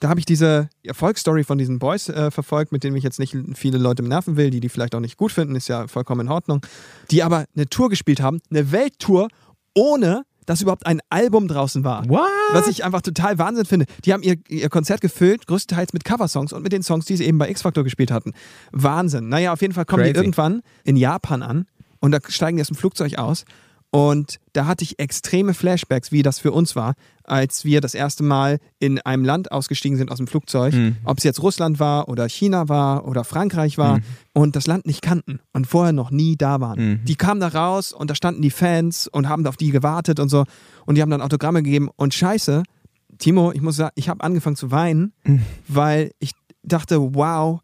Da 0.01 0.09
habe 0.09 0.19
ich 0.19 0.25
diese 0.25 0.67
Erfolgsstory 0.83 1.43
von 1.43 1.59
diesen 1.59 1.77
Boys 1.77 2.09
äh, 2.09 2.31
verfolgt, 2.31 2.71
mit 2.71 2.83
denen 2.83 2.95
ich 2.95 3.03
jetzt 3.03 3.19
nicht 3.19 3.37
viele 3.53 3.77
Leute 3.77 4.01
nerven 4.01 4.35
will, 4.35 4.49
die 4.49 4.59
die 4.59 4.67
vielleicht 4.67 4.95
auch 4.95 4.99
nicht 4.99 5.15
gut 5.15 5.31
finden, 5.31 5.55
ist 5.55 5.67
ja 5.67 5.87
vollkommen 5.87 6.21
in 6.21 6.31
Ordnung. 6.31 6.65
Die 7.11 7.21
aber 7.21 7.45
eine 7.55 7.67
Tour 7.67 7.89
gespielt 7.89 8.19
haben, 8.19 8.39
eine 8.49 8.71
Welttour, 8.71 9.27
ohne 9.75 10.23
dass 10.47 10.59
überhaupt 10.59 10.87
ein 10.87 11.01
Album 11.11 11.47
draußen 11.47 11.83
war. 11.83 12.09
What? 12.09 12.27
Was 12.51 12.67
ich 12.67 12.83
einfach 12.83 13.01
total 13.01 13.37
Wahnsinn 13.37 13.65
finde. 13.65 13.85
Die 14.03 14.11
haben 14.11 14.23
ihr, 14.23 14.37
ihr 14.47 14.69
Konzert 14.69 15.01
gefüllt, 15.01 15.45
größtenteils 15.45 15.93
mit 15.93 16.03
Coversongs 16.03 16.51
und 16.51 16.63
mit 16.63 16.73
den 16.73 16.81
Songs, 16.81 17.05
die 17.05 17.15
sie 17.15 17.25
eben 17.25 17.37
bei 17.37 17.47
X-Factor 17.51 17.83
gespielt 17.83 18.09
hatten. 18.09 18.33
Wahnsinn. 18.71 19.29
Naja, 19.29 19.53
auf 19.53 19.61
jeden 19.61 19.75
Fall 19.75 19.85
kommen 19.85 20.03
die 20.03 20.13
Crazy. 20.13 20.25
irgendwann 20.25 20.63
in 20.83 20.95
Japan 20.97 21.43
an 21.43 21.67
und 21.99 22.11
da 22.11 22.17
steigen 22.27 22.57
die 22.57 22.61
aus 22.61 22.67
dem 22.69 22.75
Flugzeug 22.75 23.19
aus. 23.19 23.45
Und 23.93 24.39
da 24.53 24.67
hatte 24.67 24.85
ich 24.85 24.99
extreme 24.99 25.53
Flashbacks, 25.53 26.13
wie 26.13 26.23
das 26.23 26.39
für 26.39 26.53
uns 26.53 26.77
war, 26.77 26.93
als 27.25 27.65
wir 27.65 27.81
das 27.81 27.93
erste 27.93 28.23
Mal 28.23 28.59
in 28.79 28.99
einem 28.99 29.25
Land 29.25 29.51
ausgestiegen 29.51 29.97
sind 29.97 30.09
aus 30.11 30.17
dem 30.17 30.27
Flugzeug. 30.27 30.73
Ob 31.03 31.17
es 31.17 31.25
jetzt 31.25 31.41
Russland 31.43 31.79
war 31.79 32.07
oder 32.07 32.27
China 32.29 32.69
war 32.69 33.05
oder 33.05 33.25
Frankreich 33.25 33.77
war 33.77 33.99
und 34.33 34.55
das 34.55 34.65
Land 34.65 34.85
nicht 34.85 35.01
kannten 35.01 35.41
und 35.51 35.67
vorher 35.67 35.91
noch 35.91 36.09
nie 36.09 36.37
da 36.37 36.61
waren. 36.61 37.01
Die 37.05 37.15
kamen 37.15 37.41
da 37.41 37.49
raus 37.49 37.91
und 37.91 38.09
da 38.09 38.15
standen 38.15 38.41
die 38.41 38.49
Fans 38.49 39.07
und 39.07 39.27
haben 39.27 39.45
auf 39.45 39.57
die 39.57 39.71
gewartet 39.71 40.19
und 40.21 40.29
so. 40.29 40.45
Und 40.85 40.95
die 40.95 41.01
haben 41.01 41.11
dann 41.11 41.21
Autogramme 41.21 41.61
gegeben. 41.61 41.89
Und 41.97 42.13
scheiße, 42.13 42.63
Timo, 43.17 43.51
ich 43.51 43.61
muss 43.61 43.75
sagen, 43.75 43.91
ich 43.95 44.07
habe 44.07 44.23
angefangen 44.23 44.55
zu 44.55 44.71
weinen, 44.71 45.11
weil 45.67 46.11
ich 46.19 46.31
dachte, 46.63 47.13
wow, 47.13 47.59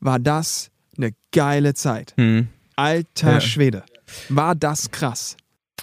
war 0.00 0.18
das 0.18 0.70
eine 0.98 1.12
geile 1.32 1.72
Zeit. 1.72 2.12
Hm. 2.18 2.48
Alter 2.76 3.32
Ja. 3.34 3.40
Schwede. 3.40 3.82
War 4.28 4.54
das 4.54 4.90
krass. 4.90 5.36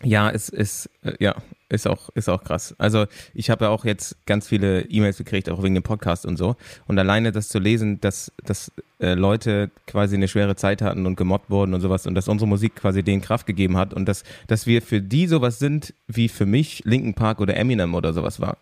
Ja, 0.04 0.30
es 0.32 0.50
ist, 0.50 0.90
äh, 1.04 1.14
ja, 1.20 1.36
ist 1.70 1.88
auch, 1.88 2.10
ist 2.16 2.28
auch 2.30 2.44
krass. 2.44 2.76
Also 2.78 3.06
ich 3.34 3.50
habe 3.50 3.66
ja 3.66 3.72
auch 3.72 3.86
jetzt 3.86 4.26
ganz 4.26 4.48
viele 4.48 4.82
E-Mails 4.90 5.18
gekriegt, 5.18 5.50
auch 5.50 5.64
wegen 5.64 5.74
dem 5.76 5.84
Podcast 5.84 6.26
und 6.26 6.38
so. 6.38 6.56
Und 6.88 7.00
alleine 7.00 7.32
das 7.32 7.48
zu 7.50 7.60
lesen, 7.60 8.02
dass, 8.02 8.32
dass 8.44 8.72
äh, 9.00 9.14
Leute 9.14 9.72
quasi 9.88 10.16
eine 10.16 10.28
schwere 10.28 10.56
Zeit 10.56 10.82
hatten 10.82 11.06
und 11.06 11.16
gemobbt 11.16 11.50
wurden 11.50 11.74
und 11.74 11.82
sowas 11.82 12.08
und 12.08 12.16
dass 12.16 12.28
unsere 12.28 12.48
Musik 12.48 12.76
quasi 12.76 13.04
denen 13.04 13.22
Kraft 13.22 13.46
gegeben 13.46 13.78
hat 13.78 13.94
und 13.94 14.06
dass, 14.08 14.24
dass 14.48 14.66
wir 14.68 14.82
für 14.82 15.02
die 15.02 15.28
sowas 15.28 15.60
sind, 15.60 15.94
wie 16.08 16.28
für 16.30 16.46
mich 16.46 16.82
Linkin 16.86 17.14
Park 17.14 17.40
oder 17.40 17.56
Eminem 17.56 17.96
oder 17.96 18.12
sowas 18.14 18.40
war. 18.40 18.58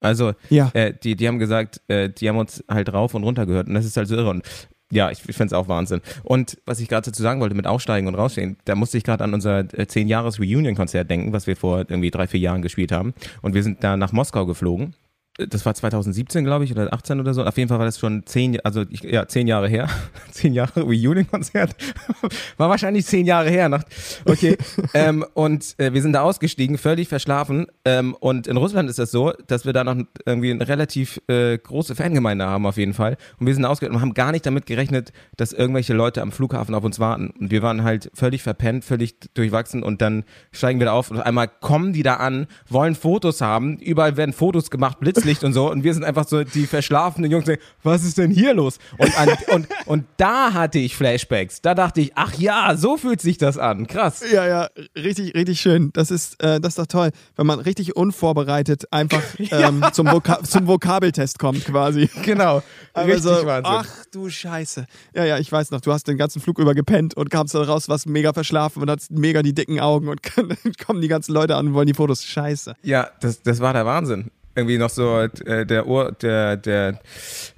Also 0.00 0.34
Ja. 0.50 0.70
äh, 0.74 0.92
die, 1.02 1.16
die 1.16 1.26
haben 1.26 1.38
gesagt, 1.38 1.80
äh, 1.88 2.10
die 2.10 2.28
haben 2.28 2.36
uns 2.36 2.62
halt 2.68 2.92
rauf 2.92 3.14
und 3.14 3.24
runter 3.24 3.46
gehört 3.46 3.68
und 3.68 3.74
das 3.74 3.86
ist 3.86 3.96
halt 3.96 4.06
so 4.06 4.16
irre. 4.16 4.28
Und 4.30 4.44
ja, 4.90 5.10
ich, 5.10 5.28
ich 5.28 5.36
finde 5.36 5.46
es 5.46 5.52
auch 5.52 5.68
Wahnsinn. 5.68 6.00
Und 6.22 6.58
was 6.66 6.80
ich 6.80 6.88
gerade 6.88 7.10
dazu 7.10 7.22
sagen 7.22 7.40
wollte 7.40 7.54
mit 7.54 7.66
Aufsteigen 7.66 8.06
und 8.06 8.14
Rausstehen, 8.14 8.56
da 8.64 8.74
musste 8.74 8.98
ich 8.98 9.04
gerade 9.04 9.24
an 9.24 9.34
unser 9.34 9.60
äh, 9.60 9.86
10-Jahres-Reunion-Konzert 9.86 11.10
denken, 11.10 11.32
was 11.32 11.46
wir 11.46 11.56
vor 11.56 11.78
irgendwie 11.78 12.10
drei, 12.10 12.26
vier 12.26 12.40
Jahren 12.40 12.62
gespielt 12.62 12.92
haben. 12.92 13.14
Und 13.42 13.54
wir 13.54 13.62
sind 13.62 13.82
da 13.82 13.96
nach 13.96 14.12
Moskau 14.12 14.46
geflogen. 14.46 14.94
Das 15.36 15.66
war 15.66 15.74
2017, 15.74 16.44
glaube 16.44 16.64
ich, 16.64 16.70
oder 16.70 16.92
18 16.92 17.18
oder 17.18 17.34
so. 17.34 17.44
Auf 17.44 17.56
jeden 17.56 17.68
Fall 17.68 17.78
war 17.78 17.86
das 17.86 17.98
schon 17.98 18.24
zehn, 18.24 18.60
also 18.60 18.84
ich, 18.88 19.02
ja, 19.02 19.26
zehn 19.26 19.48
Jahre 19.48 19.68
her. 19.68 19.88
zehn 20.30 20.54
Jahre 20.54 20.82
Reunion-Konzert. 20.82 21.74
war 22.56 22.68
wahrscheinlich 22.68 23.04
zehn 23.06 23.26
Jahre 23.26 23.50
her. 23.50 23.68
Nach, 23.68 23.82
okay. 24.26 24.56
ähm, 24.94 25.24
und 25.34 25.74
äh, 25.78 25.92
wir 25.92 26.02
sind 26.02 26.12
da 26.12 26.22
ausgestiegen, 26.22 26.78
völlig 26.78 27.08
verschlafen. 27.08 27.66
Ähm, 27.84 28.14
und 28.14 28.46
in 28.46 28.56
Russland 28.56 28.88
ist 28.88 29.00
das 29.00 29.10
so, 29.10 29.32
dass 29.48 29.66
wir 29.66 29.72
da 29.72 29.82
noch 29.82 29.96
irgendwie 30.24 30.52
eine 30.52 30.68
relativ 30.68 31.20
äh, 31.26 31.58
große 31.58 31.96
Fangemeinde 31.96 32.46
haben, 32.46 32.64
auf 32.64 32.76
jeden 32.76 32.94
Fall. 32.94 33.16
Und 33.40 33.48
wir 33.48 33.54
sind 33.54 33.64
ausgegangen 33.64 33.96
und 33.96 34.02
haben 34.02 34.14
gar 34.14 34.30
nicht 34.30 34.46
damit 34.46 34.66
gerechnet, 34.66 35.12
dass 35.36 35.52
irgendwelche 35.52 35.94
Leute 35.94 36.22
am 36.22 36.30
Flughafen 36.30 36.76
auf 36.76 36.84
uns 36.84 37.00
warten. 37.00 37.30
Und 37.40 37.50
wir 37.50 37.62
waren 37.62 37.82
halt 37.82 38.08
völlig 38.14 38.44
verpennt, 38.44 38.84
völlig 38.84 39.16
durchwachsen. 39.34 39.82
Und 39.82 40.00
dann 40.00 40.22
steigen 40.52 40.78
wir 40.78 40.86
da 40.86 40.92
auf 40.92 41.10
und 41.10 41.18
auf 41.18 41.26
einmal 41.26 41.48
kommen 41.48 41.92
die 41.92 42.04
da 42.04 42.16
an, 42.16 42.46
wollen 42.68 42.94
Fotos 42.94 43.40
haben. 43.40 43.78
Überall 43.78 44.16
werden 44.16 44.32
Fotos 44.32 44.70
gemacht, 44.70 44.98
Blitzlicht 45.24 45.44
und 45.44 45.52
so. 45.52 45.70
Und 45.70 45.84
wir 45.84 45.94
sind 45.94 46.04
einfach 46.04 46.28
so 46.28 46.44
die 46.44 46.66
verschlafenen 46.66 47.30
Jungs, 47.30 47.46
die, 47.46 47.58
was 47.82 48.04
ist 48.04 48.18
denn 48.18 48.30
hier 48.30 48.54
los? 48.54 48.78
Und, 48.98 49.18
an, 49.18 49.30
und, 49.52 49.68
und 49.86 50.04
da 50.18 50.52
hatte 50.52 50.78
ich 50.78 50.94
Flashbacks. 50.96 51.62
Da 51.62 51.74
dachte 51.74 52.00
ich, 52.00 52.12
ach 52.14 52.34
ja, 52.34 52.76
so 52.76 52.96
fühlt 52.96 53.20
sich 53.20 53.38
das 53.38 53.58
an. 53.58 53.86
Krass. 53.86 54.22
Ja, 54.30 54.46
ja, 54.46 54.68
richtig, 54.96 55.34
richtig 55.34 55.60
schön. 55.60 55.90
Das 55.94 56.10
ist, 56.10 56.42
äh, 56.42 56.60
das 56.60 56.72
ist 56.72 56.78
doch 56.78 56.86
toll, 56.86 57.10
wenn 57.36 57.46
man 57.46 57.58
richtig 57.58 57.96
unvorbereitet 57.96 58.92
einfach 58.92 59.22
ähm, 59.50 59.84
zum, 59.92 60.10
Voka 60.10 60.42
zum 60.42 60.66
Vokabeltest 60.66 61.38
kommt 61.38 61.64
quasi. 61.64 62.08
Genau. 62.22 62.62
Aber 62.92 63.06
Richtig 63.06 63.24
so, 63.24 63.30
Wahnsinn. 63.46 63.64
ach 63.64 63.88
du 64.12 64.28
Scheiße. 64.28 64.86
Ja, 65.14 65.24
ja, 65.24 65.38
ich 65.38 65.50
weiß 65.50 65.70
noch, 65.70 65.80
du 65.80 65.92
hast 65.92 66.06
den 66.06 66.16
ganzen 66.16 66.40
Flug 66.40 66.58
über 66.58 66.74
gepennt 66.74 67.14
und 67.16 67.30
kamst 67.30 67.54
dann 67.54 67.62
raus, 67.62 67.88
warst 67.88 68.08
mega 68.08 68.32
verschlafen 68.32 68.82
und 68.82 68.90
hattest 68.90 69.10
mega 69.10 69.42
die 69.42 69.54
dicken 69.54 69.80
Augen 69.80 70.08
und 70.08 70.20
kommen 70.86 71.00
die 71.00 71.08
ganzen 71.08 71.32
Leute 71.32 71.56
an 71.56 71.68
und 71.68 71.74
wollen 71.74 71.86
die 71.86 71.94
Fotos. 71.94 72.24
Scheiße. 72.24 72.74
Ja, 72.82 73.08
das, 73.20 73.42
das 73.42 73.60
war 73.60 73.72
der 73.72 73.86
Wahnsinn. 73.86 74.30
Irgendwie 74.54 74.78
noch 74.78 74.90
so 74.90 75.20
äh, 75.20 75.66
der 75.66 75.86
Ohr, 75.86 76.12
der, 76.12 76.56
der 76.56 77.00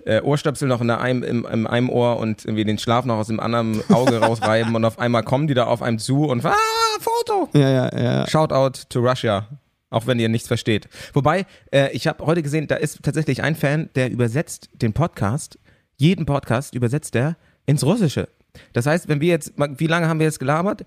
äh, 0.04 0.20
Ohrstöpsel 0.22 0.68
noch 0.68 0.80
in 0.80 0.90
einem, 0.90 1.22
im, 1.22 1.44
im 1.44 1.66
einem 1.66 1.90
Ohr 1.90 2.18
und 2.18 2.44
irgendwie 2.44 2.64
den 2.64 2.78
Schlaf 2.78 3.04
noch 3.04 3.16
aus 3.16 3.26
dem 3.26 3.40
anderen 3.40 3.82
Auge 3.90 4.18
rausreiben 4.18 4.74
und 4.74 4.84
auf 4.84 4.98
einmal 4.98 5.22
kommen 5.22 5.46
die 5.46 5.54
da 5.54 5.64
auf 5.64 5.82
einem 5.82 5.98
zu 5.98 6.24
und 6.24 6.44
ah, 6.44 6.54
Foto! 7.00 7.48
Ja, 7.52 7.70
ja, 7.70 7.98
ja. 7.98 8.26
Shoutout 8.26 8.84
to 8.88 9.00
Russia. 9.00 9.48
Auch 9.88 10.06
wenn 10.06 10.18
ihr 10.18 10.28
nichts 10.28 10.48
versteht. 10.48 10.88
Wobei, 11.12 11.46
äh, 11.70 11.90
ich 11.92 12.06
habe 12.06 12.26
heute 12.26 12.42
gesehen, 12.42 12.66
da 12.66 12.74
ist 12.76 13.02
tatsächlich 13.02 13.42
ein 13.42 13.54
Fan, 13.54 13.88
der 13.94 14.10
übersetzt 14.10 14.68
den 14.74 14.92
Podcast, 14.92 15.58
jeden 15.96 16.26
Podcast 16.26 16.74
übersetzt 16.74 17.14
er 17.14 17.36
ins 17.66 17.84
Russische. 17.84 18.28
Das 18.72 18.86
heißt, 18.86 19.08
wenn 19.08 19.20
wir 19.20 19.28
jetzt, 19.28 19.52
wie 19.56 19.86
lange 19.86 20.08
haben 20.08 20.18
wir 20.18 20.26
jetzt 20.26 20.40
gelabert? 20.40 20.84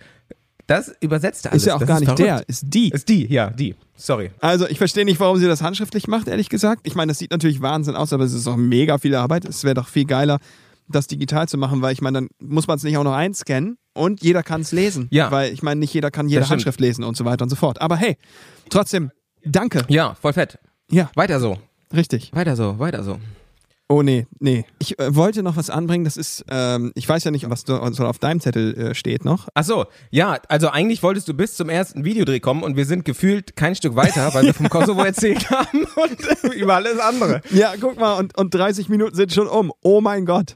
Das 0.69 0.93
übersetzt 0.99 1.45
er 1.45 1.51
alles. 1.51 1.63
Ist 1.63 1.67
ja 1.67 1.75
auch 1.75 1.79
das 1.79 1.88
gar 1.88 1.99
nicht 1.99 2.05
verrückt. 2.05 2.19
der, 2.19 2.47
ist 2.47 2.63
die. 2.67 2.89
Ist 2.89 3.10
die, 3.10 3.25
ja, 3.25 3.49
die. 3.49 3.75
Sorry. 3.95 4.29
Also, 4.39 4.67
ich 4.67 4.77
verstehe 4.77 5.03
nicht, 5.03 5.19
warum 5.19 5.38
sie 5.38 5.47
das 5.47 5.63
handschriftlich 5.63 6.08
macht, 6.08 6.27
ehrlich 6.27 6.47
gesagt. 6.47 6.82
Ich 6.84 6.93
meine, 6.93 7.10
das 7.10 7.17
sieht 7.17 7.32
natürlich 7.32 7.60
Wahnsinn 7.60 7.95
aus, 7.95 8.13
aber 8.13 8.23
es 8.23 8.34
ist 8.34 8.47
auch 8.47 8.55
mega 8.55 8.99
viel 8.99 9.15
Arbeit. 9.15 9.45
Es 9.45 9.63
wäre 9.63 9.73
doch 9.73 9.88
viel 9.88 10.05
geiler, 10.05 10.38
das 10.88 11.08
digital 11.08 11.47
zu 11.47 11.58
machen, 11.58 11.82
weil 11.82 11.93
ich 11.93 12.01
meine, 12.01 12.19
dann 12.19 12.29
muss 12.39 12.67
man 12.67 12.77
es 12.77 12.84
nicht 12.84 12.95
auch 12.97 13.03
noch 13.03 13.15
einscannen 13.15 13.77
und 13.95 14.21
jeder 14.21 14.43
kann 14.43 14.62
es 14.62 14.71
lesen. 14.71 15.08
Ja. 15.10 15.32
Weil 15.32 15.51
ich 15.51 15.63
meine, 15.63 15.79
nicht 15.79 15.91
jeder 15.91 16.12
kann 16.12 16.29
jede. 16.29 16.47
Handschrift 16.47 16.79
lesen 16.79 17.03
und 17.03 17.17
so 17.17 17.25
weiter 17.25 17.41
und 17.43 17.49
so 17.49 17.55
fort. 17.55 17.82
Aber 17.82 17.95
hey, 17.95 18.15
trotzdem, 18.69 19.10
danke. 19.43 19.86
Ja, 19.88 20.13
voll 20.21 20.34
fett. 20.34 20.60
Ja, 20.91 21.10
Weiter 21.15 21.39
so. 21.39 21.58
richtig. 21.91 22.32
Weiter 22.34 22.55
so, 22.55 22.77
weiter 22.77 23.03
so. 23.03 23.17
Oh 23.91 24.04
nee, 24.04 24.28
nee. 24.39 24.65
Ich 24.78 24.99
äh, 24.99 25.15
wollte 25.15 25.41
noch 25.41 25.58
was 25.58 25.71
anbringen, 25.71 26.04
das 26.04 26.15
ist, 26.15 26.45
ähm, 26.47 26.91
ich 26.93 27.10
weiß 27.10 27.23
ja 27.23 27.32
nicht, 27.32 27.49
was 27.49 27.63
so 27.65 27.91
so 27.91 28.06
auf 28.06 28.19
deinem 28.19 28.39
Zettel 28.39 28.78
äh, 28.78 28.93
steht 28.93 29.25
noch. 29.25 29.47
Ach 29.56 29.63
so, 29.63 29.88
ja, 30.12 30.38
also 30.47 30.69
eigentlich 30.69 31.02
wolltest 31.02 31.28
du 31.28 31.34
bis 31.34 31.56
zum 31.56 31.69
ersten 31.69 32.06
Videodreh 32.06 32.39
kommen 32.39 32.62
und 32.62 32.75
wir 32.78 32.86
sind 32.86 33.04
gefühlt 33.04 33.56
kein 33.56 33.73
Stück 33.73 33.95
weiter, 33.95 34.32
weil 34.36 34.45
wir 34.45 34.54
vom 34.54 34.69
Kosovo 34.69 35.02
erzählt 35.04 35.49
haben 35.49 35.86
und 35.95 36.54
über 36.56 36.75
alles 36.75 36.99
andere. 36.99 37.41
Ja, 37.49 37.73
guck 37.82 37.99
mal, 37.99 38.13
und, 38.19 38.38
und 38.38 38.54
30 38.54 38.89
Minuten 38.89 39.15
sind 39.15 39.34
schon 39.34 39.47
um. 39.47 39.73
Oh 39.82 40.02
mein 40.02 40.28
Gott. 40.28 40.56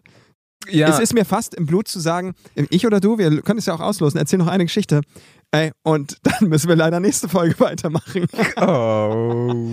Ja. 0.70 0.88
Es 0.90 1.00
ist 1.00 1.16
mir 1.16 1.26
fast 1.26 1.56
im 1.56 1.66
Blut 1.66 1.88
zu 1.88 2.00
sagen, 2.00 2.36
ich 2.70 2.86
oder 2.86 3.00
du, 3.00 3.18
wir 3.18 3.42
können 3.42 3.58
es 3.58 3.66
ja 3.66 3.74
auch 3.74 3.82
auslosen, 3.82 4.20
erzähl 4.20 4.38
noch 4.38 4.48
eine 4.48 4.66
Geschichte. 4.66 5.02
Ey, 5.50 5.72
und 5.82 6.18
dann 6.22 6.50
müssen 6.50 6.70
wir 6.70 6.76
leider 6.76 7.00
nächste 7.00 7.28
Folge 7.30 7.56
weitermachen. 7.60 8.28
Oh. 8.62 9.66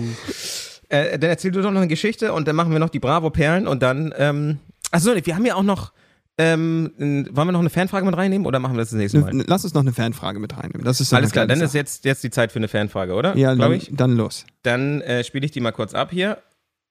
Äh, 0.91 1.17
dann 1.17 1.29
erzähl 1.29 1.51
du 1.51 1.61
doch 1.61 1.71
noch 1.71 1.79
eine 1.79 1.87
Geschichte 1.87 2.33
und 2.33 2.47
dann 2.47 2.55
machen 2.55 2.71
wir 2.71 2.79
noch 2.79 2.89
die 2.89 2.99
Bravo-Perlen 2.99 3.67
und 3.67 3.81
dann. 3.81 4.13
Ähm, 4.17 4.59
achso, 4.91 5.11
wir 5.15 5.35
haben 5.35 5.45
ja 5.45 5.55
auch 5.55 5.63
noch. 5.63 5.93
Ähm, 6.37 6.93
wollen 6.97 7.47
wir 7.47 7.51
noch 7.51 7.59
eine 7.59 7.69
Fanfrage 7.69 8.05
mit 8.05 8.15
reinnehmen 8.17 8.47
oder 8.47 8.59
machen 8.59 8.73
wir 8.73 8.79
das 8.79 8.89
das 8.89 8.97
nächste 8.97 9.19
Mal? 9.19 9.43
Lass 9.47 9.63
uns 9.63 9.73
noch 9.73 9.81
eine 9.81 9.93
Fanfrage 9.93 10.39
mit 10.39 10.57
reinnehmen. 10.57 10.83
Das 10.83 10.99
ist 11.01 11.13
Alles 11.13 11.31
klar, 11.33 11.45
dann 11.45 11.59
ist 11.61 11.71
Sache. 11.73 11.79
jetzt, 11.79 12.05
jetzt 12.05 12.23
die 12.23 12.31
Zeit 12.31 12.51
für 12.51 12.59
eine 12.59 12.67
Fanfrage, 12.67 13.13
oder? 13.13 13.35
Ja, 13.35 13.53
glaube 13.53 13.75
ich. 13.75 13.89
dann 13.91 14.15
los. 14.15 14.45
Dann 14.63 15.01
äh, 15.01 15.23
spiele 15.23 15.45
ich 15.45 15.51
die 15.51 15.59
mal 15.59 15.71
kurz 15.71 15.93
ab 15.93 16.09
hier. 16.11 16.37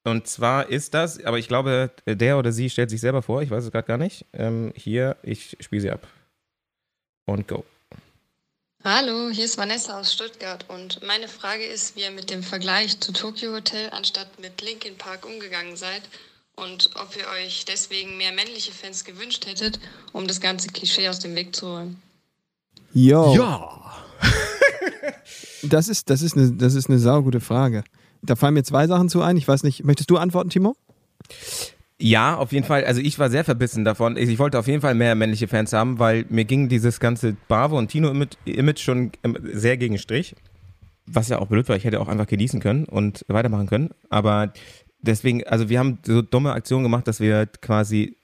Und 0.05 0.27
zwar 0.27 0.69
ist 0.69 0.95
das, 0.95 1.25
aber 1.25 1.39
ich 1.39 1.49
glaube, 1.49 1.91
der 2.07 2.39
oder 2.39 2.53
sie 2.53 2.71
stellt 2.71 2.91
sich 2.91 3.01
selber 3.01 3.23
vor, 3.23 3.43
ich 3.43 3.51
weiß 3.51 3.65
es 3.65 3.73
gerade 3.73 3.87
gar 3.87 3.99
nicht. 3.99 4.25
Ähm, 4.33 4.73
hier, 4.77 5.17
ich 5.23 5.57
spiele 5.61 5.83
sie 5.83 5.91
ab. 5.91 6.07
Und 7.27 7.49
go. 7.49 7.65
Hallo, 8.83 9.29
hier 9.29 9.45
ist 9.45 9.59
Vanessa 9.59 10.01
aus 10.01 10.11
Stuttgart 10.11 10.65
und 10.69 11.07
meine 11.07 11.29
Frage 11.29 11.65
ist, 11.65 11.97
wie 11.97 12.01
ihr 12.01 12.11
mit 12.11 12.31
dem 12.31 12.43
Vergleich 12.43 12.99
zu 12.99 13.13
Tokyo 13.13 13.53
Hotel 13.53 13.91
anstatt 13.91 14.41
mit 14.41 14.63
Linkin 14.63 14.97
Park 14.97 15.27
umgegangen 15.27 15.77
seid 15.77 16.01
und 16.57 16.89
ob 16.95 17.15
ihr 17.15 17.27
euch 17.29 17.67
deswegen 17.67 18.17
mehr 18.17 18.33
männliche 18.33 18.73
Fans 18.73 19.05
gewünscht 19.05 19.45
hättet, 19.45 19.79
um 20.13 20.27
das 20.27 20.41
ganze 20.41 20.69
Klischee 20.69 21.11
aus 21.11 21.19
dem 21.19 21.35
Weg 21.35 21.55
zu 21.55 21.67
räumen. 21.67 22.03
Yo. 22.95 23.35
Ja. 23.35 24.05
Das 25.63 25.89
ist, 25.89 26.09
das 26.09 26.23
ist 26.23 26.39
eine, 26.39 26.53
das 26.53 26.75
ist 26.75 26.89
eine 26.89 26.99
saugute 26.99 27.39
Frage. 27.39 27.85
Da 28.23 28.35
fallen 28.35 28.55
mir 28.55 28.63
zwei 28.63 28.87
Sachen 28.87 29.11
zu 29.11 29.21
ein. 29.21 29.37
Ich 29.37 29.47
weiß 29.47 29.63
nicht, 29.63 29.85
möchtest 29.85 30.11
du 30.11 30.17
antworten, 30.17 30.49
Timo? 30.49 30.75
Ja, 32.03 32.37
auf 32.37 32.53
jeden 32.53 32.65
Fall. 32.65 32.85
Also 32.85 33.03
ich 33.03 33.19
war 33.19 33.29
sehr 33.29 33.45
verbissen 33.45 33.85
davon. 33.85 34.17
Ich 34.17 34.39
wollte 34.39 34.59
auf 34.59 34.67
jeden 34.67 34.81
Fall 34.81 34.95
mehr 34.95 35.15
männliche 35.15 35.49
Fans 35.49 35.75
haben, 35.75 35.99
weil 35.99 36.25
mir 36.31 36.47
ging 36.47 36.71
dieses 36.71 36.99
ganze 36.99 37.37
Bravo 37.47 37.77
und 37.77 37.89
Tino-Image 37.89 38.81
schon 38.81 39.13
ähm, 39.23 39.37
sehr 39.53 39.77
gegen 39.77 39.99
Strich. 39.99 40.35
Was 41.07 41.29
ja 41.29 41.39
auch 41.39 41.49
blöd 41.49 41.69
war, 41.69 41.77
ich 41.77 41.85
hätte 41.85 42.01
auch 42.01 42.09
einfach 42.09 42.27
genießen 42.27 42.61
können 42.61 42.87
und 42.87 43.27
weitermachen 43.29 43.67
können. 43.67 43.91
Aber 44.09 44.55
deswegen, 45.03 45.47
also 45.47 45.69
wir 45.69 45.79
haben 45.79 45.99
so 46.07 46.23
dumme 46.23 46.53
Aktionen 46.53 46.85
gemacht, 46.85 47.07
dass 47.07 47.21
wir 47.21 47.47
quasi, 47.47 48.17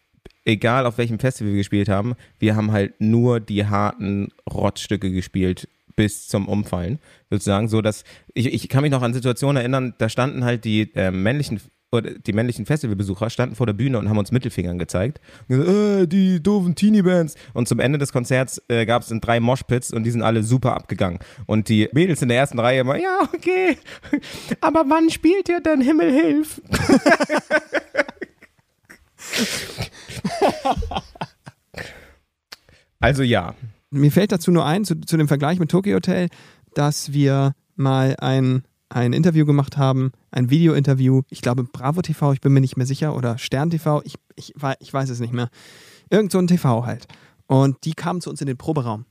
egal 0.46 0.86
auf 0.86 0.96
welchem 0.96 1.18
Festival 1.18 1.52
wir 1.52 1.58
gespielt 1.58 1.90
haben, 1.90 2.14
wir 2.38 2.56
haben 2.56 2.72
halt 2.72 2.94
nur 2.98 3.40
die 3.40 3.66
harten 3.66 4.28
Rottstücke 4.50 5.10
gespielt 5.10 5.68
bis 5.96 6.28
zum 6.28 6.48
Umfallen, 6.48 6.98
sozusagen, 7.30 7.68
so 7.68 7.82
dass 7.82 8.04
ich, 8.32 8.52
ich 8.52 8.68
kann 8.68 8.82
mich 8.82 8.90
noch 8.90 9.02
an 9.02 9.14
Situationen 9.14 9.56
erinnern, 9.56 9.94
da 9.98 10.08
standen 10.08 10.44
halt 10.44 10.64
die 10.64 10.94
äh, 10.94 11.10
männlichen 11.10 11.60
oder 11.92 12.18
die 12.18 12.32
männlichen 12.32 12.66
Festivalbesucher 12.66 13.30
standen 13.30 13.54
vor 13.54 13.66
der 13.66 13.72
Bühne 13.72 13.98
und 13.98 14.08
haben 14.08 14.18
uns 14.18 14.32
Mittelfingern 14.32 14.78
gezeigt. 14.78 15.20
Gesagt, 15.48 15.68
äh, 15.68 16.06
die 16.06 16.42
doofen 16.42 16.74
Teenie-Bands. 16.74 17.36
Und 17.54 17.68
zum 17.68 17.80
Ende 17.80 17.98
des 17.98 18.12
Konzerts 18.12 18.60
äh, 18.68 18.86
gab 18.86 19.02
es 19.02 19.08
dann 19.08 19.20
drei 19.20 19.40
Moshpits 19.40 19.92
und 19.92 20.04
die 20.04 20.10
sind 20.10 20.22
alle 20.22 20.42
super 20.42 20.74
abgegangen. 20.74 21.18
Und 21.46 21.68
die 21.68 21.88
Mädels 21.92 22.22
in 22.22 22.28
der 22.28 22.38
ersten 22.38 22.58
Reihe 22.58 22.80
immer, 22.80 22.96
ja, 22.96 23.20
okay, 23.34 23.76
aber 24.60 24.84
wann 24.88 25.10
spielt 25.10 25.48
ihr 25.48 25.60
denn 25.60 25.80
Himmel 25.80 26.12
hilf? 26.12 26.60
also 33.00 33.22
ja. 33.22 33.54
Mir 33.90 34.10
fällt 34.10 34.32
dazu 34.32 34.50
nur 34.50 34.66
ein, 34.66 34.84
zu, 34.84 35.00
zu 35.00 35.16
dem 35.16 35.28
Vergleich 35.28 35.60
mit 35.60 35.70
Tokyo 35.70 35.94
Hotel, 35.94 36.28
dass 36.74 37.12
wir 37.12 37.52
mal 37.76 38.16
ein, 38.18 38.64
ein 38.88 39.12
Interview 39.12 39.44
gemacht 39.44 39.76
haben, 39.76 40.12
ein 40.30 40.50
Video-Interview. 40.50 41.22
Ich 41.28 41.40
glaube, 41.40 41.64
Bravo 41.64 42.02
TV, 42.02 42.32
ich 42.32 42.40
bin 42.40 42.52
mir 42.52 42.60
nicht 42.60 42.76
mehr 42.76 42.86
sicher, 42.86 43.16
oder 43.16 43.38
Stern 43.38 43.70
TV, 43.70 44.02
ich, 44.04 44.14
ich, 44.36 44.54
ich 44.78 44.94
weiß 44.94 45.10
es 45.10 45.20
nicht 45.20 45.32
mehr. 45.32 45.48
Irgend 46.10 46.32
so 46.32 46.38
ein 46.38 46.46
TV 46.46 46.86
halt. 46.86 47.06
Und 47.46 47.84
die 47.84 47.92
kamen 47.94 48.20
zu 48.20 48.30
uns 48.30 48.40
in 48.40 48.46
den 48.46 48.56
Proberaum. 48.56 49.04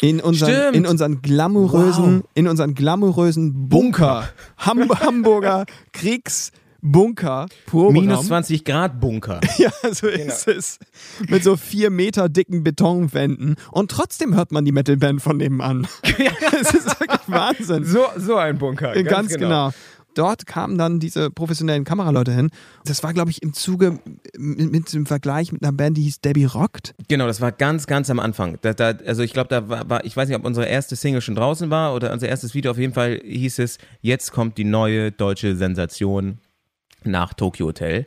In 0.00 0.20
unseren, 0.20 0.54
Stimmt. 0.54 0.76
in 0.76 0.86
unseren 0.86 1.20
glamourösen, 1.20 2.24
in 2.34 2.48
unseren 2.48 2.74
glamourösen 2.74 3.68
Bunker. 3.68 4.28
Ham 4.56 4.88
Hamburger 4.88 5.66
Kriegsbunker. 5.92 6.59
Proberaum. 7.66 7.92
Minus 7.92 8.26
20 8.26 8.64
Grad 8.64 9.00
Bunker. 9.00 9.40
Ja, 9.58 9.70
so 9.92 10.06
ist 10.06 10.48
es. 10.48 10.78
Mit 11.28 11.44
so 11.44 11.56
vier 11.56 11.90
Meter 11.90 12.30
dicken 12.30 12.64
Betonwänden. 12.64 13.56
Und 13.72 13.90
trotzdem 13.90 14.34
hört 14.34 14.52
man 14.52 14.64
die 14.64 14.72
Metalband 14.72 15.20
von 15.20 15.36
nebenan. 15.36 15.86
Es 16.62 16.74
ist 16.74 17.00
wirklich 17.00 17.20
Wahnsinn. 17.26 17.84
So, 17.84 18.04
so 18.16 18.36
ein 18.36 18.58
Bunker. 18.58 19.02
Ganz, 19.02 19.34
genau. 19.34 19.70
Dort 20.14 20.46
kamen 20.46 20.76
dann 20.76 20.98
diese 20.98 21.30
professionellen 21.30 21.84
Kameraleute 21.84 22.32
hin. 22.32 22.50
Das 22.84 23.02
war, 23.02 23.12
glaube 23.12 23.30
ich, 23.30 23.42
im 23.42 23.52
Zuge 23.52 24.00
mit, 24.36 24.72
mit 24.72 24.92
dem 24.92 25.06
Vergleich 25.06 25.52
mit 25.52 25.62
einer 25.62 25.72
Band, 25.72 25.96
die 25.96 26.02
hieß 26.02 26.20
Debbie 26.20 26.44
Rockt. 26.44 26.94
Genau, 27.08 27.26
das 27.26 27.40
war 27.40 27.52
ganz, 27.52 27.86
ganz 27.86 28.10
am 28.10 28.18
Anfang. 28.18 28.58
Da, 28.62 28.72
da, 28.74 28.92
also 29.06 29.22
ich 29.22 29.32
glaube, 29.32 29.48
da 29.48 29.68
war, 29.68 29.88
war, 29.88 30.04
ich 30.04 30.16
weiß 30.16 30.28
nicht, 30.28 30.36
ob 30.36 30.44
unsere 30.44 30.66
erste 30.66 30.96
Single 30.96 31.20
schon 31.20 31.36
draußen 31.36 31.70
war 31.70 31.94
oder 31.94 32.12
unser 32.12 32.28
erstes 32.28 32.54
Video. 32.54 32.72
Auf 32.72 32.78
jeden 32.78 32.92
Fall 32.92 33.20
hieß 33.24 33.60
es, 33.60 33.78
jetzt 34.00 34.32
kommt 34.32 34.58
die 34.58 34.64
neue 34.64 35.12
deutsche 35.12 35.56
Sensation 35.56 36.38
nach 37.06 37.34
Tokyo 37.34 37.66
Hotel. 37.66 38.06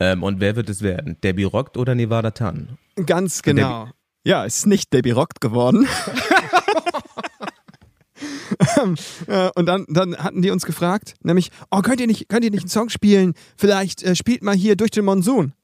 Ähm, 0.00 0.22
und 0.22 0.40
wer 0.40 0.56
wird 0.56 0.68
es 0.68 0.82
werden? 0.82 1.16
Debbie 1.22 1.44
Rockt 1.44 1.76
oder 1.76 1.94
Nevada 1.94 2.30
Tan? 2.32 2.78
Ganz 3.06 3.42
genau. 3.42 3.88
Ja, 4.24 4.44
ist 4.44 4.66
nicht 4.66 4.92
Debbie 4.92 5.10
Rockt 5.12 5.40
geworden. 5.40 5.86
Ähm, 8.80 8.94
äh, 9.26 9.50
und 9.56 9.66
dann, 9.66 9.84
dann 9.88 10.16
hatten 10.16 10.40
die 10.42 10.50
uns 10.50 10.64
gefragt, 10.64 11.14
nämlich, 11.22 11.50
oh, 11.70 11.80
könnt 11.80 12.00
ihr 12.00 12.06
nicht, 12.06 12.28
könnt 12.28 12.44
ihr 12.44 12.50
nicht 12.50 12.62
einen 12.62 12.68
Song 12.70 12.88
spielen? 12.88 13.34
Vielleicht 13.56 14.02
äh, 14.02 14.14
spielt 14.14 14.42
mal 14.42 14.54
hier 14.54 14.76
durch 14.76 14.90
den 14.92 15.04
Monsun. 15.04 15.54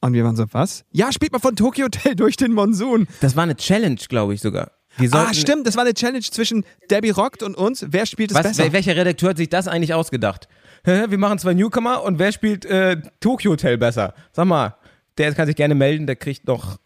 Und 0.00 0.12
wir 0.12 0.22
waren 0.24 0.36
so, 0.36 0.44
was? 0.52 0.84
Ja, 0.92 1.12
spielt 1.12 1.32
mal 1.32 1.40
von 1.40 1.56
Tokyo 1.56 1.86
Hotel 1.86 2.14
durch 2.14 2.36
den 2.36 2.52
Monsun. 2.52 3.08
Das 3.20 3.34
war 3.36 3.42
eine 3.42 3.56
Challenge, 3.56 3.98
glaube 4.08 4.34
ich 4.34 4.40
sogar. 4.40 4.70
Ah, 5.12 5.34
stimmt, 5.34 5.66
das 5.66 5.76
war 5.76 5.82
eine 5.84 5.94
Challenge 5.94 6.20
zwischen 6.22 6.64
Debbie 6.90 7.10
Rockt 7.10 7.42
und 7.42 7.56
uns. 7.56 7.84
Wer 7.88 8.06
spielt 8.06 8.30
es 8.32 8.40
besser? 8.40 8.64
wel- 8.64 8.72
welcher 8.72 8.94
Redakteur 8.96 9.30
hat 9.30 9.36
sich 9.36 9.48
das 9.48 9.66
eigentlich 9.66 9.94
ausgedacht? 9.94 10.48
Wir 10.84 11.18
machen 11.18 11.38
zwei 11.38 11.54
Newcomer 11.54 12.02
und 12.02 12.18
wer 12.18 12.32
spielt 12.32 12.64
äh, 12.64 12.96
Tokyo 13.20 13.52
Hotel 13.52 13.76
besser? 13.78 14.14
Sag 14.32 14.46
mal, 14.46 14.76
der 15.18 15.34
kann 15.34 15.46
sich 15.46 15.56
gerne 15.56 15.74
melden, 15.74 16.06
der 16.06 16.16
kriegt 16.16 16.46
noch. 16.46 16.78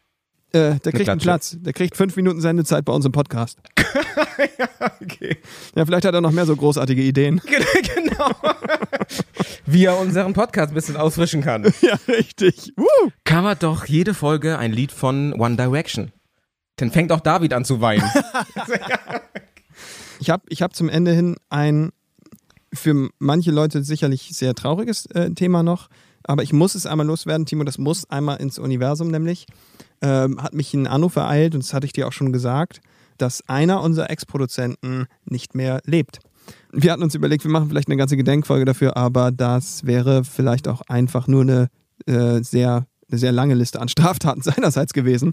äh, 0.53 0.77
der 0.81 0.93
kriegt 0.93 1.09
einen. 1.09 1.21
Platz. 1.21 1.57
Der 1.61 1.73
kriegt 1.73 1.97
fünf 1.97 2.17
Minuten 2.17 2.41
Sendezeit 2.41 2.85
bei 2.85 2.93
uns 2.93 3.05
im 3.05 3.13
Podcast. 3.13 3.59
Okay. 5.01 5.39
Ja, 5.75 5.85
vielleicht 5.87 6.05
hat 6.05 6.15
er 6.15 6.21
noch 6.21 6.31
mehr 6.31 6.47
so 6.47 6.55
großartige 6.57 7.03
Ideen. 7.03 7.41
genau. 7.95 8.31
Wie 9.67 9.85
er 9.85 9.99
unseren 9.99 10.33
Podcast 10.33 10.73
ein 10.73 10.75
bisschen 10.75 10.97
ausfrischen 10.97 11.43
kann. 11.43 11.65
ja, 11.81 11.99
richtig. 12.09 12.73
Woo! 12.77 13.11
Covert 13.25 13.63
doch 13.63 13.87
jede 13.87 14.15
Folge 14.15 14.59
ein 14.59 14.73
Lied 14.73 14.93
von 14.93 15.33
One 15.35 15.57
Direction. 15.57 16.13
Dann 16.77 16.91
fängt 16.91 17.13
auch 17.13 17.21
David 17.21 17.53
an 17.53 17.65
zu 17.65 17.81
weinen. 17.81 18.05
Ich 20.21 20.31
habe 20.31 20.45
ich 20.49 20.63
hab 20.63 20.75
zum 20.75 20.89
Ende 20.89 21.13
hin 21.13 21.37
ein 21.51 21.91
für 22.75 23.09
manche 23.19 23.51
Leute 23.51 23.83
sicherlich 23.85 24.31
sehr 24.33 24.55
trauriges 24.55 25.07
äh, 25.07 25.31
Thema 25.31 25.63
noch, 25.63 25.89
aber 26.25 26.43
ich 26.43 26.53
muss 26.53 26.75
es 26.75 26.87
einmal 26.87 27.07
loswerden, 27.07 27.47
Timo, 27.47 27.65
das 27.65 27.79
muss 27.79 28.09
einmal 28.11 28.39
ins 28.39 28.59
Universum 28.59 29.09
nämlich. 29.09 29.47
Ähm, 30.01 30.43
hat 30.43 30.55
mich 30.55 30.75
ein 30.75 30.87
Anruf 30.87 31.17
ereilt 31.17 31.55
und 31.55 31.63
das 31.63 31.75
hatte 31.75 31.87
ich 31.87 31.93
dir 31.93 32.09
auch 32.09 32.13
schon 32.13 32.33
gesagt, 32.33 32.81
dass 33.19 33.49
einer 33.49 33.83
unserer 33.83 34.11
Ex-Produzenten 34.11 35.07
nicht 35.25 35.55
mehr 35.55 35.81
lebt. 35.85 36.19
Wir 36.73 36.93
hatten 36.93 37.03
uns 37.03 37.15
überlegt, 37.15 37.45
wir 37.45 37.51
machen 37.51 37.69
vielleicht 37.69 37.89
eine 37.89 37.97
ganze 37.97 38.17
Gedenkfolge 38.17 38.65
dafür, 38.65 38.97
aber 38.97 39.31
das 39.31 39.87
wäre 39.87 40.25
vielleicht 40.25 40.69
auch 40.69 40.83
einfach 40.89 41.27
nur 41.27 41.43
eine 41.43 41.69
äh, 42.07 42.43
sehr 42.43 42.87
eine 43.11 43.19
sehr 43.19 43.33
lange 43.33 43.55
Liste 43.55 43.81
an 43.81 43.89
Straftaten 43.89 44.43
seinerseits 44.43 44.93
gewesen. 44.93 45.33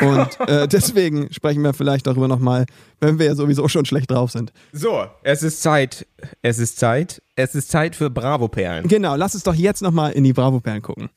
Und 0.00 0.40
äh, 0.48 0.68
deswegen 0.72 1.32
sprechen 1.32 1.62
wir 1.62 1.72
vielleicht 1.74 2.06
darüber 2.06 2.28
nochmal, 2.28 2.66
wenn 3.00 3.18
wir 3.18 3.26
ja 3.26 3.34
sowieso 3.34 3.68
schon 3.68 3.84
schlecht 3.84 4.10
drauf 4.10 4.30
sind. 4.30 4.52
so, 4.72 5.06
es 5.22 5.42
ist 5.42 5.62
Zeit. 5.62 6.06
Es 6.42 6.58
ist 6.58 6.78
Zeit. 6.78 7.22
Es 7.36 7.54
ist 7.54 7.70
Zeit 7.70 7.94
für 7.94 8.10
Bravo-Perlen. 8.10 8.88
Genau, 8.88 9.14
lass 9.14 9.34
uns 9.34 9.44
doch 9.44 9.54
jetzt 9.54 9.80
nochmal 9.82 10.12
in 10.12 10.24
die 10.24 10.32
Bravo-Perlen 10.32 10.82
gucken. 10.82 11.08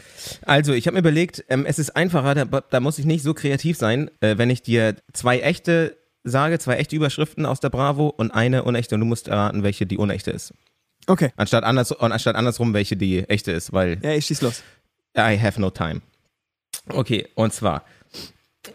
Also, 0.45 0.73
ich 0.73 0.85
habe 0.85 0.93
mir 0.93 0.99
überlegt, 0.99 1.43
ähm, 1.49 1.65
es 1.65 1.79
ist 1.79 1.95
einfacher, 1.95 2.35
da, 2.35 2.45
da 2.45 2.79
muss 2.79 2.99
ich 2.99 3.05
nicht 3.05 3.23
so 3.23 3.33
kreativ 3.33 3.77
sein, 3.77 4.11
äh, 4.19 4.37
wenn 4.37 4.51
ich 4.51 4.61
dir 4.61 4.95
zwei 5.13 5.39
echte 5.39 5.97
sage, 6.23 6.59
zwei 6.59 6.75
echte 6.75 6.95
Überschriften 6.95 7.45
aus 7.47 7.59
der 7.59 7.69
Bravo 7.69 8.07
und 8.07 8.31
eine 8.31 8.63
unechte 8.63 8.95
und 8.95 9.01
du 9.01 9.07
musst 9.07 9.27
erraten, 9.27 9.63
welche 9.63 9.87
die 9.87 9.97
unechte 9.97 10.29
ist. 10.31 10.53
Okay, 11.07 11.31
Anstatt, 11.35 11.63
anders, 11.63 11.91
und 11.91 12.11
anstatt 12.11 12.35
andersrum, 12.35 12.73
welche 12.75 12.95
die 12.95 13.27
echte 13.27 13.51
ist, 13.51 13.73
weil 13.73 13.97
ja, 14.03 14.11
ich 14.11 14.27
schieß 14.27 14.41
los. 14.41 14.61
I 15.17 15.37
have 15.37 15.59
no 15.59 15.69
time. 15.69 16.01
Okay, 16.87 17.27
und 17.35 17.53
zwar, 17.53 17.83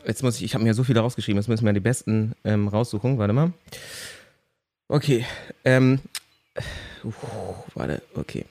jetzt 0.06 0.22
muss 0.22 0.36
ich, 0.36 0.44
ich 0.44 0.54
habe 0.54 0.64
mir 0.64 0.74
so 0.74 0.84
viele 0.84 1.00
rausgeschrieben, 1.00 1.40
jetzt 1.40 1.48
müssen 1.48 1.64
wir 1.64 1.72
die 1.72 1.80
besten 1.80 2.34
ähm, 2.44 2.68
raussuchen, 2.68 3.18
warte 3.18 3.32
mal. 3.32 3.52
Okay, 4.88 5.24
ähm, 5.64 6.00
uh, 7.04 7.12
warte, 7.74 8.02
okay. 8.14 8.44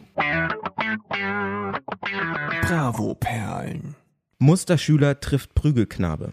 Bravo-Perlen. 2.62 3.96
Musterschüler 4.40 5.20
trifft 5.20 5.56
Prügelknabe 5.56 6.32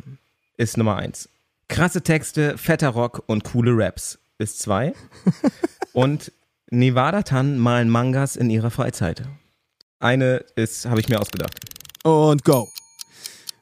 ist 0.57 0.77
Nummer 0.77 0.97
eins. 0.97 1.29
Krasse 1.69 2.03
Texte, 2.03 2.57
fetter 2.59 2.91
Rock 2.91 3.23
und 3.27 3.45
coole 3.45 3.73
Raps 3.75 4.19
ist 4.39 4.61
zwei. 4.61 4.93
und 5.93 6.33
Nevada 6.71 7.23
Tan 7.23 7.59
malen 7.59 7.89
Mangas 7.89 8.37
in 8.37 8.51
ihrer 8.51 8.71
Freizeit. 8.71 9.25
Eine 10.03 10.45
ist, 10.57 10.87
habe 10.87 11.01
ich 11.01 11.09
mir 11.09 11.21
ausgedacht. 11.21 11.55
Und 12.03 12.45
go. 12.45 12.69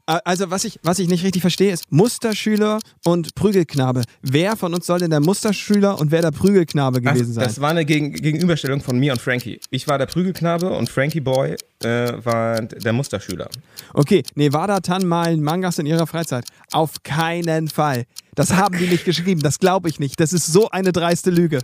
Also, 0.07 0.51
was 0.51 0.65
ich, 0.65 0.81
was 0.83 0.99
ich 0.99 1.09
nicht 1.09 1.23
richtig 1.23 1.43
verstehe, 1.43 1.71
ist 1.71 1.93
Musterschüler 1.93 2.81
und 3.05 3.35
Prügelknabe. 3.37 4.03
Wer 4.23 4.57
von 4.57 4.75
uns 4.75 4.87
soll 4.87 4.99
denn 4.99 5.11
der 5.11 5.21
Musterschüler 5.21 6.01
und 6.01 6.11
wer 6.11 6.23
der 6.23 6.33
Prügelknabe 6.33 7.01
Ach, 7.05 7.13
gewesen 7.13 7.33
sein? 7.35 7.45
das 7.45 7.61
war 7.61 7.71
eine 7.71 7.85
Gegen 7.85 8.15
Gegenüberstellung 8.15 8.81
von 8.81 8.99
mir 8.99 9.13
und 9.13 9.21
Frankie. 9.21 9.61
Ich 9.71 9.87
war 9.87 9.99
der 9.99 10.07
Prügelknabe 10.07 10.71
und 10.71 10.89
Frankie 10.89 11.21
Boy 11.21 11.57
äh, 11.83 12.13
war 12.25 12.61
der 12.63 12.93
Musterschüler. 12.93 13.49
Okay, 13.95 14.23
Nevada 14.35 14.81
Tan 14.81 15.07
malen 15.07 15.43
Mangas 15.43 15.79
in 15.79 15.87
ihrer 15.87 16.07
Freizeit. 16.07 16.45
Auf 16.73 17.03
keinen 17.03 17.69
Fall. 17.69 18.05
Das 18.35 18.53
haben 18.55 18.79
die 18.79 18.87
nicht 18.87 19.05
geschrieben, 19.05 19.41
das 19.43 19.59
glaube 19.59 19.89
ich 19.89 19.99
nicht. 19.99 20.21
Das 20.21 20.33
ist 20.33 20.47
so 20.47 20.71
eine 20.71 20.93
dreiste 20.93 21.31
Lüge. 21.31 21.61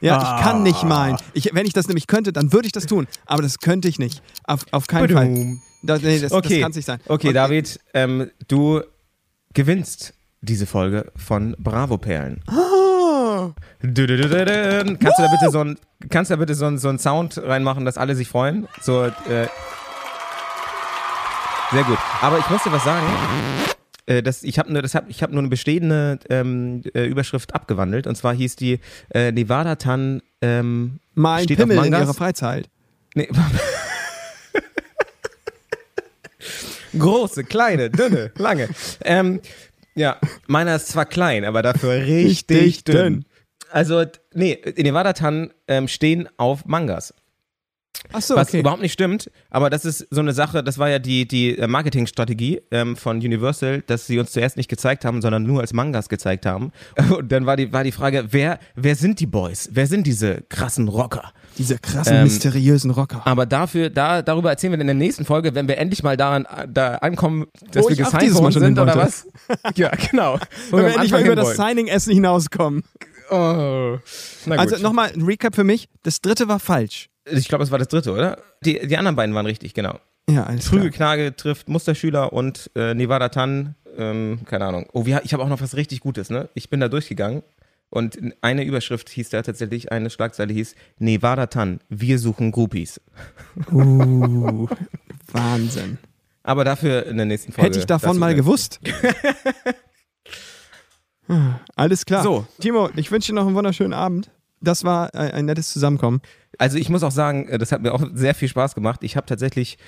Ja, 0.00 0.36
ich 0.36 0.42
kann 0.44 0.62
nicht 0.62 0.82
malen. 0.82 1.16
Ich, 1.32 1.50
wenn 1.54 1.66
ich 1.66 1.72
das 1.72 1.86
nämlich 1.88 2.06
könnte, 2.06 2.32
dann 2.32 2.52
würde 2.52 2.66
ich 2.66 2.72
das 2.72 2.86
tun. 2.86 3.06
Aber 3.26 3.42
das 3.42 3.58
könnte 3.58 3.88
ich 3.88 3.98
nicht. 3.98 4.22
Auf, 4.44 4.64
auf 4.72 4.86
keinen 4.86 5.08
Fall. 5.10 5.56
Das, 5.82 6.02
nee, 6.02 6.18
das, 6.18 6.32
Okay, 6.32 6.54
das 6.54 6.60
kann 6.62 6.70
es 6.70 6.76
nicht 6.76 6.86
sein. 6.86 7.00
okay, 7.06 7.32
David, 7.32 7.78
ähm, 7.94 8.30
du 8.48 8.82
gewinnst 9.54 10.14
diese 10.40 10.66
Folge 10.66 11.10
von 11.16 11.54
Bravo 11.58 11.98
Perlen. 11.98 12.42
Du, 12.46 12.52
du, 13.82 14.06
du, 14.06 14.16
du, 14.16 14.28
du. 14.28 14.96
Kannst 14.98 15.18
du 15.18 15.22
da 15.22 15.28
bitte 15.28 15.50
so 15.50 15.60
ein, 15.60 15.78
kannst 16.10 16.30
du 16.30 16.34
da 16.34 16.38
bitte 16.40 16.54
so 16.54 16.66
ein, 16.66 16.78
so 16.78 16.96
Sound 16.98 17.38
reinmachen, 17.42 17.84
dass 17.84 17.98
alle 17.98 18.14
sich 18.14 18.28
freuen? 18.28 18.66
So, 18.80 19.04
äh, 19.04 19.46
sehr 21.70 21.84
gut. 21.84 21.98
Aber 22.22 22.38
ich 22.38 22.48
muss 22.48 22.62
dir 22.62 22.72
was 22.72 22.84
sagen. 22.84 23.06
Äh, 24.06 24.22
das, 24.22 24.42
ich 24.42 24.58
habe 24.58 24.72
ne, 24.72 24.80
das 24.80 24.94
hab, 24.94 25.08
ich 25.10 25.22
hab 25.22 25.30
nur 25.30 25.40
eine 25.40 25.48
bestehende 25.48 26.18
ähm, 26.30 26.82
äh, 26.94 27.04
Überschrift 27.04 27.54
abgewandelt. 27.54 28.06
Und 28.06 28.16
zwar 28.16 28.34
hieß 28.34 28.56
die 28.56 28.80
äh, 29.12 29.32
Nevada 29.32 29.76
Tan 29.76 30.22
ähm, 30.40 30.98
Malen 31.14 31.44
steht 31.44 31.58
auf 31.60 31.68
Pimmel 31.68 31.84
in 31.84 31.90
Mangas. 31.90 32.06
ihrer 32.08 32.14
Freizeit. 32.14 32.70
Nee. 33.14 33.28
Große, 36.98 37.44
kleine, 37.44 37.90
dünne, 37.90 38.32
lange. 38.38 38.68
Ähm, 39.04 39.40
ja, 39.94 40.16
meiner 40.46 40.76
ist 40.76 40.88
zwar 40.88 41.04
klein, 41.04 41.44
aber 41.44 41.60
dafür 41.62 41.92
richtig, 42.06 42.56
Richtig 42.58 42.84
dünn. 42.84 42.96
dünn. 42.96 43.24
Also, 43.70 44.04
nee, 44.34 44.52
in 44.52 44.84
Nevada-Tan 44.84 45.52
ähm, 45.66 45.88
stehen 45.88 46.28
auf 46.36 46.64
Mangas. 46.66 47.14
Achso, 48.12 48.36
Was 48.36 48.48
okay. 48.48 48.60
überhaupt 48.60 48.80
nicht 48.80 48.92
stimmt, 48.92 49.30
aber 49.50 49.70
das 49.70 49.84
ist 49.84 50.06
so 50.10 50.20
eine 50.20 50.32
Sache, 50.32 50.62
das 50.62 50.78
war 50.78 50.88
ja 50.88 50.98
die, 50.98 51.26
die 51.26 51.58
äh, 51.58 51.66
Marketingstrategie 51.66 52.62
ähm, 52.70 52.96
von 52.96 53.18
Universal, 53.18 53.82
dass 53.82 54.06
sie 54.06 54.18
uns 54.18 54.30
zuerst 54.30 54.56
nicht 54.56 54.68
gezeigt 54.68 55.04
haben, 55.04 55.20
sondern 55.20 55.42
nur 55.42 55.60
als 55.60 55.72
Mangas 55.72 56.08
gezeigt 56.08 56.46
haben. 56.46 56.70
Und 57.16 57.32
dann 57.32 57.44
war 57.44 57.56
die, 57.56 57.72
war 57.72 57.84
die 57.84 57.92
Frage, 57.92 58.26
wer, 58.30 58.60
wer 58.76 58.94
sind 58.94 59.20
die 59.20 59.26
Boys? 59.26 59.68
Wer 59.72 59.86
sind 59.86 60.06
diese 60.06 60.42
krassen 60.48 60.88
Rocker? 60.88 61.32
Diese 61.58 61.78
krassen, 61.78 62.14
Ähm, 62.14 62.22
mysteriösen 62.22 62.92
Rocker. 62.92 63.22
Aber 63.26 63.46
dafür, 63.46 63.90
da, 63.90 64.22
darüber 64.22 64.50
erzählen 64.50 64.72
wir 64.72 64.80
in 64.80 64.86
der 64.86 64.94
nächsten 64.94 65.24
Folge, 65.24 65.54
wenn 65.54 65.66
wir 65.66 65.76
endlich 65.76 66.02
mal 66.02 66.16
daran 66.16 66.46
da 66.68 66.94
ankommen, 66.96 67.46
dass 67.72 67.84
Wo 67.84 67.88
wir 67.88 67.96
gesigned 67.96 68.32
worden 68.34 68.52
sind 68.52 68.78
oder 68.78 68.96
was? 68.96 69.26
ja, 69.74 69.90
genau. 70.10 70.38
Wo 70.70 70.76
Wenn 70.76 70.84
wir 70.84 70.90
am 70.90 70.94
endlich 70.94 71.12
mal 71.12 71.22
über 71.24 71.36
das. 71.36 71.56
Signing-Essen 71.56 72.14
hinauskommen. 72.14 72.84
Oh. 73.30 73.98
Also 74.50 74.78
nochmal 74.78 75.10
ein 75.12 75.22
Recap 75.22 75.54
für 75.54 75.64
mich. 75.64 75.88
Das 76.02 76.20
dritte 76.20 76.48
war 76.48 76.58
falsch. 76.58 77.08
ich 77.30 77.48
glaube, 77.48 77.64
es 77.64 77.70
war 77.70 77.78
das 77.78 77.88
dritte, 77.88 78.12
oder? 78.12 78.38
Die, 78.64 78.86
die 78.86 78.96
anderen 78.96 79.16
beiden 79.16 79.34
waren 79.34 79.46
richtig, 79.46 79.74
genau. 79.74 79.98
Ja, 80.28 80.44
alles 80.44 80.68
klar. 80.68 80.80
Prügelknage 80.80 81.36
trifft 81.36 81.68
Musterschüler 81.68 82.32
und 82.32 82.70
äh, 82.74 82.94
Nevada 82.94 83.30
Tan, 83.30 83.74
ähm, 83.96 84.40
keine 84.44 84.66
Ahnung. 84.66 84.86
Oh, 84.92 85.06
wir, 85.06 85.22
ich 85.24 85.32
habe 85.32 85.42
auch 85.42 85.48
noch 85.48 85.60
was 85.60 85.74
richtig 85.76 86.00
Gutes, 86.00 86.30
ne? 86.30 86.48
Ich 86.54 86.68
bin 86.68 86.80
da 86.80 86.88
durchgegangen 86.88 87.42
und 87.90 88.18
eine 88.42 88.64
Überschrift 88.64 89.08
hieß 89.08 89.30
da 89.30 89.42
tatsächlich, 89.42 89.90
eine 89.90 90.10
Schlagzeile 90.10 90.52
hieß 90.52 90.74
Nevada 90.98 91.46
Tan, 91.46 91.80
wir 91.88 92.18
suchen 92.18 92.52
Groupies. 92.52 93.00
Uh, 93.72 94.68
Wahnsinn. 95.32 95.98
Aber 96.42 96.64
dafür 96.64 97.06
in 97.06 97.16
der 97.16 97.26
nächsten 97.26 97.52
Folge. 97.52 97.66
Hätte 97.66 97.78
ich 97.80 97.86
davon 97.86 98.18
mal 98.18 98.34
gewusst. 98.34 98.80
Alles 101.76 102.06
klar. 102.06 102.22
So. 102.22 102.46
Timo, 102.60 102.90
ich 102.96 103.10
wünsche 103.10 103.32
dir 103.32 103.34
noch 103.34 103.46
einen 103.46 103.54
wunderschönen 103.54 103.92
Abend. 103.92 104.30
Das 104.60 104.84
war 104.84 105.14
ein, 105.14 105.30
ein 105.32 105.44
nettes 105.44 105.72
Zusammenkommen. 105.72 106.20
Also 106.58 106.78
ich 106.78 106.88
muss 106.88 107.02
auch 107.02 107.10
sagen, 107.10 107.48
äh, 107.48 107.58
das 107.58 107.72
hat 107.72 107.82
mir 107.82 107.92
auch 107.92 108.02
sehr 108.14 108.34
viel 108.34 108.48
Spaß 108.48 108.74
gemacht. 108.74 109.00
Ich 109.02 109.16
habe 109.16 109.26
tatsächlich 109.26 109.78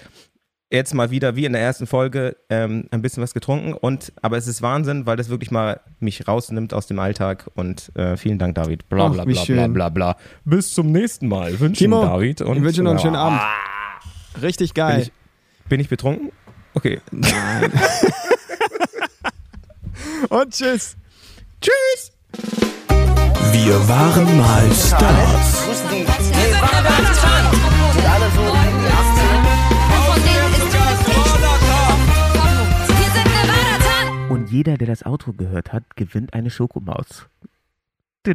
jetzt 0.70 0.94
mal 0.94 1.10
wieder, 1.10 1.34
wie 1.34 1.44
in 1.44 1.52
der 1.52 1.62
ersten 1.62 1.86
Folge, 1.86 2.36
ähm, 2.48 2.86
ein 2.92 3.02
bisschen 3.02 3.22
was 3.22 3.34
getrunken. 3.34 3.72
Und 3.72 4.12
aber 4.22 4.36
es 4.36 4.46
ist 4.46 4.62
Wahnsinn, 4.62 5.06
weil 5.06 5.16
das 5.16 5.28
wirklich 5.28 5.50
mal 5.50 5.80
mich 5.98 6.28
rausnimmt 6.28 6.72
aus 6.72 6.86
dem 6.86 6.98
Alltag. 6.98 7.50
Und 7.54 7.90
äh, 7.96 8.16
vielen 8.16 8.38
Dank, 8.38 8.54
David. 8.54 8.88
Bla 8.88 9.06
Ach, 9.06 9.12
bla 9.12 9.26
wie 9.26 9.32
bla 9.32 9.44
bla 9.44 9.66
bla 9.68 9.88
bla. 9.88 10.16
Bis 10.44 10.72
zum 10.72 10.92
nächsten 10.92 11.26
Mal. 11.26 11.58
Wünschen 11.58 11.74
Timo, 11.74 12.02
David 12.02 12.42
und 12.42 12.58
ich 12.58 12.62
wünsche 12.62 12.76
dir 12.76 12.84
noch 12.84 12.90
einen 12.92 13.00
schönen. 13.00 13.16
Abend. 13.16 13.40
Richtig 14.40 14.74
geil. 14.74 14.94
Bin 14.94 15.02
ich, 15.02 15.12
bin 15.68 15.80
ich 15.80 15.88
betrunken? 15.88 16.30
Okay. 16.74 17.00
Nein. 17.10 17.72
Und 20.28 20.52
tschüss. 20.52 20.96
Tschüss. 21.60 22.12
Wir 23.52 23.88
waren 23.88 24.38
mal 24.38 24.72
Stars. 24.72 25.68
Und 34.30 34.50
jeder, 34.50 34.78
der 34.78 34.86
das 34.86 35.04
Outro 35.04 35.34
gehört 35.34 35.74
hat, 35.74 35.96
gewinnt 35.96 36.32
eine 36.32 36.48
Schokomaus. 36.48 37.28